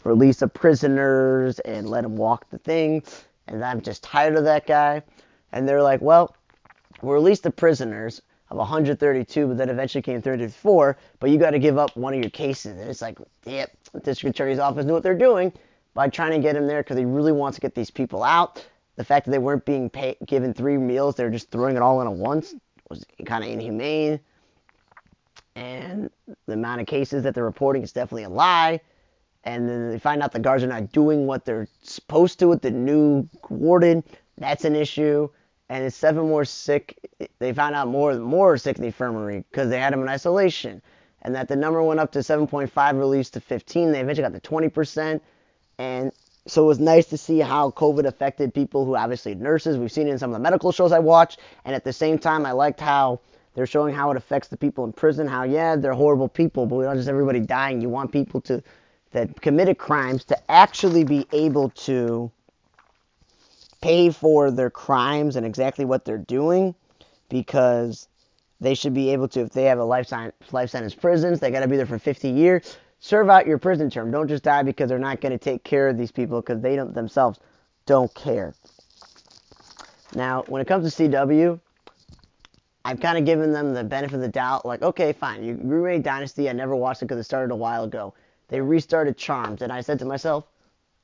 release 0.04 0.42
of 0.42 0.52
prisoners 0.52 1.60
and 1.60 1.88
let 1.88 2.02
them 2.02 2.14
walk 2.14 2.44
the 2.50 2.58
thing. 2.58 3.02
And 3.46 3.64
I'm 3.64 3.80
just 3.80 4.02
tired 4.02 4.36
of 4.36 4.44
that 4.44 4.66
guy. 4.66 5.02
And 5.50 5.66
they're 5.66 5.82
like, 5.82 6.02
well, 6.02 6.36
we'll 7.00 7.14
release 7.14 7.40
the 7.40 7.50
prisoners 7.50 8.20
of 8.50 8.58
132, 8.58 9.46
but 9.46 9.56
then 9.56 9.70
eventually 9.70 10.02
came 10.02 10.20
34, 10.20 10.98
but 11.20 11.30
you 11.30 11.38
got 11.38 11.52
to 11.52 11.58
give 11.58 11.78
up 11.78 11.96
one 11.96 12.12
of 12.12 12.20
your 12.20 12.28
cases. 12.28 12.78
And 12.78 12.90
it's 12.90 13.00
like, 13.00 13.18
yep, 13.46 13.70
the 13.94 14.00
district 14.00 14.36
attorney's 14.36 14.58
office 14.58 14.84
knew 14.84 14.92
what 14.92 15.02
they're 15.02 15.16
doing 15.16 15.50
by 15.94 16.10
trying 16.10 16.32
to 16.32 16.38
get 16.38 16.54
him 16.54 16.66
there 16.66 16.82
because 16.82 16.98
he 16.98 17.06
really 17.06 17.32
wants 17.32 17.56
to 17.56 17.62
get 17.62 17.74
these 17.74 17.90
people 17.90 18.22
out. 18.22 18.62
The 18.96 19.04
fact 19.04 19.24
that 19.24 19.30
they 19.30 19.38
weren't 19.38 19.64
being 19.64 19.88
pay, 19.88 20.18
given 20.26 20.52
three 20.52 20.76
meals, 20.76 21.14
they're 21.14 21.30
just 21.30 21.50
throwing 21.50 21.76
it 21.76 21.82
all 21.82 22.02
in 22.02 22.08
at 22.08 22.12
once, 22.12 22.54
was 22.90 23.06
kind 23.24 23.42
of 23.42 23.48
inhumane. 23.48 24.20
And 25.58 26.08
the 26.46 26.52
amount 26.52 26.80
of 26.80 26.86
cases 26.86 27.24
that 27.24 27.34
they're 27.34 27.42
reporting 27.42 27.82
is 27.82 27.90
definitely 27.90 28.22
a 28.22 28.28
lie. 28.28 28.80
And 29.42 29.68
then 29.68 29.90
they 29.90 29.98
find 29.98 30.22
out 30.22 30.30
the 30.30 30.38
guards 30.38 30.62
are 30.62 30.68
not 30.68 30.92
doing 30.92 31.26
what 31.26 31.44
they're 31.44 31.66
supposed 31.82 32.38
to 32.38 32.46
with 32.46 32.62
the 32.62 32.70
new 32.70 33.28
warden. 33.48 34.04
That's 34.36 34.64
an 34.64 34.76
issue. 34.76 35.28
And 35.68 35.84
it's 35.84 35.96
seven 35.96 36.28
more 36.28 36.44
sick. 36.44 36.96
They 37.40 37.52
found 37.52 37.74
out 37.74 37.88
more 37.88 38.14
more 38.14 38.56
sick 38.56 38.76
in 38.76 38.82
the 38.82 38.86
infirmary 38.86 39.44
because 39.50 39.68
they 39.68 39.80
had 39.80 39.92
them 39.92 40.02
in 40.02 40.08
isolation. 40.08 40.80
And 41.22 41.34
that 41.34 41.48
the 41.48 41.56
number 41.56 41.82
went 41.82 41.98
up 41.98 42.12
to 42.12 42.20
7.5, 42.20 42.98
released 42.98 43.34
to 43.34 43.40
15. 43.40 43.90
They 43.90 44.00
eventually 44.00 44.28
got 44.28 44.40
to 44.40 44.48
20%. 44.48 45.20
And 45.78 46.12
so 46.46 46.62
it 46.62 46.66
was 46.66 46.78
nice 46.78 47.06
to 47.06 47.18
see 47.18 47.40
how 47.40 47.72
COVID 47.72 48.06
affected 48.06 48.54
people 48.54 48.84
who 48.84 48.94
obviously 48.94 49.34
nurses. 49.34 49.76
We've 49.76 49.90
seen 49.90 50.06
it 50.06 50.12
in 50.12 50.18
some 50.18 50.30
of 50.30 50.34
the 50.34 50.42
medical 50.42 50.70
shows 50.70 50.92
I 50.92 51.00
watched. 51.00 51.40
And 51.64 51.74
at 51.74 51.82
the 51.82 51.92
same 51.92 52.16
time, 52.16 52.46
I 52.46 52.52
liked 52.52 52.78
how 52.78 53.20
they're 53.54 53.66
showing 53.66 53.94
how 53.94 54.10
it 54.10 54.16
affects 54.16 54.48
the 54.48 54.56
people 54.56 54.84
in 54.84 54.92
prison. 54.92 55.26
How, 55.26 55.44
yeah, 55.44 55.76
they're 55.76 55.92
horrible 55.92 56.28
people, 56.28 56.66
but 56.66 56.76
we 56.76 56.84
don't 56.84 56.96
just 56.96 57.08
everybody 57.08 57.40
dying. 57.40 57.80
You 57.80 57.88
want 57.88 58.12
people 58.12 58.40
to 58.42 58.62
that 59.12 59.40
committed 59.40 59.78
crimes 59.78 60.24
to 60.24 60.50
actually 60.50 61.02
be 61.04 61.26
able 61.32 61.70
to 61.70 62.30
pay 63.80 64.10
for 64.10 64.50
their 64.50 64.70
crimes 64.70 65.36
and 65.36 65.46
exactly 65.46 65.84
what 65.84 66.04
they're 66.04 66.18
doing 66.18 66.74
because 67.28 68.08
they 68.60 68.74
should 68.74 68.92
be 68.92 69.10
able 69.10 69.28
to 69.28 69.40
if 69.40 69.50
they 69.50 69.64
have 69.64 69.78
a 69.78 69.84
life 69.84 70.12
life 70.50 70.68
sentence 70.70 70.94
prisons 70.94 71.38
they 71.38 71.50
got 71.50 71.60
to 71.60 71.68
be 71.68 71.76
there 71.76 71.86
for 71.86 71.98
50 71.98 72.28
years 72.28 72.76
serve 73.00 73.30
out 73.30 73.46
your 73.46 73.58
prison 73.58 73.90
term. 73.90 74.10
Don't 74.10 74.28
just 74.28 74.44
die 74.44 74.62
because 74.62 74.88
they're 74.88 74.98
not 74.98 75.20
going 75.20 75.32
to 75.32 75.38
take 75.38 75.64
care 75.64 75.88
of 75.88 75.96
these 75.96 76.12
people 76.12 76.40
because 76.40 76.60
they 76.60 76.76
don't 76.76 76.94
themselves 76.94 77.38
don't 77.86 78.12
care. 78.14 78.54
Now, 80.14 80.44
when 80.48 80.62
it 80.62 80.66
comes 80.66 80.92
to 80.92 81.02
CW, 81.02 81.60
I've 82.88 83.00
kind 83.00 83.18
of 83.18 83.26
given 83.26 83.52
them 83.52 83.74
the 83.74 83.84
benefit 83.84 84.14
of 84.14 84.22
the 84.22 84.28
doubt. 84.28 84.64
Like, 84.64 84.80
okay, 84.80 85.12
fine, 85.12 85.44
you 85.44 85.60
remade 85.62 86.02
Dynasty. 86.02 86.48
I 86.48 86.54
never 86.54 86.74
watched 86.74 87.02
it 87.02 87.04
because 87.04 87.20
it 87.20 87.24
started 87.24 87.52
a 87.52 87.56
while 87.56 87.84
ago. 87.84 88.14
They 88.48 88.62
restarted 88.62 89.18
Charmed, 89.18 89.60
and 89.60 89.70
I 89.70 89.82
said 89.82 89.98
to 89.98 90.06
myself, 90.06 90.46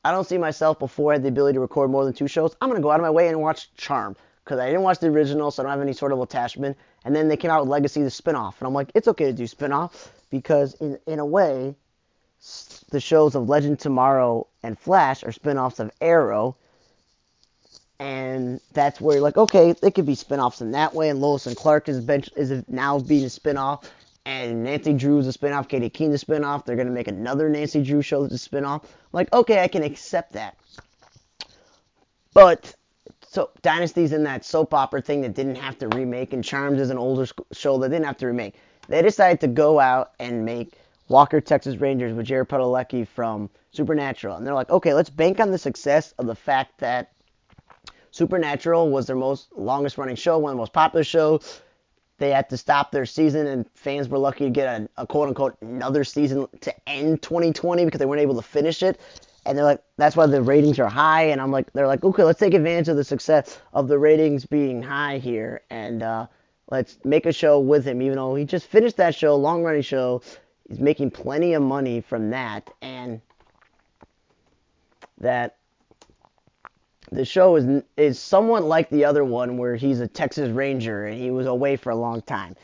I 0.02 0.10
don't 0.10 0.26
see 0.26 0.38
myself 0.38 0.78
before 0.78 1.12
I 1.12 1.16
had 1.16 1.22
the 1.22 1.28
ability 1.28 1.56
to 1.56 1.60
record 1.60 1.90
more 1.90 2.06
than 2.06 2.14
two 2.14 2.26
shows. 2.26 2.56
I'm 2.62 2.70
gonna 2.70 2.80
go 2.80 2.90
out 2.90 3.00
of 3.00 3.02
my 3.02 3.10
way 3.10 3.28
and 3.28 3.38
watch 3.38 3.74
Charm 3.74 4.16
because 4.42 4.58
I 4.60 4.64
didn't 4.64 4.80
watch 4.80 4.98
the 4.98 5.08
original, 5.08 5.50
so 5.50 5.62
I 5.62 5.64
don't 5.64 5.72
have 5.72 5.82
any 5.82 5.92
sort 5.92 6.12
of 6.12 6.20
attachment. 6.22 6.78
And 7.04 7.14
then 7.14 7.28
they 7.28 7.36
came 7.36 7.50
out 7.50 7.60
with 7.60 7.68
Legacy, 7.68 8.02
the 8.02 8.08
spinoff, 8.08 8.54
and 8.60 8.66
I'm 8.66 8.72
like, 8.72 8.90
it's 8.94 9.08
okay 9.08 9.26
to 9.26 9.32
do 9.34 9.44
spinoff 9.44 10.08
because 10.30 10.72
in 10.80 10.98
in 11.06 11.18
a 11.18 11.26
way, 11.26 11.74
the 12.88 13.00
shows 13.00 13.34
of 13.34 13.50
Legend 13.50 13.78
Tomorrow 13.78 14.46
and 14.62 14.78
Flash 14.78 15.22
are 15.22 15.32
spinoffs 15.32 15.80
of 15.80 15.90
Arrow, 16.00 16.56
and 17.98 18.60
that's 18.72 19.00
where 19.00 19.16
you're 19.16 19.22
like, 19.22 19.36
okay, 19.36 19.72
they 19.72 19.90
could 19.90 20.06
be 20.06 20.16
spinoffs 20.16 20.60
in 20.60 20.72
that 20.72 20.94
way. 20.94 21.08
And 21.08 21.20
Lois 21.20 21.46
and 21.46 21.56
Clark 21.56 21.88
is 21.88 22.00
bench 22.00 22.28
is 22.36 22.64
now 22.68 22.98
being 22.98 23.24
a 23.24 23.28
spinoff, 23.28 23.84
and 24.26 24.64
Nancy 24.64 24.92
Drew 24.92 25.18
is 25.18 25.28
a 25.28 25.38
spinoff, 25.38 25.68
Katy 25.68 25.90
Keene 25.90 26.12
is 26.12 26.22
a 26.22 26.26
spinoff. 26.26 26.64
They're 26.64 26.76
gonna 26.76 26.90
make 26.90 27.08
another 27.08 27.48
Nancy 27.48 27.82
Drew 27.82 28.02
show 28.02 28.26
that's 28.26 28.46
a 28.46 28.48
spinoff. 28.48 28.84
Like, 29.12 29.32
okay, 29.32 29.62
I 29.62 29.68
can 29.68 29.82
accept 29.82 30.32
that. 30.32 30.56
But 32.32 32.74
so 33.28 33.50
Dynasty's 33.62 34.12
in 34.12 34.24
that 34.24 34.44
soap 34.44 34.74
opera 34.74 35.02
thing 35.02 35.20
that 35.22 35.34
didn't 35.34 35.56
have 35.56 35.78
to 35.78 35.88
remake, 35.88 36.32
and 36.32 36.44
Charmed 36.44 36.78
is 36.78 36.90
an 36.90 36.98
older 36.98 37.26
show 37.52 37.78
that 37.78 37.88
didn't 37.88 38.06
have 38.06 38.18
to 38.18 38.26
remake. 38.26 38.54
They 38.88 39.02
decided 39.02 39.40
to 39.40 39.48
go 39.48 39.80
out 39.80 40.12
and 40.18 40.44
make 40.44 40.74
Walker 41.08 41.40
Texas 41.40 41.76
Rangers 41.76 42.14
with 42.14 42.26
Jared 42.26 42.48
Padalecki 42.48 43.06
from 43.06 43.50
Supernatural, 43.72 44.36
and 44.36 44.46
they're 44.46 44.54
like, 44.54 44.70
okay, 44.70 44.94
let's 44.94 45.10
bank 45.10 45.40
on 45.40 45.50
the 45.50 45.58
success 45.58 46.12
of 46.18 46.26
the 46.26 46.34
fact 46.34 46.78
that 46.78 47.12
Supernatural 48.14 48.90
was 48.90 49.08
their 49.08 49.16
most 49.16 49.48
longest 49.56 49.98
running 49.98 50.14
show, 50.14 50.38
one 50.38 50.52
of 50.52 50.56
the 50.56 50.60
most 50.60 50.72
popular 50.72 51.02
shows. 51.02 51.60
They 52.18 52.30
had 52.30 52.48
to 52.50 52.56
stop 52.56 52.92
their 52.92 53.06
season, 53.06 53.48
and 53.48 53.68
fans 53.74 54.08
were 54.08 54.18
lucky 54.18 54.44
to 54.44 54.50
get 54.50 54.68
a, 54.68 54.88
a 54.98 55.04
quote 55.04 55.26
unquote 55.26 55.56
another 55.60 56.04
season 56.04 56.46
to 56.60 56.88
end 56.88 57.22
2020 57.22 57.84
because 57.84 57.98
they 57.98 58.06
weren't 58.06 58.22
able 58.22 58.36
to 58.36 58.42
finish 58.42 58.84
it. 58.84 59.00
And 59.44 59.58
they're 59.58 59.64
like, 59.64 59.82
that's 59.96 60.14
why 60.14 60.26
the 60.26 60.40
ratings 60.40 60.78
are 60.78 60.88
high. 60.88 61.24
And 61.24 61.40
I'm 61.40 61.50
like, 61.50 61.72
they're 61.72 61.88
like, 61.88 62.04
okay, 62.04 62.22
let's 62.22 62.38
take 62.38 62.54
advantage 62.54 62.86
of 62.86 62.94
the 62.94 63.02
success 63.02 63.58
of 63.72 63.88
the 63.88 63.98
ratings 63.98 64.46
being 64.46 64.80
high 64.80 65.18
here, 65.18 65.62
and 65.68 66.04
uh, 66.04 66.28
let's 66.70 66.98
make 67.04 67.26
a 67.26 67.32
show 67.32 67.58
with 67.58 67.84
him. 67.84 68.00
Even 68.00 68.18
though 68.18 68.36
he 68.36 68.44
just 68.44 68.68
finished 68.68 68.96
that 68.98 69.16
show, 69.16 69.34
long 69.34 69.64
running 69.64 69.82
show, 69.82 70.22
he's 70.68 70.78
making 70.78 71.10
plenty 71.10 71.52
of 71.54 71.64
money 71.64 72.00
from 72.00 72.30
that, 72.30 72.70
and 72.80 73.20
that 75.18 75.56
the 77.10 77.24
show 77.24 77.56
is 77.56 77.82
is 77.96 78.18
somewhat 78.18 78.64
like 78.64 78.90
the 78.90 79.04
other 79.04 79.24
one 79.24 79.58
where 79.58 79.76
he's 79.76 80.00
a 80.00 80.08
Texas 80.08 80.50
Ranger 80.50 81.06
and 81.06 81.20
he 81.20 81.30
was 81.30 81.46
away 81.46 81.76
for 81.76 81.90
a 81.90 81.96
long 81.96 82.22
time. 82.22 82.56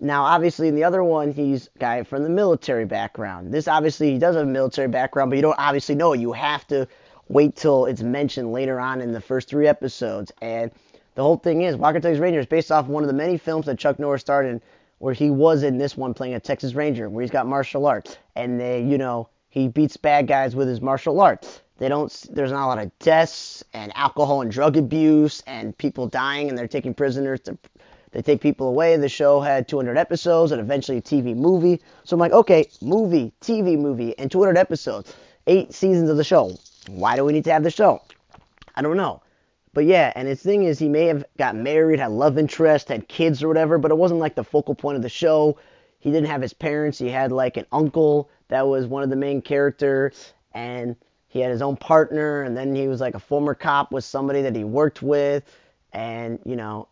Now, 0.00 0.24
obviously, 0.24 0.68
in 0.68 0.74
the 0.74 0.84
other 0.84 1.02
one, 1.02 1.32
he's 1.32 1.70
guy 1.78 2.02
from 2.02 2.24
the 2.24 2.28
military 2.28 2.84
background. 2.84 3.52
This 3.52 3.68
obviously 3.68 4.12
he 4.12 4.18
does 4.18 4.34
have 4.34 4.44
a 4.44 4.50
military 4.50 4.88
background, 4.88 5.30
but 5.30 5.36
you 5.36 5.42
don't 5.42 5.58
obviously 5.58 5.94
know. 5.94 6.12
You 6.12 6.32
have 6.32 6.66
to 6.68 6.86
wait 7.28 7.56
till 7.56 7.86
it's 7.86 8.02
mentioned 8.02 8.52
later 8.52 8.78
on 8.78 9.00
in 9.00 9.12
the 9.12 9.20
first 9.20 9.48
three 9.48 9.66
episodes. 9.66 10.32
And 10.42 10.70
the 11.14 11.22
whole 11.22 11.36
thing 11.36 11.62
is 11.62 11.76
Walker 11.76 12.00
Texas 12.00 12.20
Ranger 12.20 12.40
is 12.40 12.46
based 12.46 12.72
off 12.72 12.86
one 12.86 13.02
of 13.02 13.06
the 13.06 13.14
many 13.14 13.38
films 13.38 13.66
that 13.66 13.78
Chuck 13.78 13.98
Norris 13.98 14.20
starred 14.20 14.46
in, 14.46 14.60
where 14.98 15.14
he 15.14 15.30
was 15.30 15.62
in 15.62 15.78
this 15.78 15.96
one 15.96 16.12
playing 16.12 16.34
a 16.34 16.40
Texas 16.40 16.74
Ranger, 16.74 17.08
where 17.08 17.22
he's 17.22 17.30
got 17.30 17.46
martial 17.46 17.86
arts, 17.86 18.18
and 18.36 18.60
they, 18.60 18.82
you 18.82 18.98
know, 18.98 19.28
he 19.54 19.68
beats 19.68 19.96
bad 19.96 20.26
guys 20.26 20.56
with 20.56 20.66
his 20.66 20.80
martial 20.80 21.20
arts. 21.20 21.60
They 21.78 21.88
don't. 21.88 22.12
There's 22.32 22.50
not 22.50 22.64
a 22.64 22.66
lot 22.66 22.80
of 22.80 22.98
deaths 22.98 23.62
and 23.72 23.92
alcohol 23.94 24.42
and 24.42 24.50
drug 24.50 24.76
abuse 24.76 25.44
and 25.46 25.78
people 25.78 26.08
dying 26.08 26.48
and 26.48 26.58
they're 26.58 26.66
taking 26.66 26.92
prisoners 26.92 27.38
to. 27.42 27.56
They 28.10 28.20
take 28.20 28.40
people 28.40 28.66
away. 28.66 28.96
The 28.96 29.08
show 29.08 29.40
had 29.40 29.68
200 29.68 29.96
episodes 29.96 30.50
and 30.50 30.60
eventually 30.60 30.98
a 30.98 31.02
TV 31.02 31.36
movie. 31.36 31.80
So 32.02 32.14
I'm 32.14 32.20
like, 32.20 32.32
okay, 32.32 32.68
movie, 32.82 33.32
TV 33.40 33.78
movie, 33.78 34.18
and 34.18 34.28
200 34.28 34.58
episodes, 34.58 35.14
eight 35.46 35.72
seasons 35.72 36.10
of 36.10 36.16
the 36.16 36.24
show. 36.24 36.56
Why 36.88 37.14
do 37.14 37.24
we 37.24 37.32
need 37.32 37.44
to 37.44 37.52
have 37.52 37.62
the 37.62 37.70
show? 37.70 38.02
I 38.74 38.82
don't 38.82 38.96
know. 38.96 39.22
But 39.72 39.84
yeah, 39.84 40.12
and 40.16 40.26
his 40.26 40.42
thing 40.42 40.64
is 40.64 40.80
he 40.80 40.88
may 40.88 41.06
have 41.06 41.24
got 41.38 41.54
married, 41.54 42.00
had 42.00 42.10
love 42.10 42.38
interest, 42.38 42.88
had 42.88 43.06
kids 43.06 43.40
or 43.40 43.46
whatever, 43.46 43.78
but 43.78 43.92
it 43.92 43.98
wasn't 43.98 44.18
like 44.18 44.34
the 44.34 44.42
focal 44.42 44.74
point 44.74 44.96
of 44.96 45.02
the 45.02 45.08
show. 45.08 45.58
He 46.04 46.10
didn't 46.10 46.28
have 46.28 46.42
his 46.42 46.52
parents. 46.52 46.98
He 46.98 47.08
had 47.08 47.32
like 47.32 47.56
an 47.56 47.64
uncle 47.72 48.28
that 48.48 48.66
was 48.68 48.86
one 48.86 49.02
of 49.02 49.08
the 49.08 49.16
main 49.16 49.40
characters, 49.40 50.34
and 50.52 50.96
he 51.28 51.40
had 51.40 51.50
his 51.50 51.62
own 51.62 51.78
partner, 51.78 52.42
and 52.42 52.54
then 52.54 52.74
he 52.76 52.88
was 52.88 53.00
like 53.00 53.14
a 53.14 53.18
former 53.18 53.54
cop 53.54 53.90
with 53.90 54.04
somebody 54.04 54.42
that 54.42 54.54
he 54.54 54.64
worked 54.64 55.00
with, 55.00 55.44
and 55.94 56.38
you 56.44 56.56
know, 56.56 56.88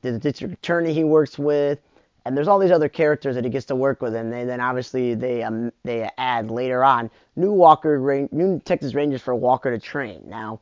the 0.00 0.18
district 0.18 0.54
attorney 0.54 0.94
he 0.94 1.04
works 1.04 1.38
with, 1.38 1.78
and 2.24 2.34
there's 2.34 2.48
all 2.48 2.58
these 2.58 2.70
other 2.70 2.88
characters 2.88 3.34
that 3.34 3.44
he 3.44 3.50
gets 3.50 3.66
to 3.66 3.76
work 3.76 4.00
with, 4.00 4.14
and 4.14 4.32
they, 4.32 4.44
then 4.46 4.62
obviously 4.62 5.14
they 5.14 5.42
um, 5.42 5.70
they 5.82 6.08
add 6.16 6.50
later 6.50 6.82
on 6.82 7.10
new 7.36 7.52
Walker 7.52 8.26
new 8.32 8.58
Texas 8.64 8.94
Rangers 8.94 9.20
for 9.20 9.34
Walker 9.34 9.70
to 9.70 9.78
train. 9.78 10.22
Now, 10.26 10.58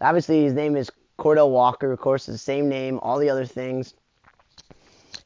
obviously 0.00 0.44
his 0.44 0.52
name 0.52 0.76
is 0.76 0.88
Cordell 1.18 1.50
Walker, 1.50 1.90
of 1.90 1.98
course, 1.98 2.26
the 2.26 2.38
same 2.38 2.68
name, 2.68 3.00
all 3.02 3.18
the 3.18 3.28
other 3.28 3.44
things, 3.44 3.94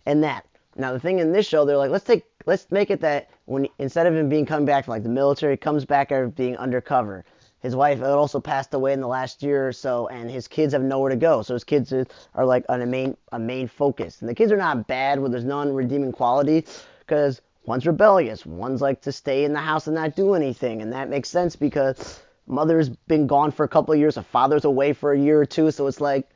and 0.06 0.24
that. 0.24 0.46
Now 0.76 0.92
the 0.92 1.00
thing 1.00 1.18
in 1.18 1.32
this 1.32 1.46
show, 1.46 1.64
they're 1.64 1.76
like, 1.76 1.90
let's 1.90 2.04
take 2.04 2.24
let's 2.46 2.70
make 2.70 2.90
it 2.90 3.00
that 3.00 3.30
when 3.46 3.68
instead 3.78 4.06
of 4.06 4.14
him 4.14 4.28
being 4.28 4.46
coming 4.46 4.66
back 4.66 4.84
from 4.84 4.92
like 4.92 5.02
the 5.02 5.08
military, 5.08 5.56
comes 5.56 5.84
back 5.84 6.12
after 6.12 6.28
being 6.28 6.56
undercover. 6.56 7.24
His 7.60 7.74
wife 7.74 8.02
also 8.02 8.40
passed 8.40 8.74
away 8.74 8.92
in 8.92 9.00
the 9.00 9.08
last 9.08 9.42
year 9.42 9.66
or 9.68 9.72
so, 9.72 10.08
and 10.08 10.30
his 10.30 10.46
kids 10.46 10.74
have 10.74 10.82
nowhere 10.82 11.10
to 11.10 11.16
go. 11.16 11.40
So 11.40 11.54
his 11.54 11.64
kids 11.64 11.94
are 12.34 12.44
like 12.44 12.64
on 12.68 12.82
a 12.82 12.86
main 12.86 13.16
a 13.32 13.38
main 13.38 13.68
focus. 13.68 14.20
And 14.20 14.28
the 14.28 14.34
kids 14.34 14.52
are 14.52 14.56
not 14.56 14.86
bad, 14.86 15.18
where 15.18 15.30
there's 15.30 15.44
none 15.44 15.72
redeeming 15.72 16.12
quality, 16.12 16.66
because 17.00 17.40
one's 17.64 17.86
rebellious, 17.86 18.44
one's 18.44 18.82
like 18.82 19.00
to 19.02 19.12
stay 19.12 19.44
in 19.44 19.52
the 19.52 19.58
house 19.60 19.86
and 19.86 19.94
not 19.94 20.14
do 20.14 20.34
anything, 20.34 20.82
and 20.82 20.92
that 20.92 21.08
makes 21.08 21.30
sense 21.30 21.56
because 21.56 22.20
mother's 22.46 22.90
been 22.90 23.26
gone 23.26 23.50
for 23.50 23.64
a 23.64 23.68
couple 23.68 23.94
of 23.94 23.98
years, 23.98 24.18
a 24.18 24.22
father's 24.22 24.66
away 24.66 24.92
for 24.92 25.12
a 25.12 25.18
year 25.18 25.40
or 25.40 25.46
two, 25.46 25.70
so 25.70 25.86
it's 25.86 26.00
like, 26.00 26.28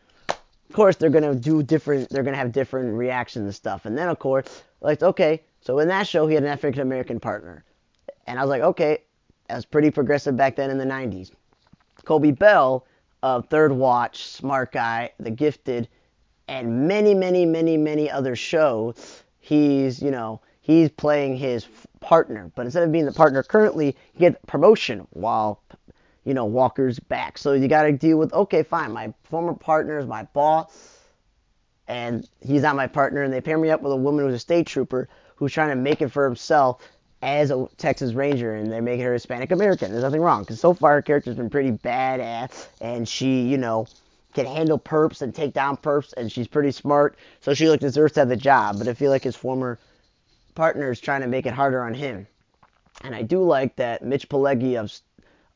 of 0.68 0.74
course 0.74 0.96
they're 0.96 1.10
gonna 1.10 1.34
do 1.34 1.62
different, 1.62 2.08
they're 2.10 2.22
gonna 2.22 2.36
have 2.36 2.52
different 2.52 2.94
reactions 2.94 3.44
and 3.44 3.54
stuff. 3.54 3.86
And 3.86 3.96
then 3.96 4.08
of 4.08 4.18
course, 4.18 4.62
like 4.80 5.02
okay, 5.02 5.42
so 5.60 5.78
in 5.78 5.88
that 5.88 6.06
show 6.06 6.26
he 6.26 6.34
had 6.34 6.44
an 6.44 6.50
African 6.50 6.82
American 6.82 7.20
partner, 7.20 7.64
and 8.26 8.38
I 8.38 8.42
was 8.42 8.50
like, 8.50 8.62
okay, 8.62 8.98
that 9.48 9.56
was 9.56 9.64
pretty 9.64 9.90
progressive 9.90 10.36
back 10.36 10.56
then 10.56 10.70
in 10.70 10.78
the 10.78 10.84
90s. 10.84 11.30
Coby 12.04 12.38
Bell 12.38 12.86
of 13.22 13.46
Third 13.48 13.72
Watch, 13.72 14.26
Smart 14.26 14.72
Guy, 14.72 15.10
The 15.18 15.30
Gifted, 15.30 15.88
and 16.46 16.86
many, 16.86 17.14
many, 17.14 17.44
many, 17.44 17.76
many 17.76 18.10
other 18.10 18.36
shows. 18.36 19.22
He's, 19.40 20.02
you 20.02 20.10
know, 20.10 20.40
he's 20.60 20.90
playing 20.90 21.36
his 21.36 21.66
partner, 22.00 22.50
but 22.54 22.66
instead 22.66 22.82
of 22.82 22.92
being 22.92 23.06
the 23.06 23.12
partner 23.12 23.42
currently, 23.42 23.96
he 24.12 24.20
gets 24.20 24.36
promotion 24.46 25.06
while, 25.10 25.62
you 26.28 26.34
know, 26.34 26.44
Walker's 26.44 26.98
back. 26.98 27.38
So 27.38 27.54
you 27.54 27.68
got 27.68 27.84
to 27.84 27.92
deal 27.92 28.18
with, 28.18 28.34
okay, 28.34 28.62
fine, 28.62 28.92
my 28.92 29.14
former 29.24 29.54
partner 29.54 29.98
is 29.98 30.04
my 30.04 30.24
boss, 30.24 30.98
and 31.88 32.28
he's 32.40 32.60
not 32.60 32.76
my 32.76 32.86
partner, 32.86 33.22
and 33.22 33.32
they 33.32 33.40
pair 33.40 33.56
me 33.56 33.70
up 33.70 33.80
with 33.80 33.92
a 33.92 33.96
woman 33.96 34.26
who's 34.26 34.34
a 34.34 34.38
state 34.38 34.66
trooper 34.66 35.08
who's 35.36 35.54
trying 35.54 35.70
to 35.70 35.76
make 35.76 36.02
it 36.02 36.08
for 36.08 36.26
himself 36.26 36.86
as 37.22 37.50
a 37.50 37.66
Texas 37.78 38.12
Ranger 38.12 38.54
and 38.54 38.70
they're 38.70 38.82
making 38.82 39.06
her 39.06 39.14
Hispanic 39.14 39.52
American. 39.52 39.90
There's 39.90 40.02
nothing 40.02 40.20
wrong 40.20 40.42
because 40.42 40.60
so 40.60 40.74
far 40.74 40.94
her 40.94 41.02
character's 41.02 41.36
been 41.36 41.48
pretty 41.48 41.72
badass 41.72 42.66
and 42.80 43.08
she, 43.08 43.42
you 43.42 43.56
know, 43.56 43.86
can 44.34 44.44
handle 44.44 44.78
perps 44.78 45.22
and 45.22 45.34
take 45.34 45.54
down 45.54 45.78
perps 45.78 46.12
and 46.16 46.30
she's 46.30 46.46
pretty 46.46 46.72
smart. 46.72 47.16
So 47.40 47.54
she 47.54 47.68
like 47.68 47.80
deserves 47.80 48.12
to 48.14 48.20
have 48.20 48.28
the 48.28 48.36
job. 48.36 48.78
But 48.78 48.86
I 48.86 48.94
feel 48.94 49.10
like 49.10 49.24
his 49.24 49.34
former 49.34 49.78
partner 50.54 50.90
is 50.90 51.00
trying 51.00 51.22
to 51.22 51.26
make 51.26 51.46
it 51.46 51.54
harder 51.54 51.82
on 51.82 51.94
him. 51.94 52.26
And 53.02 53.14
I 53.14 53.22
do 53.22 53.42
like 53.42 53.76
that 53.76 54.02
Mitch 54.02 54.28
Pileggi 54.28 54.78
of 54.78 54.92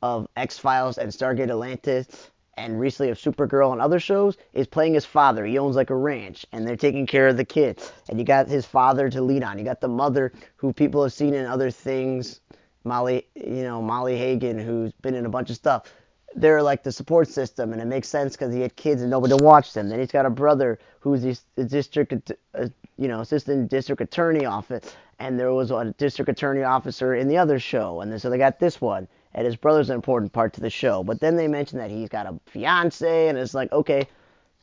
of 0.03 0.29
X 0.37 0.59
Files 0.59 0.99
and 0.99 1.11
Stargate 1.11 1.51
Atlantis 1.51 2.31
and 2.57 2.79
recently 2.79 3.11
of 3.11 3.19
Supergirl 3.19 3.73
and 3.73 3.81
other 3.81 3.99
shows 3.99 4.37
is 4.53 4.67
playing 4.67 4.95
his 4.95 5.05
father. 5.05 5.47
He 5.47 5.59
owns 5.59 5.77
like 5.77 5.90
a 5.90 5.96
ranch 5.96 6.44
and 6.53 6.67
they're 6.67 6.77
taking 6.77 7.07
care 7.07 7.29
of 7.29 7.37
the 7.37 7.44
kids. 7.44 7.92
And 8.09 8.19
you 8.19 8.25
got 8.25 8.48
his 8.48 8.67
father 8.67 9.09
to 9.09 9.23
lead 9.23 9.42
on. 9.42 9.59
You 9.59 9.65
got 9.65 9.81
the 9.81 9.88
mother 9.88 10.33
who 10.57 10.73
people 10.73 11.03
have 11.03 11.13
seen 11.13 11.35
in 11.35 11.46
other 11.46 11.71
things, 11.71 12.40
Molly, 12.85 13.27
you 13.35 13.63
know, 13.63 13.81
Molly 13.81 14.17
Hagan, 14.17 14.59
who's 14.59 14.92
been 15.03 15.15
in 15.15 15.25
a 15.25 15.31
bunch 15.31 15.50
of 15.50 15.57
stuff. 15.57 15.92
They're 16.35 16.63
like 16.63 16.83
the 16.83 16.92
support 16.92 17.29
system, 17.29 17.75
and 17.75 17.83
it 17.83 17.85
makes 17.85 18.09
sense 18.09 18.37
because 18.37 18.55
he 18.55 18.63
had 18.63 18.75
kids 18.75 19.03
and 19.03 19.11
nobody 19.11 19.37
to 19.37 19.44
watch 19.44 19.75
them. 19.75 19.90
Then 19.90 19.98
he's 19.98 20.11
got 20.11 20.25
a 20.25 20.31
brother 20.31 20.79
who's 21.00 21.42
the 21.57 21.65
district, 21.65 22.33
uh, 22.55 22.69
you 22.96 23.07
know, 23.07 23.21
assistant 23.21 23.69
district 23.71 24.00
attorney 24.00 24.46
office, 24.46 24.96
and 25.19 25.38
there 25.38 25.53
was 25.53 25.71
a 25.71 25.94
district 25.98 26.31
attorney 26.31 26.63
officer 26.63 27.15
in 27.15 27.29
the 27.29 27.37
other 27.37 27.59
show, 27.59 28.00
and 28.00 28.19
so 28.19 28.31
they 28.31 28.38
got 28.38 28.59
this 28.59 28.81
one 28.81 29.07
and 29.35 29.46
his 29.46 29.56
brother's 29.56 29.90
an 29.90 29.96
important 29.96 30.33
part 30.33 30.52
to 30.54 30.60
the 30.60 30.70
show. 30.70 31.02
But 31.02 31.20
then 31.20 31.37
they 31.37 31.48
mention 31.48 31.78
that 31.78 31.90
he's 31.90 32.08
got 32.08 32.26
a 32.26 32.38
fiance, 32.46 33.28
and 33.28 33.38
it's 33.38 33.54
like, 33.54 33.72
okay, 33.72 34.06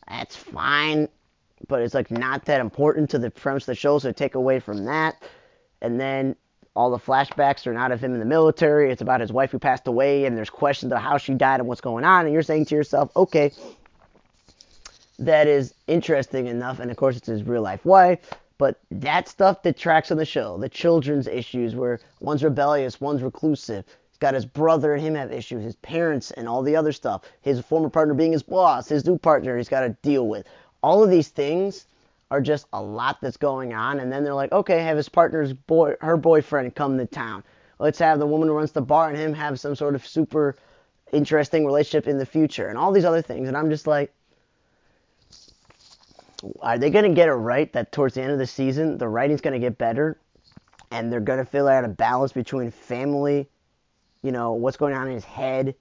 that's 0.07 0.35
fine, 0.35 1.07
but 1.67 1.81
it's 1.81 1.93
like 1.93 2.11
not 2.11 2.45
that 2.45 2.61
important 2.61 3.09
to 3.11 3.19
the 3.19 3.29
premise 3.29 3.63
of 3.63 3.67
the 3.67 3.75
show, 3.75 3.99
so 3.99 4.11
take 4.11 4.35
away 4.35 4.59
from 4.59 4.85
that. 4.85 5.21
And 5.81 5.99
then 5.99 6.35
all 6.75 6.91
the 6.91 6.97
flashbacks 6.97 7.67
are 7.67 7.73
not 7.73 7.91
of 7.91 7.99
him 7.99 8.13
in 8.13 8.19
the 8.19 8.25
military. 8.25 8.91
It's 8.91 9.01
about 9.01 9.21
his 9.21 9.31
wife 9.31 9.51
who 9.51 9.59
passed 9.59 9.87
away, 9.87 10.25
and 10.25 10.37
there's 10.37 10.49
questions 10.49 10.91
of 10.91 10.99
how 10.99 11.17
she 11.17 11.33
died 11.33 11.59
and 11.59 11.67
what's 11.67 11.81
going 11.81 12.05
on. 12.05 12.25
And 12.25 12.33
you're 12.33 12.43
saying 12.43 12.65
to 12.65 12.75
yourself, 12.75 13.11
okay, 13.15 13.51
that 15.19 15.47
is 15.47 15.73
interesting 15.87 16.47
enough, 16.47 16.79
and 16.79 16.89
of 16.89 16.97
course 16.97 17.17
it's 17.17 17.27
his 17.27 17.43
real 17.43 17.61
life 17.61 17.85
wife. 17.85 18.19
But 18.57 18.79
that 18.91 19.27
stuff 19.29 19.63
detracts 19.63 20.11
on 20.11 20.17
the 20.17 20.25
show. 20.25 20.57
The 20.57 20.69
children's 20.69 21.27
issues, 21.27 21.75
where 21.75 21.99
one's 22.19 22.43
rebellious, 22.43 22.99
one's 22.99 23.23
reclusive. 23.23 23.85
Got 24.19 24.33
his 24.33 24.45
brother 24.45 24.93
and 24.93 25.01
him 25.01 25.15
have 25.15 25.31
issues, 25.31 25.63
his 25.63 25.77
parents 25.77 26.31
and 26.31 26.47
all 26.47 26.61
the 26.61 26.75
other 26.75 26.91
stuff. 26.91 27.21
His 27.41 27.59
former 27.61 27.89
partner 27.89 28.13
being 28.13 28.33
his 28.33 28.43
boss, 28.43 28.89
his 28.89 29.05
new 29.05 29.17
partner 29.17 29.57
he's 29.57 29.69
got 29.69 29.81
to 29.81 29.89
deal 30.01 30.27
with. 30.27 30.45
All 30.83 31.03
of 31.03 31.09
these 31.09 31.29
things 31.29 31.85
are 32.31 32.41
just 32.41 32.67
a 32.73 32.81
lot 32.81 33.19
that's 33.21 33.37
going 33.37 33.73
on. 33.73 33.99
And 33.99 34.11
then 34.11 34.23
they're 34.23 34.33
like, 34.33 34.51
okay, 34.51 34.79
have 34.81 34.97
his 34.97 35.09
partner's 35.09 35.53
boy, 35.53 35.95
her 36.01 36.17
boyfriend 36.17 36.75
come 36.75 36.97
to 36.97 37.05
town. 37.05 37.43
Let's 37.79 37.99
have 37.99 38.19
the 38.19 38.27
woman 38.27 38.49
who 38.49 38.55
runs 38.55 38.71
the 38.71 38.81
bar 38.81 39.09
and 39.09 39.17
him 39.17 39.33
have 39.33 39.59
some 39.59 39.75
sort 39.75 39.95
of 39.95 40.05
super 40.05 40.55
interesting 41.11 41.65
relationship 41.65 42.07
in 42.07 42.17
the 42.17 42.25
future, 42.25 42.67
and 42.67 42.77
all 42.77 42.91
these 42.91 43.05
other 43.05 43.21
things. 43.21 43.47
And 43.47 43.57
I'm 43.57 43.69
just 43.69 43.87
like, 43.87 44.13
are 46.61 46.77
they 46.77 46.89
going 46.89 47.05
to 47.05 47.15
get 47.15 47.29
it 47.29 47.33
right 47.33 47.71
that 47.73 47.91
towards 47.91 48.15
the 48.15 48.21
end 48.21 48.31
of 48.31 48.37
the 48.37 48.47
season, 48.47 48.97
the 48.97 49.07
writing's 49.07 49.41
going 49.41 49.53
to 49.53 49.59
get 49.59 49.77
better 49.77 50.17
and 50.91 51.11
they're 51.11 51.19
going 51.19 51.39
to 51.39 51.45
figure 51.45 51.69
out 51.69 51.83
a 51.83 51.89
balance 51.89 52.31
between 52.31 52.71
family, 52.71 53.47
you 54.21 54.31
know, 54.31 54.53
what's 54.53 54.77
going 54.77 54.93
on 54.93 55.07
in 55.07 55.13
his 55.13 55.25
head, 55.25 55.75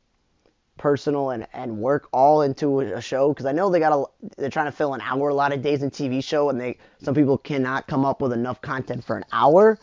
personal 0.76 1.30
and, 1.30 1.46
and 1.52 1.78
work 1.78 2.08
all 2.12 2.42
into 2.42 2.80
a 2.80 3.00
show? 3.00 3.30
Because 3.30 3.46
I 3.46 3.52
know 3.52 3.70
they 3.70 3.80
got 3.80 3.92
a, 3.92 4.04
they're 4.36 4.50
trying 4.50 4.66
to 4.66 4.72
fill 4.72 4.94
an 4.94 5.00
hour 5.00 5.28
a 5.28 5.34
lot 5.34 5.52
of 5.52 5.62
days 5.62 5.82
in 5.82 5.90
TV 5.90 6.22
show 6.22 6.50
and 6.50 6.60
they, 6.60 6.78
some 7.02 7.14
people 7.14 7.38
cannot 7.38 7.86
come 7.86 8.04
up 8.04 8.20
with 8.20 8.32
enough 8.32 8.60
content 8.60 9.04
for 9.04 9.16
an 9.16 9.24
hour. 9.32 9.78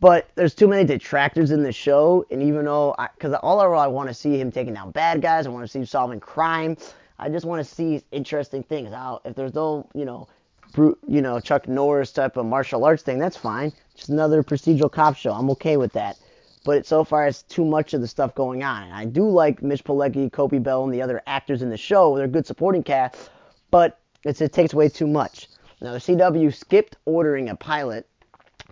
But 0.00 0.30
there's 0.34 0.54
too 0.54 0.66
many 0.66 0.84
detractors 0.84 1.50
in 1.50 1.62
the 1.62 1.72
show, 1.72 2.24
and 2.30 2.42
even 2.42 2.64
though, 2.64 2.96
because 3.14 3.34
all 3.42 3.60
I, 3.60 3.84
I 3.84 3.86
want 3.86 4.08
to 4.08 4.14
see 4.14 4.40
him 4.40 4.50
taking 4.50 4.72
down 4.72 4.92
bad 4.92 5.20
guys, 5.20 5.46
I 5.46 5.50
want 5.50 5.64
to 5.64 5.68
see 5.68 5.80
him 5.80 5.86
solving 5.86 6.18
crime. 6.18 6.78
I 7.18 7.28
just 7.28 7.44
want 7.44 7.64
to 7.64 7.74
see 7.74 8.02
interesting 8.10 8.62
things. 8.62 8.94
How 8.94 9.20
if 9.26 9.36
there's 9.36 9.52
no, 9.52 9.86
you 9.92 10.06
know, 10.06 10.26
brute, 10.72 10.98
you 11.06 11.20
know, 11.20 11.38
Chuck 11.38 11.68
Norris 11.68 12.12
type 12.12 12.38
of 12.38 12.46
martial 12.46 12.82
arts 12.84 13.02
thing, 13.02 13.18
that's 13.18 13.36
fine. 13.36 13.74
Just 13.94 14.08
another 14.08 14.42
procedural 14.42 14.90
cop 14.90 15.16
show. 15.16 15.32
I'm 15.32 15.50
okay 15.50 15.76
with 15.76 15.92
that. 15.92 16.16
But 16.64 16.86
so 16.86 17.04
far, 17.04 17.26
it's 17.26 17.42
too 17.42 17.64
much 17.64 17.94
of 17.94 18.00
the 18.00 18.08
stuff 18.08 18.34
going 18.34 18.62
on. 18.62 18.84
And 18.84 18.92
I 18.92 19.06
do 19.06 19.28
like 19.28 19.62
Mitch 19.62 19.82
Pileggi, 19.82 20.30
Coby 20.30 20.62
Bell, 20.62 20.84
and 20.84 20.92
the 20.92 21.00
other 21.00 21.22
actors 21.26 21.62
in 21.62 21.70
the 21.70 21.76
show. 21.76 22.16
They're 22.16 22.28
good 22.28 22.46
supporting 22.46 22.82
cast, 22.82 23.30
but 23.70 23.98
it 24.24 24.36
takes 24.52 24.74
way 24.74 24.88
too 24.88 25.06
much. 25.06 25.48
Now, 25.80 25.92
the 25.92 25.98
CW 25.98 26.54
skipped 26.54 26.96
ordering 27.06 27.48
a 27.48 27.56
pilot. 27.56 28.06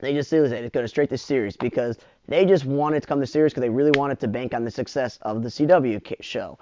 They 0.01 0.13
just 0.13 0.29
said 0.29 0.53
it's 0.53 0.73
going 0.73 0.85
to 0.85 0.89
straight 0.89 1.09
to 1.09 1.19
series 1.19 1.57
because 1.57 1.99
they 2.29 2.45
just 2.45 2.67
wanted 2.67 3.01
to 3.01 3.07
come 3.07 3.21
to 3.21 3.27
series 3.27 3.53
because 3.53 3.63
they 3.63 3.71
really 3.71 3.93
wanted 3.93 4.21
to 4.21 4.29
bank 4.29 4.53
on 4.53 4.65
the 4.65 4.71
success 4.71 5.19
of 5.23 5.43
the 5.43 5.49
CW 5.49 6.15
show 6.21 6.59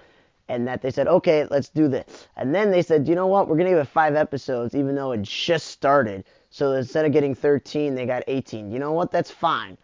and 0.48 0.66
that 0.68 0.80
they 0.80 0.90
said, 0.92 1.08
okay, 1.08 1.44
let's 1.50 1.68
do 1.68 1.88
this. 1.88 2.28
And 2.36 2.54
then 2.54 2.70
they 2.70 2.82
said, 2.82 3.08
you 3.08 3.16
know 3.16 3.26
what, 3.26 3.48
we're 3.48 3.56
going 3.56 3.66
to 3.66 3.72
give 3.72 3.80
it 3.80 3.88
five 3.88 4.14
episodes, 4.14 4.76
even 4.76 4.94
though 4.94 5.10
it 5.12 5.22
just 5.22 5.66
started. 5.66 6.24
So 6.50 6.72
instead 6.72 7.04
of 7.04 7.12
getting 7.12 7.34
13, 7.34 7.94
they 7.96 8.06
got 8.06 8.22
18. 8.28 8.70
You 8.70 8.78
know 8.78 8.92
what? 8.92 9.10
That's 9.10 9.30
fine. 9.30 9.76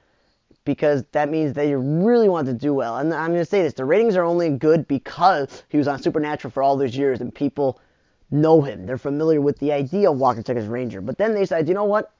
Because 0.65 1.05
that 1.13 1.29
means 1.29 1.55
they 1.55 1.75
really 1.75 2.29
want 2.29 2.47
to 2.47 2.55
do 2.55 2.73
well. 2.73 2.99
And 2.99 3.13
I'm 3.13 3.31
going 3.31 3.41
to 3.41 3.45
say 3.45 3.63
this 3.63 3.73
the 3.73 3.85
ratings 3.85 4.17
are 4.17 4.23
only 4.23 4.51
good 4.51 4.87
because 4.87 5.65
he 5.69 5.79
was 5.79 5.89
on 5.89 6.01
Supernatural 6.01 6.51
for 6.53 6.63
all 6.63 6.77
those 6.77 6.97
years 6.97 7.21
and 7.21 7.35
people 7.35 7.81
know 8.31 8.63
him. 8.63 8.87
They're 8.87 8.99
familiar 8.99 9.41
with 9.41 9.59
the 9.59 9.73
idea 9.73 10.11
of 10.11 10.19
Walker 10.19 10.43
Texas 10.43 10.67
Ranger. 10.67 11.01
But 11.01 11.19
then 11.19 11.35
they 11.35 11.47
said, 11.47 11.69
you 11.69 11.75
know 11.75 11.85
what? 11.85 12.13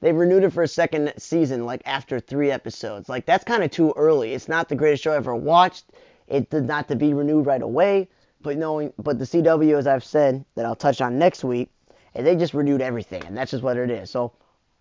They 0.00 0.12
renewed 0.12 0.44
it 0.44 0.52
for 0.52 0.62
a 0.62 0.68
second 0.68 1.12
season, 1.18 1.66
like 1.66 1.82
after 1.84 2.20
three 2.20 2.50
episodes. 2.50 3.08
Like, 3.08 3.26
that's 3.26 3.44
kind 3.44 3.64
of 3.64 3.70
too 3.70 3.92
early. 3.96 4.32
It's 4.32 4.48
not 4.48 4.68
the 4.68 4.76
greatest 4.76 5.02
show 5.02 5.12
I 5.12 5.16
ever 5.16 5.34
watched. 5.34 5.86
It 6.28 6.50
did 6.50 6.64
not 6.64 6.88
to 6.88 6.96
be 6.96 7.14
renewed 7.14 7.46
right 7.46 7.62
away, 7.62 8.08
but 8.42 8.56
knowing, 8.56 8.92
but 8.98 9.18
the 9.18 9.24
CW, 9.24 9.76
as 9.76 9.86
I've 9.86 10.04
said, 10.04 10.44
that 10.54 10.64
I'll 10.64 10.76
touch 10.76 11.00
on 11.00 11.18
next 11.18 11.42
week, 11.42 11.70
and 12.14 12.26
they 12.26 12.36
just 12.36 12.54
renewed 12.54 12.80
everything, 12.80 13.24
and 13.24 13.36
that's 13.36 13.50
just 13.50 13.64
what 13.64 13.76
it 13.76 13.90
is. 13.90 14.10
So 14.10 14.32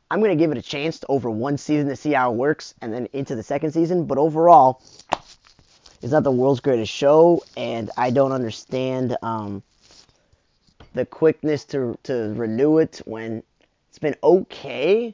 I'm 0.09 0.21
gonna 0.21 0.35
give 0.35 0.51
it 0.51 0.57
a 0.57 0.61
chance 0.61 0.99
to 0.99 1.07
over 1.07 1.29
one 1.29 1.57
season 1.57 1.87
to 1.89 1.95
see 1.95 2.13
how 2.13 2.31
it 2.31 2.35
works, 2.35 2.73
and 2.81 2.93
then 2.93 3.07
into 3.13 3.35
the 3.35 3.43
second 3.43 3.71
season. 3.71 4.05
But 4.05 4.17
overall, 4.17 4.81
it's 6.01 6.11
not 6.11 6.23
the 6.23 6.31
world's 6.31 6.59
greatest 6.59 6.91
show, 6.91 7.43
and 7.55 7.91
I 7.97 8.11
don't 8.11 8.31
understand 8.31 9.17
um, 9.21 9.63
the 10.93 11.05
quickness 11.05 11.65
to 11.65 11.97
to 12.03 12.33
renew 12.35 12.77
it 12.77 13.01
when 13.05 13.43
it's 13.89 13.99
been 13.99 14.15
okay 14.23 15.13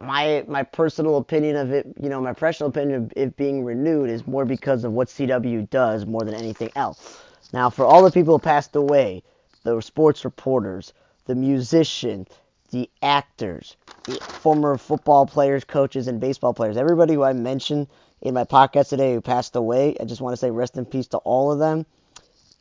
my 0.00 0.44
my 0.48 0.62
personal 0.62 1.16
opinion 1.16 1.56
of 1.56 1.72
it, 1.72 1.86
you 2.00 2.08
know, 2.08 2.20
my 2.20 2.32
personal 2.32 2.70
opinion 2.70 3.04
of 3.04 3.12
it 3.16 3.36
being 3.36 3.64
renewed 3.64 4.10
is 4.10 4.26
more 4.26 4.44
because 4.44 4.84
of 4.84 4.92
what 4.92 5.08
CW 5.08 5.68
does 5.70 6.06
more 6.06 6.22
than 6.22 6.34
anything 6.34 6.70
else. 6.74 7.22
Now, 7.52 7.70
for 7.70 7.84
all 7.84 8.02
the 8.02 8.10
people 8.10 8.34
who 8.34 8.38
passed 8.42 8.74
away, 8.74 9.22
the 9.62 9.80
sports 9.80 10.24
reporters, 10.24 10.92
the 11.26 11.34
musician, 11.34 12.26
the 12.74 12.90
actors, 13.02 13.76
the 14.02 14.16
former 14.16 14.76
football 14.76 15.26
players, 15.26 15.62
coaches, 15.62 16.08
and 16.08 16.20
baseball 16.20 16.52
players, 16.52 16.76
everybody 16.76 17.14
who 17.14 17.22
I 17.22 17.32
mentioned 17.32 17.86
in 18.20 18.34
my 18.34 18.42
podcast 18.42 18.88
today 18.88 19.14
who 19.14 19.20
passed 19.20 19.54
away, 19.54 19.96
I 20.00 20.04
just 20.04 20.20
want 20.20 20.32
to 20.32 20.36
say 20.36 20.50
rest 20.50 20.76
in 20.76 20.84
peace 20.84 21.06
to 21.08 21.18
all 21.18 21.52
of 21.52 21.60
them. 21.60 21.86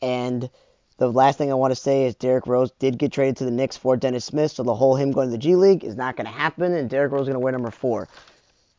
And 0.04 0.52
the 0.98 1.12
last 1.12 1.40
thing 1.40 1.50
I 1.50 1.56
want 1.56 1.72
to 1.72 1.76
say 1.76 2.06
is 2.06 2.14
Derrick 2.14 2.46
Rose 2.46 2.70
did 2.78 3.00
get 3.00 3.12
traded 3.12 3.38
to 3.38 3.46
the 3.46 3.52
Knicks 3.52 3.76
for 3.76 3.98
Dennis 3.98 4.24
Smith, 4.24 4.52
so 4.52 4.62
the 4.62 4.76
whole 4.76 4.96
him 4.96 5.12
going 5.12 5.30
to 5.30 5.32
the 5.32 5.40
G 5.40 5.56
League 5.56 5.84
is 5.84 5.96
not 5.96 6.16
going 6.16 6.28
to 6.28 6.32
happen, 6.32 6.76
and 6.76 6.88
Derrick 6.88 7.12
Rose 7.12 7.22
is 7.22 7.30
going 7.30 7.34
to 7.34 7.40
wear 7.40 7.52
number 7.52 7.72
four. 7.72 8.08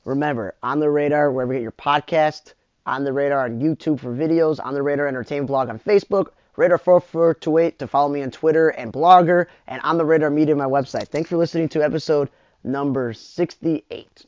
Remember, 0.04 0.54
on 0.62 0.78
the 0.78 0.88
radar, 0.88 1.32
wherever 1.32 1.52
you 1.52 1.58
get 1.58 1.62
your 1.62 1.72
podcast, 1.72 2.54
on 2.86 3.02
the 3.02 3.12
radar 3.12 3.44
on 3.44 3.58
YouTube 3.58 3.98
for 3.98 4.14
videos, 4.14 4.64
on 4.64 4.74
the 4.74 4.82
radar 4.82 5.08
entertainment 5.08 5.48
blog 5.48 5.68
on 5.68 5.80
Facebook, 5.80 6.28
radar 6.56 6.78
4428 6.78 7.78
to 7.78 7.86
follow 7.86 8.08
me 8.08 8.22
on 8.22 8.30
Twitter 8.30 8.68
and 8.70 8.92
Blogger, 8.92 9.46
and 9.66 9.80
on 9.82 9.98
the 9.98 10.04
radar 10.04 10.30
media 10.30 10.54
my 10.54 10.66
website. 10.66 11.08
Thanks 11.08 11.30
for 11.30 11.36
listening 11.36 11.68
to 11.70 11.82
episode 11.82 12.30
number 12.62 13.12
68. 13.12 14.26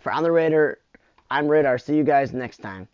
For 0.00 0.12
On 0.12 0.22
the 0.22 0.32
Radar, 0.32 0.78
I'm 1.30 1.48
Radar. 1.48 1.78
See 1.78 1.96
you 1.96 2.04
guys 2.04 2.32
next 2.32 2.58
time. 2.58 2.88